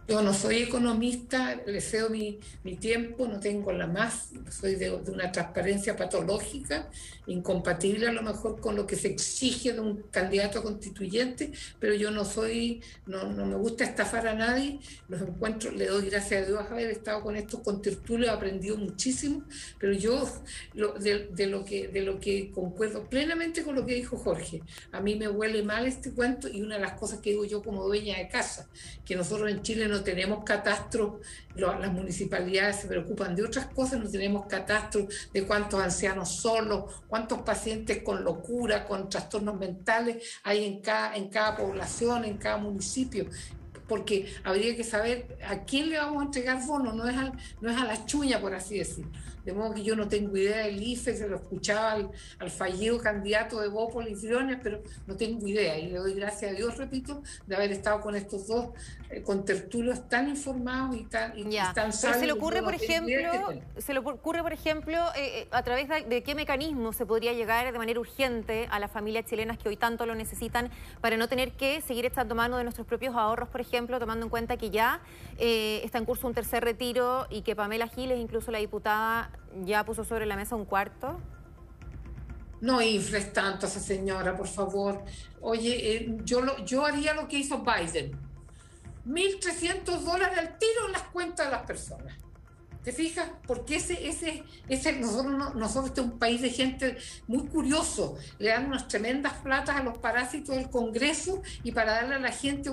Yo 0.07 0.21
no 0.21 0.33
soy 0.33 0.57
economista, 0.57 1.61
le 1.65 1.79
cedo 1.79 2.09
mi, 2.09 2.39
tiempo, 2.79 3.27
no 3.27 3.39
tengo 3.39 3.71
la 3.71 3.87
más, 3.87 4.29
soy 4.49 4.75
de, 4.75 4.91
una 4.91 5.31
transparencia 5.31 5.95
patológica, 5.95 6.89
incompatible 7.27 8.07
a 8.07 8.11
lo 8.11 8.21
mejor 8.21 8.59
con 8.59 8.75
lo 8.75 8.87
que 8.87 8.95
se 8.95 9.07
exige 9.07 9.73
de 9.73 9.79
un 9.79 10.03
candidato 10.11 10.63
constituyente, 10.63 11.51
pero 11.79 11.93
yo 11.93 12.11
no 12.11 12.25
soy, 12.25 12.81
no, 13.05 13.29
me 13.29 13.55
gusta 13.55 13.83
estafar 13.83 14.27
a 14.27 14.33
nadie, 14.33 14.79
los 15.07 15.21
encuentros, 15.21 15.73
le 15.75 15.85
doy 15.85 16.09
gracias 16.09 16.43
a 16.43 16.45
Dios 16.47 16.59
haber 16.69 16.89
estado 16.89 17.21
con 17.21 17.35
estos 17.35 17.61
contertulios, 17.61 18.29
he 18.29 18.33
aprendido 18.33 18.77
muchísimo, 18.77 19.43
pero 19.79 19.93
yo 19.93 20.27
de, 20.73 21.47
lo 21.47 21.63
que, 21.63 21.87
de 21.87 22.01
lo 22.01 22.19
que 22.19 22.51
concuerdo 22.51 23.07
plenamente 23.07 23.63
con 23.63 23.75
lo 23.75 23.85
que 23.85 23.95
dijo 23.95 24.17
Jorge, 24.17 24.61
a 24.91 24.99
mí 24.99 25.15
me 25.15 25.29
huele 25.29 25.63
mal 25.63 25.85
este 25.85 26.11
cuento 26.11 26.47
y 26.47 26.61
una 26.61 26.75
de 26.75 26.81
las 26.81 26.93
cosas 26.93 27.19
que 27.19 27.31
digo 27.31 27.45
yo 27.45 27.61
como 27.61 27.85
dueña 27.85 28.17
de 28.17 28.27
casa, 28.27 28.67
que 29.05 29.15
nosotros 29.15 29.49
en 29.49 29.61
Chile 29.61 29.87
no 29.91 30.03
tenemos 30.03 30.43
catastro, 30.43 31.19
las 31.55 31.91
municipalidades 31.91 32.77
se 32.77 32.87
preocupan 32.87 33.35
de 33.35 33.43
otras 33.43 33.67
cosas, 33.67 33.99
no 33.99 34.09
tenemos 34.09 34.45
catastro 34.47 35.07
de 35.33 35.43
cuántos 35.45 35.79
ancianos 35.81 36.29
solos, 36.37 37.03
cuántos 37.07 37.41
pacientes 37.43 38.01
con 38.03 38.23
locura, 38.23 38.85
con 38.85 39.09
trastornos 39.09 39.59
mentales 39.59 40.39
hay 40.43 40.65
en 40.65 40.81
cada, 40.81 41.15
en 41.15 41.29
cada 41.29 41.55
población, 41.57 42.25
en 42.25 42.37
cada 42.37 42.57
municipio 42.57 43.27
porque 43.87 44.33
habría 44.45 44.73
que 44.73 44.85
saber 44.85 45.37
a 45.45 45.65
quién 45.65 45.89
le 45.89 45.97
vamos 45.97 46.21
a 46.21 46.25
entregar 46.27 46.65
bonos, 46.65 46.95
no 46.95 47.09
es, 47.09 47.15
no 47.59 47.69
es 47.69 47.77
a 47.77 47.83
la 47.83 48.05
chuña, 48.05 48.39
por 48.39 48.53
así 48.53 48.77
decirlo. 48.77 49.11
De 49.45 49.53
modo 49.53 49.73
que 49.73 49.83
yo 49.83 49.95
no 49.95 50.07
tengo 50.07 50.37
idea 50.37 50.65
del 50.65 50.81
IFE, 50.81 51.15
se 51.15 51.27
lo 51.27 51.37
escuchaba 51.37 52.09
al, 52.39 52.51
fallido 52.51 52.99
candidato 52.99 53.59
de 53.59 53.67
Bópoli 53.67 54.11
y 54.11 54.55
pero 54.61 54.81
no 55.07 55.15
tengo 55.15 55.47
idea. 55.47 55.77
Y 55.77 55.87
le 55.87 55.97
doy 55.97 56.13
gracias 56.13 56.51
a 56.51 56.55
Dios, 56.55 56.77
repito, 56.77 57.23
de 57.47 57.55
haber 57.55 57.71
estado 57.71 58.01
con 58.01 58.15
estos 58.15 58.47
dos 58.47 58.69
eh, 59.11 59.21
con 59.23 59.43
tertulios 59.43 60.07
tan 60.07 60.29
informados 60.29 60.95
y 60.95 61.03
tan, 61.03 61.37
y 61.37 61.43
tan 61.73 61.91
Pero 62.01 62.13
se 62.13 62.25
le 62.25 62.31
ocurre, 62.31 62.63
por 62.63 62.73
ejemplo, 62.73 63.49
se 63.77 63.93
le 63.93 63.99
ocurre, 63.99 64.41
por 64.41 64.53
ejemplo, 64.53 64.97
eh, 65.15 65.41
eh, 65.41 65.47
a 65.51 65.63
través 65.63 65.89
de, 65.89 66.23
qué 66.23 66.33
mecanismo 66.33 66.93
se 66.93 67.05
podría 67.05 67.33
llegar 67.33 67.69
de 67.71 67.77
manera 67.77 67.99
urgente 67.99 68.67
a 68.71 68.79
las 68.79 68.89
familias 68.89 69.25
chilenas 69.25 69.57
que 69.57 69.67
hoy 69.67 69.75
tanto 69.75 70.05
lo 70.05 70.15
necesitan 70.15 70.69
para 71.01 71.17
no 71.17 71.27
tener 71.27 71.51
que 71.51 71.81
seguir 71.81 72.05
echando 72.05 72.35
mano 72.35 72.57
de 72.57 72.63
nuestros 72.63 72.87
propios 72.87 73.13
ahorros, 73.13 73.49
por 73.49 73.59
ejemplo, 73.59 73.99
tomando 73.99 74.25
en 74.25 74.29
cuenta 74.29 74.55
que 74.55 74.69
ya 74.69 75.01
está 75.37 75.97
en 75.97 76.05
curso 76.05 76.27
un 76.27 76.33
tercer 76.33 76.63
retiro 76.63 77.27
y 77.29 77.41
que 77.41 77.55
Pamela 77.55 77.87
Giles, 77.87 78.17
incluso 78.17 78.51
la 78.51 78.59
diputada, 78.59 79.30
ya 79.63 79.85
puso 79.85 80.03
sobre 80.03 80.25
la 80.25 80.35
mesa 80.35 80.55
un 80.55 80.65
cuarto? 80.65 81.19
No 82.61 82.81
infles 82.81 83.33
tanto 83.33 83.65
a 83.65 83.69
esa 83.69 83.79
señora, 83.79 84.35
por 84.35 84.47
favor. 84.47 85.03
Oye, 85.41 85.95
eh, 85.95 86.17
yo, 86.23 86.41
lo, 86.41 86.57
yo 86.63 86.85
haría 86.85 87.13
lo 87.13 87.27
que 87.27 87.39
hizo 87.39 87.63
Biden. 87.63 88.11
1.300 89.07 89.99
dólares 89.99 90.37
al 90.37 90.57
tiro 90.59 90.85
en 90.85 90.91
las 90.91 91.03
cuentas 91.03 91.47
de 91.47 91.51
las 91.51 91.65
personas. 91.65 92.13
¿Te 92.83 92.91
fijas? 92.91 93.29
Porque 93.45 93.75
ese, 93.75 94.07
ese, 94.07 94.43
ese, 94.67 94.93
nosotros, 94.93 95.55
nosotros 95.55 95.85
este 95.87 96.01
un 96.01 96.17
país 96.17 96.41
de 96.41 96.49
gente 96.49 96.97
muy 97.27 97.47
curioso. 97.47 98.17
Le 98.39 98.49
dan 98.49 98.65
unas 98.65 98.87
tremendas 98.87 99.33
platas 99.33 99.75
a 99.75 99.83
los 99.83 99.99
parásitos 99.99 100.55
del 100.55 100.69
Congreso 100.69 101.43
y 101.63 101.71
para 101.71 101.93
darle 101.93 102.15
a 102.15 102.19
la 102.19 102.31
gente, 102.31 102.71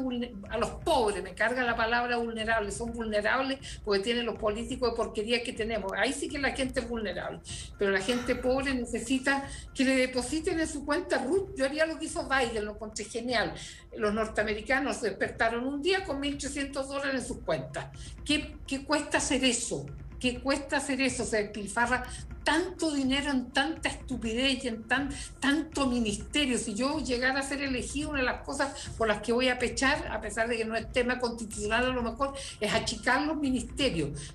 a 0.49 0.59
los 0.59 0.71
pobres, 0.85 1.23
me 1.23 1.35
carga 1.35 1.63
la 1.63 1.77
palabra 1.77 2.17
vulnerable, 2.17 2.71
son 2.73 2.93
vulnerables 2.93 3.81
porque 3.85 4.03
tienen 4.03 4.25
los 4.25 4.39
políticos 4.39 4.91
de 4.91 4.97
porquería 4.97 5.43
que 5.43 5.53
tenemos. 5.53 5.93
Ahí 5.93 6.13
sí 6.13 6.29
que 6.29 6.39
la 6.39 6.53
gente 6.53 6.81
es 6.81 6.89
vulnerable. 6.89 7.41
Pero 7.79 7.91
la 7.91 8.01
gente 8.01 8.35
pobre 8.35 8.75
necesita 8.75 9.47
que 9.75 9.85
le 9.85 9.97
depositen 9.97 10.59
en 10.59 10.69
su 10.69 10.87
cuenta 10.87 11.19
Ruth. 11.19 11.51
Yo 11.57 11.67
haría 11.67 11.85
lo 11.85 11.99
que 11.99 12.07
hizo 12.07 12.27
Biden, 12.29 12.65
lo 12.65 12.73
encontré 12.73 13.05
genial. 13.05 13.55
Los 13.97 14.14
norteamericanos 14.14 15.01
despertaron 15.01 15.66
un 15.66 15.82
día 15.82 16.05
con 16.05 16.22
1.300 16.22 16.86
dólares 16.86 17.22
en 17.22 17.26
sus 17.26 17.39
cuentas. 17.39 17.86
¿Qué, 18.24 18.57
¿Qué 18.66 18.84
cuesta 18.84 19.18
hacer 19.18 19.45
eso? 19.45 19.86
¿Qué 20.20 20.41
cuesta 20.41 20.78
hacer 20.78 21.01
eso? 21.01 21.24
Se 21.24 21.45
despilfarra 21.45 22.05
tanto 22.49 22.91
dinero 22.91 23.30
en 23.30 23.51
tanta 23.51 23.91
estupidez 23.91 24.64
y 24.64 24.68
en 24.68 24.84
tan, 24.84 25.11
tanto 25.39 25.86
ministerio. 25.86 26.57
Si 26.57 26.72
yo 26.74 26.99
llegara 26.99 27.41
a 27.41 27.43
ser 27.43 27.61
elegido, 27.61 28.09
una 28.09 28.20
de 28.20 28.24
las 28.24 28.41
cosas 28.43 28.89
por 28.97 29.07
las 29.07 29.20
que 29.20 29.32
voy 29.32 29.49
a 29.49 29.59
pechar, 29.59 30.09
a 30.11 30.18
pesar 30.18 30.49
de 30.49 30.57
que 30.57 30.64
no 30.64 30.74
es 30.74 30.91
tema 30.91 31.18
constitucional 31.18 31.84
a 31.84 31.89
lo 31.89 32.03
mejor, 32.03 32.32
es 32.59 32.72
achicar 32.72 33.26
los 33.26 33.36
ministerios. 33.36 34.34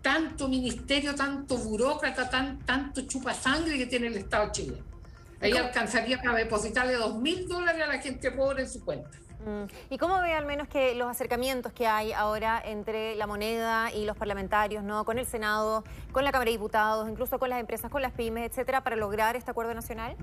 tanto 0.00 0.48
ministerio, 0.48 1.14
tanto 1.14 1.58
burócrata, 1.58 2.30
tan, 2.30 2.60
tanto 2.60 3.02
chupasangre 3.02 3.76
que 3.76 3.84
tiene 3.84 4.06
el 4.06 4.16
Estado 4.16 4.50
chileno. 4.50 4.95
Ahí 5.40 5.52
alcanzaría 5.52 6.18
para 6.18 6.34
depositarle 6.34 6.94
dos 6.94 7.18
mil 7.18 7.46
dólares 7.46 7.82
a 7.82 7.86
la 7.86 7.98
gente 7.98 8.30
pobre 8.30 8.62
en 8.62 8.70
su 8.70 8.84
cuenta. 8.84 9.10
Mm. 9.46 9.64
¿Y 9.90 9.98
cómo 9.98 10.20
ve 10.20 10.32
al 10.32 10.46
menos 10.46 10.66
que 10.66 10.94
los 10.94 11.08
acercamientos 11.08 11.72
que 11.72 11.86
hay 11.86 12.12
ahora 12.12 12.60
entre 12.64 13.14
la 13.14 13.26
moneda 13.26 13.92
y 13.92 14.04
los 14.04 14.16
parlamentarios, 14.16 14.82
¿no? 14.82 15.04
con 15.04 15.18
el 15.18 15.26
Senado, 15.26 15.84
con 16.10 16.24
la 16.24 16.32
Cámara 16.32 16.50
de 16.50 16.56
Diputados, 16.56 17.08
incluso 17.08 17.38
con 17.38 17.50
las 17.50 17.60
empresas, 17.60 17.90
con 17.90 18.02
las 18.02 18.12
pymes, 18.12 18.50
etcétera, 18.50 18.82
para 18.82 18.96
lograr 18.96 19.36
este 19.36 19.50
acuerdo 19.50 19.72
nacional? 19.72 20.16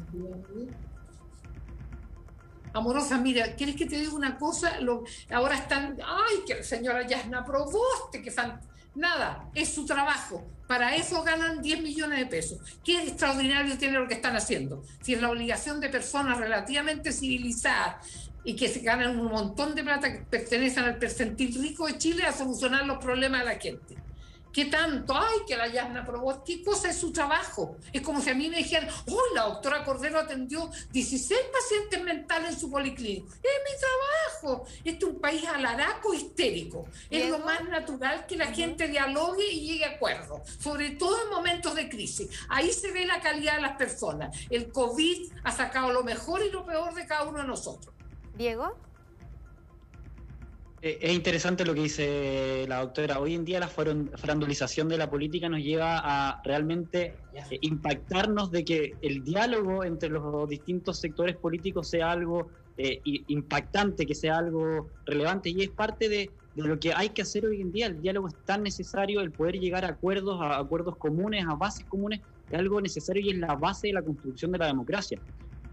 Amorosa, 2.73 3.17
mira, 3.17 3.55
¿quieres 3.55 3.75
que 3.75 3.85
te 3.85 3.97
diga 3.97 4.13
una 4.13 4.37
cosa? 4.37 4.77
ahora 5.31 5.55
están, 5.55 5.97
ay, 6.03 6.43
que 6.45 6.55
la 6.55 6.63
señora 6.63 7.07
Yasna 7.07 7.45
Proboste, 7.45 8.21
que 8.21 8.31
Nada, 8.95 9.49
es 9.55 9.73
su 9.73 9.85
trabajo. 9.85 10.47
Para 10.67 10.95
eso 10.95 11.23
ganan 11.23 11.61
10 11.61 11.81
millones 11.81 12.19
de 12.19 12.25
pesos. 12.25 12.59
¿Qué 12.83 13.03
extraordinario 13.03 13.77
tiene 13.77 13.99
lo 13.99 14.07
que 14.07 14.13
están 14.13 14.35
haciendo? 14.35 14.83
Si 15.01 15.13
es 15.13 15.21
la 15.21 15.29
obligación 15.29 15.79
de 15.79 15.89
personas 15.89 16.37
relativamente 16.37 17.11
civilizadas 17.11 18.31
y 18.43 18.55
que 18.55 18.67
se 18.67 18.79
ganan 18.79 19.19
un 19.19 19.31
montón 19.31 19.75
de 19.75 19.83
plata 19.83 20.11
que 20.11 20.19
pertenecen 20.19 20.83
al 20.83 20.97
percentil 20.97 21.61
rico 21.61 21.87
de 21.87 21.97
Chile 21.97 22.23
a 22.23 22.31
solucionar 22.31 22.85
los 22.85 22.97
problemas 22.97 23.41
de 23.41 23.45
la 23.45 23.59
gente. 23.59 24.02
¿Qué 24.53 24.65
tanto? 24.65 25.15
Ay, 25.17 25.39
que 25.47 25.57
la 25.57 25.67
Yasna 25.67 26.01
aprobó. 26.01 26.43
¿Qué 26.43 26.63
cosa 26.63 26.91
es 26.91 26.97
su 26.97 27.11
trabajo? 27.11 27.77
Es 27.91 28.03
como 28.03 28.21
si 28.21 28.29
a 28.29 28.35
mí 28.35 28.49
me 28.49 28.57
dijeran, 28.57 28.87
oh, 29.09 29.21
la 29.33 29.45
doctora 29.45 29.83
Cordero 29.83 30.19
atendió 30.19 30.69
16 30.91 31.39
pacientes 31.51 32.03
mentales 32.03 32.53
en 32.53 32.59
su 32.59 32.69
policlínico. 32.69 33.27
Es 33.27 33.41
mi 33.41 33.79
trabajo. 33.79 34.65
Este 34.85 35.05
es 35.05 35.11
un 35.11 35.19
país 35.19 35.43
alaraco 35.47 36.13
histérico. 36.13 36.85
Es 37.09 37.27
lo 37.29 37.39
más 37.39 37.67
natural 37.67 38.27
que 38.27 38.35
la 38.35 38.47
gente 38.47 38.87
dialogue 38.87 39.43
y 39.43 39.67
llegue 39.67 39.85
a 39.85 39.95
acuerdos, 39.95 40.47
sobre 40.59 40.91
todo 40.91 41.19
en 41.23 41.31
momentos 41.31 41.73
de 41.73 41.89
crisis. 41.89 42.29
Ahí 42.47 42.71
se 42.71 42.91
ve 42.91 43.07
la 43.07 43.21
calidad 43.21 43.55
de 43.55 43.61
las 43.61 43.75
personas. 43.75 44.37
El 44.51 44.71
COVID 44.71 45.31
ha 45.45 45.51
sacado 45.51 45.91
lo 45.91 46.03
mejor 46.03 46.45
y 46.45 46.51
lo 46.51 46.63
peor 46.63 46.93
de 46.93 47.07
cada 47.07 47.23
uno 47.23 47.39
de 47.39 47.47
nosotros. 47.47 47.91
Diego. 48.35 48.77
Eh, 50.85 50.99
es 50.99 51.13
interesante 51.13 51.63
lo 51.63 51.73
que 51.73 51.83
dice 51.83 52.65
la 52.67 52.81
doctora. 52.81 53.17
Hoy 53.17 53.35
en 53.35 53.45
día 53.45 53.57
la 53.57 53.69
farandulización 53.69 54.89
de 54.89 54.97
la 54.97 55.09
política 55.09 55.47
nos 55.47 55.61
lleva 55.61 56.01
a 56.03 56.41
realmente 56.43 57.15
eh, 57.31 57.57
impactarnos 57.61 58.51
de 58.51 58.65
que 58.65 58.93
el 59.01 59.23
diálogo 59.23 59.85
entre 59.85 60.09
los 60.09 60.49
distintos 60.49 60.99
sectores 60.99 61.37
políticos 61.37 61.89
sea 61.89 62.11
algo 62.11 62.51
eh, 62.75 62.99
impactante, 63.05 64.05
que 64.05 64.13
sea 64.13 64.39
algo 64.39 64.89
relevante 65.05 65.51
y 65.51 65.61
es 65.61 65.69
parte 65.69 66.09
de, 66.09 66.29
de, 66.53 66.63
lo 66.63 66.77
que 66.77 66.91
hay 66.93 67.09
que 67.09 67.21
hacer 67.21 67.45
hoy 67.45 67.61
en 67.61 67.71
día. 67.71 67.85
El 67.85 68.01
diálogo 68.01 68.27
es 68.27 68.35
tan 68.43 68.61
necesario, 68.61 69.21
el 69.21 69.31
poder 69.31 69.61
llegar 69.61 69.85
a 69.85 69.87
acuerdos, 69.87 70.41
a 70.41 70.57
acuerdos 70.57 70.97
comunes, 70.97 71.45
a 71.47 71.55
bases 71.55 71.85
comunes, 71.85 72.19
es 72.49 72.59
algo 72.59 72.81
necesario 72.81 73.23
y 73.23 73.29
es 73.29 73.37
la 73.37 73.55
base 73.55 73.87
de 73.87 73.93
la 73.93 74.01
construcción 74.01 74.51
de 74.51 74.57
la 74.57 74.67
democracia. 74.67 75.17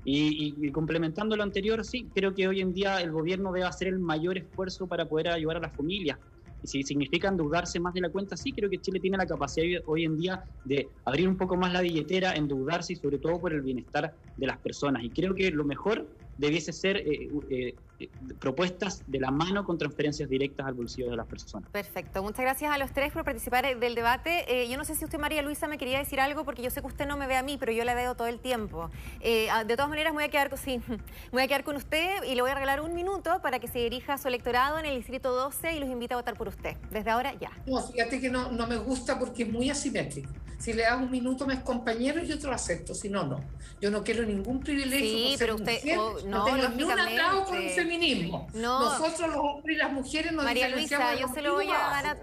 Y, 0.04 0.70
complementando 0.72 1.36
lo 1.36 1.42
anterior, 1.42 1.84
sí, 1.84 2.10
creo 2.14 2.34
que 2.34 2.48
hoy 2.48 2.60
en 2.60 2.72
día 2.72 3.00
el 3.00 3.12
gobierno 3.12 3.52
debe 3.52 3.66
hacer 3.66 3.88
el 3.88 3.98
mayor 3.98 4.38
esfuerzo 4.38 4.86
para 4.86 5.06
poder 5.06 5.28
ayudar 5.28 5.58
a 5.58 5.60
las 5.60 5.76
familias. 5.76 6.18
Y 6.62 6.66
si 6.66 6.82
significa 6.82 7.28
endeudarse 7.28 7.80
más 7.80 7.94
de 7.94 8.02
la 8.02 8.10
cuenta, 8.10 8.36
sí, 8.36 8.52
creo 8.52 8.68
que 8.68 8.78
Chile 8.78 9.00
tiene 9.00 9.16
la 9.16 9.26
capacidad 9.26 9.80
hoy 9.86 10.04
en 10.04 10.16
día 10.16 10.44
de 10.64 10.88
abrir 11.04 11.28
un 11.28 11.36
poco 11.36 11.56
más 11.56 11.72
la 11.72 11.80
billetera, 11.80 12.34
endeudarse 12.34 12.92
y 12.92 12.96
sobre 12.96 13.18
todo 13.18 13.40
por 13.40 13.52
el 13.52 13.62
bienestar 13.62 14.14
de 14.36 14.46
las 14.46 14.58
personas. 14.58 15.02
Y 15.04 15.10
creo 15.10 15.34
que 15.34 15.50
lo 15.50 15.64
mejor 15.64 16.08
debiese 16.40 16.72
ser 16.72 16.96
eh, 16.96 17.28
eh, 17.50 17.74
eh, 17.98 18.08
propuestas 18.38 19.02
de 19.06 19.20
la 19.20 19.30
mano 19.30 19.64
con 19.64 19.76
transferencias 19.76 20.28
directas 20.28 20.66
al 20.66 20.72
bolsillo 20.74 21.10
de 21.10 21.16
las 21.16 21.26
personas. 21.26 21.68
Perfecto. 21.70 22.22
Muchas 22.22 22.40
gracias 22.40 22.72
a 22.72 22.78
los 22.78 22.92
tres 22.92 23.12
por 23.12 23.24
participar 23.24 23.78
del 23.78 23.94
debate. 23.94 24.66
yo 24.68 24.78
no 24.78 24.84
sé 24.84 24.94
si 24.94 25.04
usted, 25.04 25.18
María 25.18 25.42
Luisa, 25.42 25.68
me 25.68 25.76
quería 25.76 25.98
decir 25.98 26.18
algo, 26.18 26.44
porque 26.44 26.62
yo 26.62 26.70
sé 26.70 26.80
que 26.80 26.86
usted 26.86 27.06
no 27.06 27.18
me 27.18 27.26
ve 27.26 27.36
a 27.36 27.42
mí, 27.42 27.58
pero 27.58 27.72
yo 27.72 27.84
la 27.84 27.94
veo 27.94 28.14
todo 28.14 28.26
el 28.26 28.40
tiempo. 28.40 28.90
de 29.20 29.76
todas 29.76 29.90
maneras, 29.90 30.12
me 30.12 30.16
voy 30.16 30.24
a 30.24 30.28
quedar, 30.28 30.56
sí, 30.56 30.80
voy 31.32 31.42
a 31.42 31.46
quedar 31.48 31.62
con 31.62 31.76
usted 31.76 32.24
y 32.24 32.34
le 32.34 32.40
voy 32.40 32.50
a 32.50 32.54
regalar 32.54 32.80
un 32.80 32.94
minuto 32.94 33.40
para 33.42 33.58
que 33.58 33.68
se 33.68 33.78
dirija 33.78 34.14
a 34.14 34.18
su 34.18 34.28
electorado 34.28 34.78
en 34.78 34.86
el 34.86 34.96
Distrito 34.96 35.34
12 35.34 35.76
y 35.76 35.80
los 35.80 35.90
invite 35.90 36.14
a 36.14 36.16
votar 36.16 36.36
por 36.36 36.48
usted. 36.48 36.76
Desde 36.90 37.10
ahora 37.10 37.34
ya. 37.38 37.50
No, 37.66 37.82
fíjate 37.82 38.18
que 38.18 38.30
no, 38.30 38.50
no 38.50 38.66
me 38.66 38.78
gusta 38.78 39.18
porque 39.18 39.42
es 39.42 39.50
muy 39.50 39.68
asimétrico. 39.68 40.30
Si 40.60 40.74
le 40.74 40.82
das 40.82 41.00
un 41.00 41.10
minuto 41.10 41.46
me 41.46 41.54
es 41.54 41.60
compañero, 41.60 42.22
yo 42.22 42.38
te 42.38 42.46
lo 42.46 42.52
acepto. 42.52 42.94
Si 42.94 43.08
no, 43.08 43.26
no. 43.26 43.40
Yo 43.80 43.90
no 43.90 44.04
quiero 44.04 44.24
ningún 44.24 44.60
privilegio. 44.60 45.30
Sí, 45.30 45.36
pero 45.38 45.54
usted. 45.54 45.78
Oh, 45.96 46.18
no, 46.30 46.44
tengo 46.44 46.68
ni 46.68 46.82
un 46.82 46.90
atraso 46.90 47.44
por 47.46 47.56
el 47.56 47.70
feminismo. 47.70 48.48
Nosotros, 48.54 49.28
los 49.28 49.36
hombres 49.36 49.76
y 49.76 49.78
las 49.78 49.92
mujeres, 49.92 50.32
nos 50.32 50.44
María 50.44 50.68
Luisa, 50.68 51.14
yo 51.14 51.28
se 51.28 51.42
lo 51.42 51.54
voy 51.54 51.68
a 51.68 51.78
dar 51.78 52.06
a, 52.06 52.16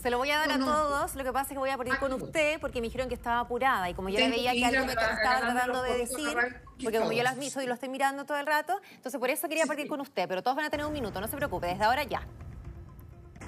se 0.00 0.10
lo 0.10 0.18
voy 0.18 0.30
a 0.30 0.38
dar 0.38 0.52
a 0.52 0.58
todos. 0.58 1.14
Lo 1.14 1.24
que 1.24 1.32
pasa 1.32 1.48
es 1.48 1.52
que 1.52 1.58
voy 1.58 1.70
a 1.70 1.76
partir 1.76 1.98
con 1.98 2.12
usted 2.12 2.60
porque 2.60 2.80
me 2.80 2.86
dijeron 2.86 3.08
que 3.08 3.14
estaba 3.14 3.40
apurada. 3.40 3.88
Y 3.90 3.94
como 3.94 4.08
yo 4.08 4.18
le 4.18 4.30
veía 4.30 4.52
que 4.52 4.64
algo 4.64 4.86
me 4.86 4.92
estaba 4.92 5.16
tratando 5.16 5.82
de 5.82 5.98
decir, 5.98 6.36
porque 6.82 6.98
como 6.98 7.12
yo 7.12 7.22
las 7.22 7.36
y 7.42 7.66
lo 7.66 7.74
estoy 7.74 7.88
mirando 7.88 8.24
todo 8.24 8.38
el 8.38 8.46
rato, 8.46 8.80
entonces 8.94 9.18
por 9.18 9.30
eso 9.30 9.48
quería 9.48 9.66
partir 9.66 9.88
con 9.88 10.00
usted. 10.00 10.28
Pero 10.28 10.42
todos 10.42 10.56
van 10.56 10.66
a 10.66 10.70
tener 10.70 10.86
un 10.86 10.92
minuto, 10.92 11.20
no 11.20 11.28
se 11.28 11.36
preocupe, 11.36 11.66
desde 11.66 11.84
ahora 11.84 12.04
ya. 12.04 12.26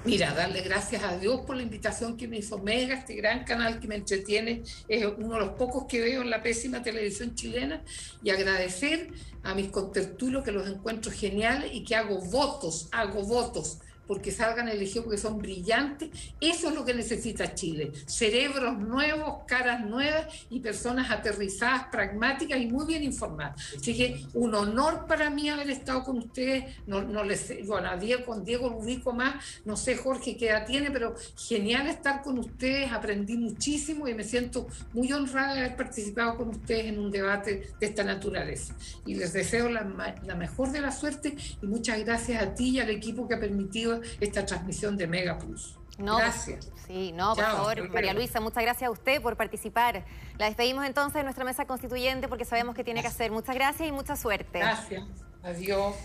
Mira, 0.05 0.35
darle 0.35 0.61
gracias 0.61 1.03
a 1.03 1.17
Dios 1.17 1.41
por 1.47 1.55
la 1.55 1.63
invitación 1.63 2.15
que 2.15 2.27
me 2.27 2.37
hizo 2.37 2.59
Mega, 2.59 2.93
este 2.93 3.15
gran 3.15 3.43
canal 3.43 3.79
que 3.79 3.87
me 3.87 3.95
entretiene, 3.95 4.61
es 4.87 5.03
uno 5.17 5.33
de 5.33 5.39
los 5.39 5.49
pocos 5.53 5.85
que 5.85 5.99
veo 5.99 6.21
en 6.21 6.29
la 6.29 6.43
pésima 6.43 6.83
televisión 6.83 7.33
chilena, 7.33 7.81
y 8.23 8.29
agradecer 8.29 9.09
a 9.41 9.55
mis 9.55 9.69
contertulios 9.69 10.43
que 10.43 10.51
los 10.51 10.67
encuentro 10.67 11.11
geniales 11.11 11.71
y 11.73 11.83
que 11.83 11.95
hago 11.95 12.19
votos, 12.19 12.87
hago 12.91 13.23
votos 13.23 13.79
porque 14.07 14.31
salgan 14.31 14.67
elegidos 14.67 15.05
porque 15.05 15.17
son 15.17 15.37
brillantes. 15.39 16.09
Eso 16.39 16.69
es 16.69 16.75
lo 16.75 16.85
que 16.85 16.93
necesita 16.93 17.53
Chile. 17.53 17.91
Cerebros 18.05 18.77
nuevos, 18.77 19.43
caras 19.47 19.85
nuevas 19.85 20.27
y 20.49 20.59
personas 20.59 21.11
aterrizadas, 21.11 21.85
pragmáticas 21.91 22.59
y 22.59 22.67
muy 22.67 22.85
bien 22.85 23.03
informadas. 23.03 23.75
Así 23.75 23.95
que 23.95 24.25
un 24.33 24.53
honor 24.55 25.05
para 25.07 25.29
mí 25.29 25.49
haber 25.49 25.69
estado 25.69 26.03
con 26.03 26.17
ustedes. 26.17 26.75
No, 26.87 27.23
les, 27.23 27.65
bueno, 27.65 27.89
a 27.89 27.97
Diego, 27.97 28.25
con 28.25 28.43
Diego 28.43 28.69
lo 28.69 29.13
más, 29.13 29.35
no 29.65 29.77
sé 29.77 29.95
Jorge 29.95 30.37
qué 30.37 30.49
edad 30.49 30.65
tiene, 30.65 30.91
pero 30.91 31.15
genial 31.37 31.87
estar 31.87 32.21
con 32.21 32.39
ustedes. 32.39 32.91
Aprendí 32.91 33.37
muchísimo 33.37 34.07
y 34.07 34.13
me 34.13 34.23
siento 34.23 34.67
muy 34.93 35.11
honrada 35.11 35.53
de 35.53 35.59
haber 35.61 35.75
participado 35.75 36.37
con 36.37 36.49
ustedes 36.49 36.85
en 36.85 36.99
un 36.99 37.11
debate 37.11 37.73
de 37.79 37.85
esta 37.85 38.03
naturaleza. 38.03 38.75
Y 39.05 39.15
les 39.15 39.33
deseo 39.33 39.69
la, 39.69 40.15
la 40.25 40.35
mejor 40.35 40.71
de 40.71 40.81
la 40.81 40.91
suerte 40.91 41.35
y 41.61 41.65
muchas 41.65 42.03
gracias 42.03 42.41
a 42.41 42.53
ti 42.53 42.69
y 42.69 42.79
al 42.79 42.89
equipo 42.89 43.27
que 43.27 43.35
ha 43.35 43.39
permitido 43.39 43.94
esta 44.19 44.45
transmisión 44.45 44.97
de 44.97 45.07
Mega 45.07 45.37
Plus. 45.37 45.77
No, 45.97 46.17
gracias. 46.17 46.71
Sí, 46.87 47.11
no, 47.13 47.35
por 47.35 47.43
favor, 47.43 47.89
María 47.89 48.13
Luisa, 48.13 48.41
muchas 48.41 48.63
gracias 48.63 48.87
a 48.87 48.91
usted 48.91 49.21
por 49.21 49.37
participar. 49.37 50.03
La 50.37 50.47
despedimos 50.47 50.85
entonces 50.85 51.15
de 51.15 51.23
nuestra 51.23 51.45
mesa 51.45 51.65
constituyente 51.65 52.27
porque 52.27 52.45
sabemos 52.45 52.75
que 52.75 52.83
tiene 52.83 53.01
que 53.01 53.07
hacer. 53.07 53.31
Muchas 53.31 53.55
gracias 53.55 53.87
y 53.87 53.91
mucha 53.91 54.15
suerte. 54.15 54.59
Gracias. 54.59 55.03
Adiós. 55.41 55.95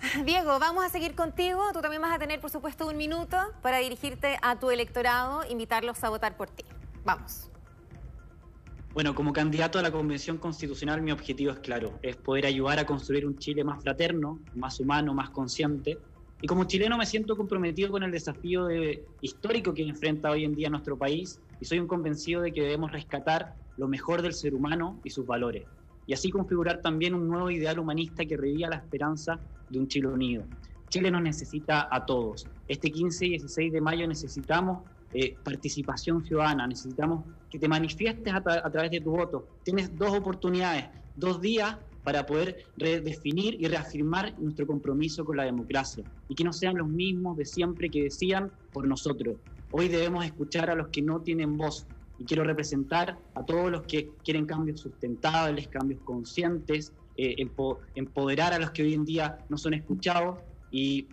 Diego, 0.24 0.58
vamos 0.58 0.84
a 0.84 0.88
seguir 0.88 1.14
contigo. 1.14 1.62
Tú 1.72 1.80
también 1.80 2.00
vas 2.00 2.14
a 2.14 2.18
tener, 2.18 2.40
por 2.40 2.50
supuesto, 2.50 2.86
un 2.86 2.96
minuto 2.96 3.36
para 3.62 3.78
dirigirte 3.78 4.38
a 4.42 4.56
tu 4.58 4.70
electorado, 4.70 5.44
invitarlos 5.48 6.02
a 6.04 6.08
votar 6.10 6.36
por 6.36 6.48
ti. 6.48 6.64
Vamos. 7.04 7.50
Bueno, 8.94 9.14
como 9.14 9.32
candidato 9.32 9.78
a 9.78 9.82
la 9.82 9.90
Convención 9.90 10.38
Constitucional, 10.38 11.02
mi 11.02 11.12
objetivo 11.12 11.52
es 11.52 11.58
claro, 11.58 11.98
es 12.02 12.16
poder 12.16 12.46
ayudar 12.46 12.78
a 12.78 12.86
construir 12.86 13.26
un 13.26 13.38
Chile 13.38 13.62
más 13.62 13.82
fraterno, 13.82 14.40
más 14.54 14.80
humano, 14.80 15.14
más 15.14 15.30
consciente, 15.30 15.98
y 16.40 16.46
como 16.46 16.64
chileno 16.64 16.96
me 16.96 17.06
siento 17.06 17.36
comprometido 17.36 17.90
con 17.90 18.02
el 18.02 18.12
desafío 18.12 18.68
histórico 19.20 19.74
que 19.74 19.82
enfrenta 19.82 20.30
hoy 20.30 20.44
en 20.44 20.54
día 20.54 20.70
nuestro 20.70 20.96
país 20.96 21.40
y 21.60 21.64
soy 21.64 21.80
un 21.80 21.88
convencido 21.88 22.42
de 22.42 22.52
que 22.52 22.62
debemos 22.62 22.92
rescatar 22.92 23.54
lo 23.76 23.88
mejor 23.88 24.22
del 24.22 24.32
ser 24.32 24.54
humano 24.54 25.00
y 25.02 25.10
sus 25.10 25.26
valores. 25.26 25.64
Y 26.06 26.14
así 26.14 26.30
configurar 26.30 26.80
también 26.80 27.14
un 27.14 27.28
nuevo 27.28 27.50
ideal 27.50 27.78
humanista 27.78 28.24
que 28.24 28.36
reviva 28.36 28.68
la 28.68 28.76
esperanza 28.76 29.40
de 29.68 29.78
un 29.78 29.88
Chile 29.88 30.08
unido. 30.08 30.44
Chile 30.88 31.10
nos 31.10 31.22
necesita 31.22 31.88
a 31.90 32.06
todos. 32.06 32.46
Este 32.66 32.90
15 32.90 33.26
y 33.26 33.30
16 33.30 33.72
de 33.72 33.80
mayo 33.80 34.06
necesitamos 34.06 34.88
eh, 35.12 35.36
participación 35.42 36.24
ciudadana, 36.24 36.66
necesitamos 36.66 37.24
que 37.50 37.58
te 37.58 37.68
manifiestes 37.68 38.32
a, 38.32 38.36
a 38.36 38.70
través 38.70 38.90
de 38.90 39.00
tu 39.00 39.10
voto. 39.10 39.48
Tienes 39.64 39.96
dos 39.96 40.16
oportunidades, 40.16 40.88
dos 41.16 41.40
días 41.40 41.76
para 42.08 42.24
poder 42.24 42.64
redefinir 42.78 43.60
y 43.60 43.68
reafirmar 43.68 44.34
nuestro 44.40 44.66
compromiso 44.66 45.26
con 45.26 45.36
la 45.36 45.44
democracia 45.44 46.02
y 46.26 46.34
que 46.34 46.42
no 46.42 46.54
sean 46.54 46.78
los 46.78 46.88
mismos 46.88 47.36
de 47.36 47.44
siempre 47.44 47.90
que 47.90 48.04
decían 48.04 48.50
por 48.72 48.88
nosotros. 48.88 49.36
Hoy 49.72 49.88
debemos 49.88 50.24
escuchar 50.24 50.70
a 50.70 50.74
los 50.74 50.88
que 50.88 51.02
no 51.02 51.20
tienen 51.20 51.58
voz 51.58 51.86
y 52.18 52.24
quiero 52.24 52.44
representar 52.44 53.18
a 53.34 53.44
todos 53.44 53.70
los 53.70 53.82
que 53.82 54.08
quieren 54.24 54.46
cambios 54.46 54.80
sustentables, 54.80 55.68
cambios 55.68 56.00
conscientes, 56.00 56.94
eh, 57.18 57.46
empoderar 57.94 58.54
a 58.54 58.58
los 58.58 58.70
que 58.70 58.84
hoy 58.84 58.94
en 58.94 59.04
día 59.04 59.44
no 59.50 59.58
son 59.58 59.74
escuchados 59.74 60.38
y 60.70 61.08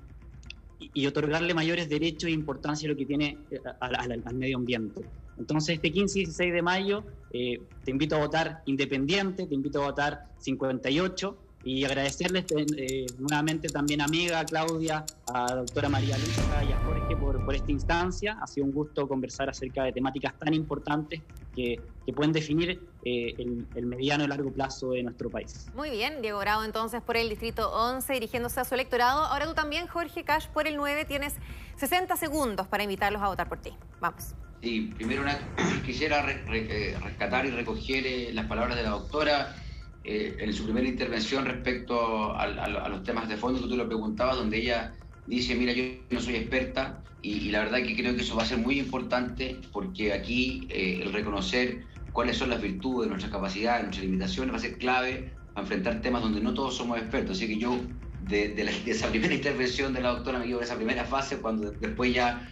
y, 0.94 1.08
otorgarle 1.08 1.54
mayores 1.54 1.90
derechos 1.90 2.30
e 2.30 2.34
importancia 2.34 2.88
a 2.88 2.92
lo 2.92 2.98
que 2.98 3.06
tiene 3.06 3.38
eh, 3.50 3.60
al 3.80 4.36
medio 4.36 4.58
ambiente. 4.58 5.02
Entonces, 5.38 5.76
este 5.76 5.92
15 5.92 6.20
y 6.20 6.26
16 6.26 6.54
de 6.54 6.62
mayo 6.62 7.04
eh, 7.38 7.62
te 7.84 7.92
invito 7.92 8.16
a 8.16 8.20
votar 8.20 8.62
independiente, 8.66 9.46
te 9.46 9.54
invito 9.54 9.84
a 9.84 9.88
votar 9.88 10.28
58 10.38 11.38
y 11.66 11.84
agradecerles 11.84 12.46
eh, 12.78 13.06
nuevamente 13.20 13.68
también 13.68 14.00
a 14.00 14.06
amiga, 14.06 14.46
Claudia, 14.46 15.04
a 15.34 15.56
doctora 15.56 15.90
María 15.90 16.18
Luisa 16.18 16.64
y 16.64 16.72
a 16.72 16.80
Jorge 16.86 17.18
por, 17.18 17.44
por, 17.44 17.54
esta 17.54 17.74
instancia. 17.74 18.38
Ha 18.42 18.48
sido 18.48 18.66
un 18.68 18.72
gusto 18.72 19.06
conversar 19.06 19.50
acerca 19.50 19.84
de 19.84 19.92
temáticas 19.92 20.34
tan 20.40 20.54
importantes 20.54 21.24
que, 21.54 21.82
pueden 22.16 22.32
definir 22.32 22.80
eh, 23.04 23.34
el, 23.38 23.68
el, 23.76 23.86
mediano 23.86 24.24
y 24.24 24.28
largo 24.28 24.54
plazo 24.54 24.92
de 24.92 25.04
nuestro 25.04 25.30
país. 25.30 25.68
Muy 25.76 25.90
bien, 25.90 26.22
Diego 26.22 26.40
Bravo 26.40 26.64
entonces 26.64 27.02
por 27.02 27.18
el 27.18 27.28
Distrito 27.28 27.70
11 27.70 28.14
dirigiéndose 28.14 28.62
a 28.62 28.64
su 28.64 28.76
electorado. 28.76 29.26
Ahora 29.26 29.46
tú 29.46 29.56
también, 29.56 29.88
Jorge 29.88 30.24
Cash, 30.24 30.48
por 30.48 30.68
el 30.68 30.78
9 30.78 31.04
tienes 31.04 31.34
60 31.76 32.16
segundos 32.16 32.68
para 32.68 32.84
invitarlos 32.84 33.22
a 33.22 33.28
votar 33.28 33.50
por 33.50 33.58
ti. 33.60 33.74
Vamos. 34.00 34.36
Sí, 34.66 34.96
primero 34.98 35.24
quisiera 35.86 36.26
eh, 36.28 36.98
rescatar 37.00 37.46
y 37.46 37.52
recoger 37.52 38.34
las 38.34 38.48
palabras 38.48 38.76
de 38.76 38.82
la 38.82 38.90
doctora 38.90 39.56
eh, 40.04 40.38
en 40.40 40.52
su 40.54 40.64
primera 40.64 40.88
intervención 40.88 41.46
respecto 41.46 42.36
a, 42.36 42.48
los 42.90 43.04
temas 43.04 43.30
de 43.30 43.38
fondo 43.38 43.62
que 43.62 43.68
tú 43.68 43.78
lo 43.78 43.86
preguntabas, 43.86 44.38
donde 44.38 44.58
ella 44.58 44.96
dice, 45.28 45.54
mira, 45.54 45.72
yo 45.72 45.84
no 46.10 46.20
soy 46.20 46.38
experta 46.38 47.04
y, 47.22 47.52
la 47.52 47.60
verdad 47.60 47.84
que 47.84 47.96
creo 47.96 48.16
que 48.16 48.24
eso 48.24 48.36
va 48.36 48.42
a 48.42 48.48
ser 48.48 48.58
muy 48.58 48.80
importante 48.80 49.62
porque 49.72 50.14
aquí 50.14 50.68
eh, 50.72 51.02
el 51.04 51.14
reconocer 51.14 51.86
cuáles 52.12 52.36
son 52.36 52.50
las 52.50 52.60
virtudes, 52.60 53.08
nuestras 53.08 53.32
capacidades, 53.32 53.84
nuestras 53.84 54.06
limitaciones 54.06 54.52
va 54.52 54.58
a 54.58 54.62
ser 54.62 54.80
clave 54.80 55.38
para 55.54 55.64
enfrentar 55.64 56.02
temas 56.02 56.24
donde 56.24 56.42
no 56.42 56.56
todos 56.56 56.76
somos 56.76 56.98
expertos. 56.98 57.38
Así 57.38 57.48
que 57.48 57.60
yo, 57.60 57.80
de, 58.22 58.82
esa 58.88 59.10
primera 59.12 59.36
intervención 59.36 59.94
de 59.94 60.02
la 60.02 60.10
doctora, 60.10 60.40
me 60.40 60.48
quedo 60.48 60.58
en 60.58 60.64
esa 60.64 60.76
primera 60.76 61.06
fase, 61.06 61.38
cuando 61.38 61.70
después 61.70 62.12
ya, 62.12 62.50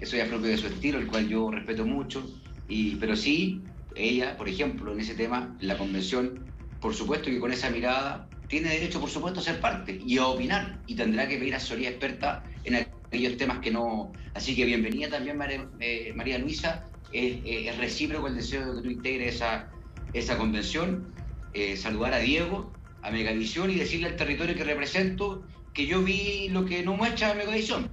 eso 0.00 0.16
ya 0.16 0.24
es 0.24 0.28
propio 0.28 0.50
de 0.50 0.56
su 0.56 0.66
estilo, 0.66 0.98
el 0.98 1.06
cual 1.06 1.28
yo 1.28 1.50
respeto 1.50 1.84
mucho, 1.84 2.24
y, 2.68 2.96
pero 2.96 3.16
sí, 3.16 3.62
ella, 3.94 4.36
por 4.36 4.48
ejemplo, 4.48 4.92
en 4.92 5.00
ese 5.00 5.14
tema, 5.14 5.56
la 5.60 5.76
convención 5.76 6.50
por 6.80 6.94
supuesto 6.94 7.26
que 7.26 7.38
con 7.38 7.52
esa 7.52 7.70
mirada 7.70 8.28
tiene 8.48 8.70
derecho, 8.70 9.00
por 9.00 9.10
supuesto, 9.10 9.40
a 9.40 9.42
ser 9.42 9.60
parte 9.60 10.00
y 10.04 10.18
a 10.18 10.26
opinar 10.26 10.80
y 10.86 10.94
tendrá 10.94 11.28
que 11.28 11.36
pedir 11.36 11.54
asesoría 11.54 11.90
experta 11.90 12.42
en 12.64 12.74
aquellos 12.76 13.36
temas 13.36 13.58
que 13.60 13.70
no... 13.70 14.12
Así 14.34 14.56
que 14.56 14.64
bienvenida 14.64 15.08
también, 15.08 15.36
María, 15.36 15.68
eh, 15.78 16.38
Luisa. 16.40 16.84
es 17.12 17.78
recíproco 17.78 18.28
el 18.28 18.36
deseo 18.36 18.66
de 18.66 18.76
que 18.76 18.88
tú 18.88 18.90
integres 18.94 19.36
esa, 19.36 19.70
esa 20.14 20.36
convención. 20.38 21.12
Eh, 21.52 21.76
saludar 21.76 22.14
a 22.14 22.18
Diego, 22.18 22.72
a 23.02 23.10
Megavisión 23.10 23.70
y 23.70 23.74
decirle 23.74 24.08
al 24.08 24.16
territorio 24.16 24.54
que 24.54 24.64
represento 24.64 25.44
que 25.74 25.86
yo 25.86 26.02
vi 26.02 26.48
lo 26.48 26.64
que 26.64 26.82
nos 26.82 26.96
muestra 26.96 27.34
Megavisión, 27.34 27.90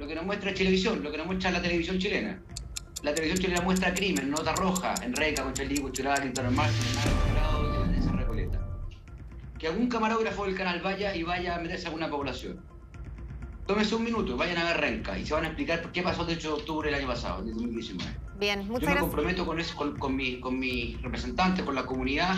lo 0.00 0.06
que 0.06 0.14
nos 0.14 0.24
muestra 0.24 0.54
Televisión, 0.54 1.02
lo 1.02 1.10
que 1.10 1.18
nos 1.18 1.26
muestra 1.26 1.50
la 1.50 1.60
televisión 1.60 1.98
chilena. 1.98 2.40
La 3.02 3.14
televisión 3.14 3.44
chilena 3.44 3.60
muestra 3.60 3.92
crimen, 3.92 4.30
nota 4.30 4.54
roja, 4.54 4.94
en 5.04 5.14
Reca, 5.14 5.42
con 5.42 5.52
Chalí, 5.52 5.76
Cuchural, 5.76 6.24
Internormal, 6.24 6.70
que 9.58 9.66
algún 9.66 9.90
camarógrafo 9.90 10.46
del 10.46 10.54
canal 10.54 10.80
vaya 10.80 11.14
y 11.14 11.22
vaya 11.22 11.56
a 11.56 11.58
meterse 11.58 11.84
a 11.84 11.88
alguna 11.88 12.08
población. 12.08 12.64
Tómese 13.66 13.94
un 13.94 14.04
minuto, 14.04 14.38
vayan 14.38 14.56
a 14.56 14.64
ver 14.64 14.80
Renca 14.80 15.18
y 15.18 15.26
se 15.26 15.34
van 15.34 15.44
a 15.44 15.48
explicar 15.48 15.92
qué 15.92 16.02
pasó 16.02 16.26
el 16.26 16.34
8 16.34 16.48
de 16.48 16.54
octubre 16.54 16.90
del 16.90 16.98
año 16.98 17.06
pasado, 17.06 17.42
de 17.42 17.52
2019. 17.52 18.16
Bien, 18.38 18.66
muchas 18.66 18.88
Yo 18.88 18.94
me 18.94 19.00
comprometo 19.00 19.44
con, 19.44 19.60
eso, 19.60 19.76
con, 19.76 19.98
con, 19.98 20.16
mi, 20.16 20.40
con 20.40 20.58
mis 20.58 21.00
representantes, 21.02 21.62
con 21.62 21.74
la 21.74 21.84
comunidad, 21.84 22.36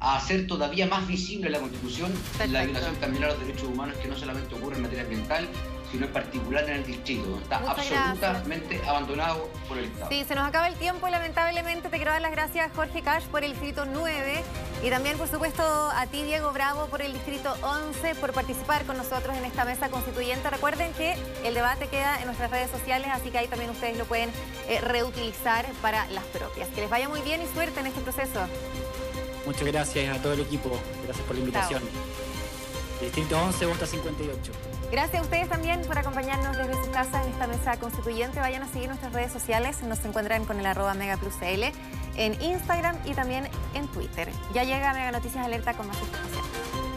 a 0.00 0.16
hacer 0.16 0.46
todavía 0.46 0.86
más 0.86 1.06
visible 1.06 1.50
la 1.50 1.60
Constitución 1.60 2.10
la 2.48 2.64
violación 2.64 2.96
también 2.96 3.24
a 3.24 3.28
los 3.28 3.38
derechos 3.38 3.68
humanos 3.68 3.96
que 3.98 4.08
no 4.08 4.16
solamente 4.16 4.54
ocurre 4.54 4.76
en 4.76 4.82
materia 4.82 5.04
ambiental, 5.04 5.46
sino 5.92 6.06
en 6.06 6.12
particular 6.12 6.64
en 6.64 6.76
el 6.76 6.86
distrito. 6.86 7.38
Está 7.42 7.58
absolutamente 7.58 8.80
abandonado 8.86 9.48
por 9.68 9.78
el 9.78 9.84
Estado. 9.84 10.10
Sí, 10.10 10.24
se 10.26 10.34
nos 10.34 10.48
acaba 10.48 10.66
el 10.66 10.74
tiempo 10.76 11.08
lamentablemente 11.08 11.90
te 11.90 11.96
quiero 11.96 12.10
dar 12.10 12.22
las 12.22 12.32
gracias 12.32 12.72
Jorge 12.74 13.02
Cash 13.02 13.24
por 13.24 13.44
el 13.44 13.52
distrito 13.52 13.84
9 13.84 14.42
y 14.82 14.90
también 14.90 15.18
por 15.18 15.28
supuesto 15.28 15.62
a 15.62 16.06
ti 16.06 16.22
Diego 16.22 16.50
Bravo 16.52 16.86
por 16.86 17.02
el 17.02 17.12
distrito 17.12 17.54
11 17.62 18.14
por 18.16 18.32
participar 18.32 18.84
con 18.86 18.96
nosotros 18.96 19.36
en 19.36 19.44
esta 19.44 19.66
mesa 19.66 19.90
constituyente. 19.90 20.48
Recuerden 20.48 20.92
que 20.94 21.14
el 21.44 21.52
debate 21.52 21.88
queda 21.88 22.18
en 22.18 22.24
nuestras 22.24 22.50
redes 22.50 22.70
sociales, 22.70 23.08
así 23.12 23.30
que 23.30 23.38
ahí 23.38 23.48
también 23.48 23.70
ustedes 23.70 23.98
lo 23.98 24.06
pueden 24.06 24.30
eh, 24.68 24.80
reutilizar 24.80 25.66
para 25.82 26.08
las 26.08 26.24
propias. 26.24 26.68
Que 26.70 26.80
les 26.80 26.90
vaya 26.90 27.08
muy 27.08 27.20
bien 27.20 27.42
y 27.42 27.46
suerte 27.54 27.80
en 27.80 27.88
este 27.88 28.00
proceso. 28.00 28.40
Muchas 29.44 29.64
gracias 29.64 30.16
a 30.16 30.22
todo 30.22 30.32
el 30.32 30.40
equipo. 30.40 30.70
Gracias 31.04 31.26
por 31.26 31.36
la 31.36 31.40
invitación. 31.40 31.82
Distrito 33.00 33.38
11, 33.42 33.66
vota 33.66 33.86
58. 33.86 34.71
Gracias 34.92 35.22
a 35.22 35.24
ustedes 35.24 35.48
también 35.48 35.80
por 35.86 35.96
acompañarnos 35.96 36.54
desde 36.54 36.74
su 36.84 36.90
casa 36.90 37.24
en 37.24 37.30
esta 37.30 37.46
mesa 37.46 37.78
constituyente. 37.78 38.40
Vayan 38.40 38.62
a 38.62 38.68
seguir 38.68 38.88
nuestras 38.88 39.14
redes 39.14 39.32
sociales. 39.32 39.82
Nos 39.84 40.04
encuentran 40.04 40.44
con 40.44 40.60
el 40.60 40.66
arroba 40.66 40.92
megaplusl 40.92 41.72
en 42.16 42.42
Instagram 42.42 42.98
y 43.06 43.14
también 43.14 43.48
en 43.72 43.88
Twitter. 43.88 44.28
Ya 44.52 44.64
llega 44.64 44.92
Mega 44.92 45.10
Noticias 45.10 45.46
Alerta 45.46 45.72
con 45.72 45.88
más 45.88 45.98
información. 45.98 46.91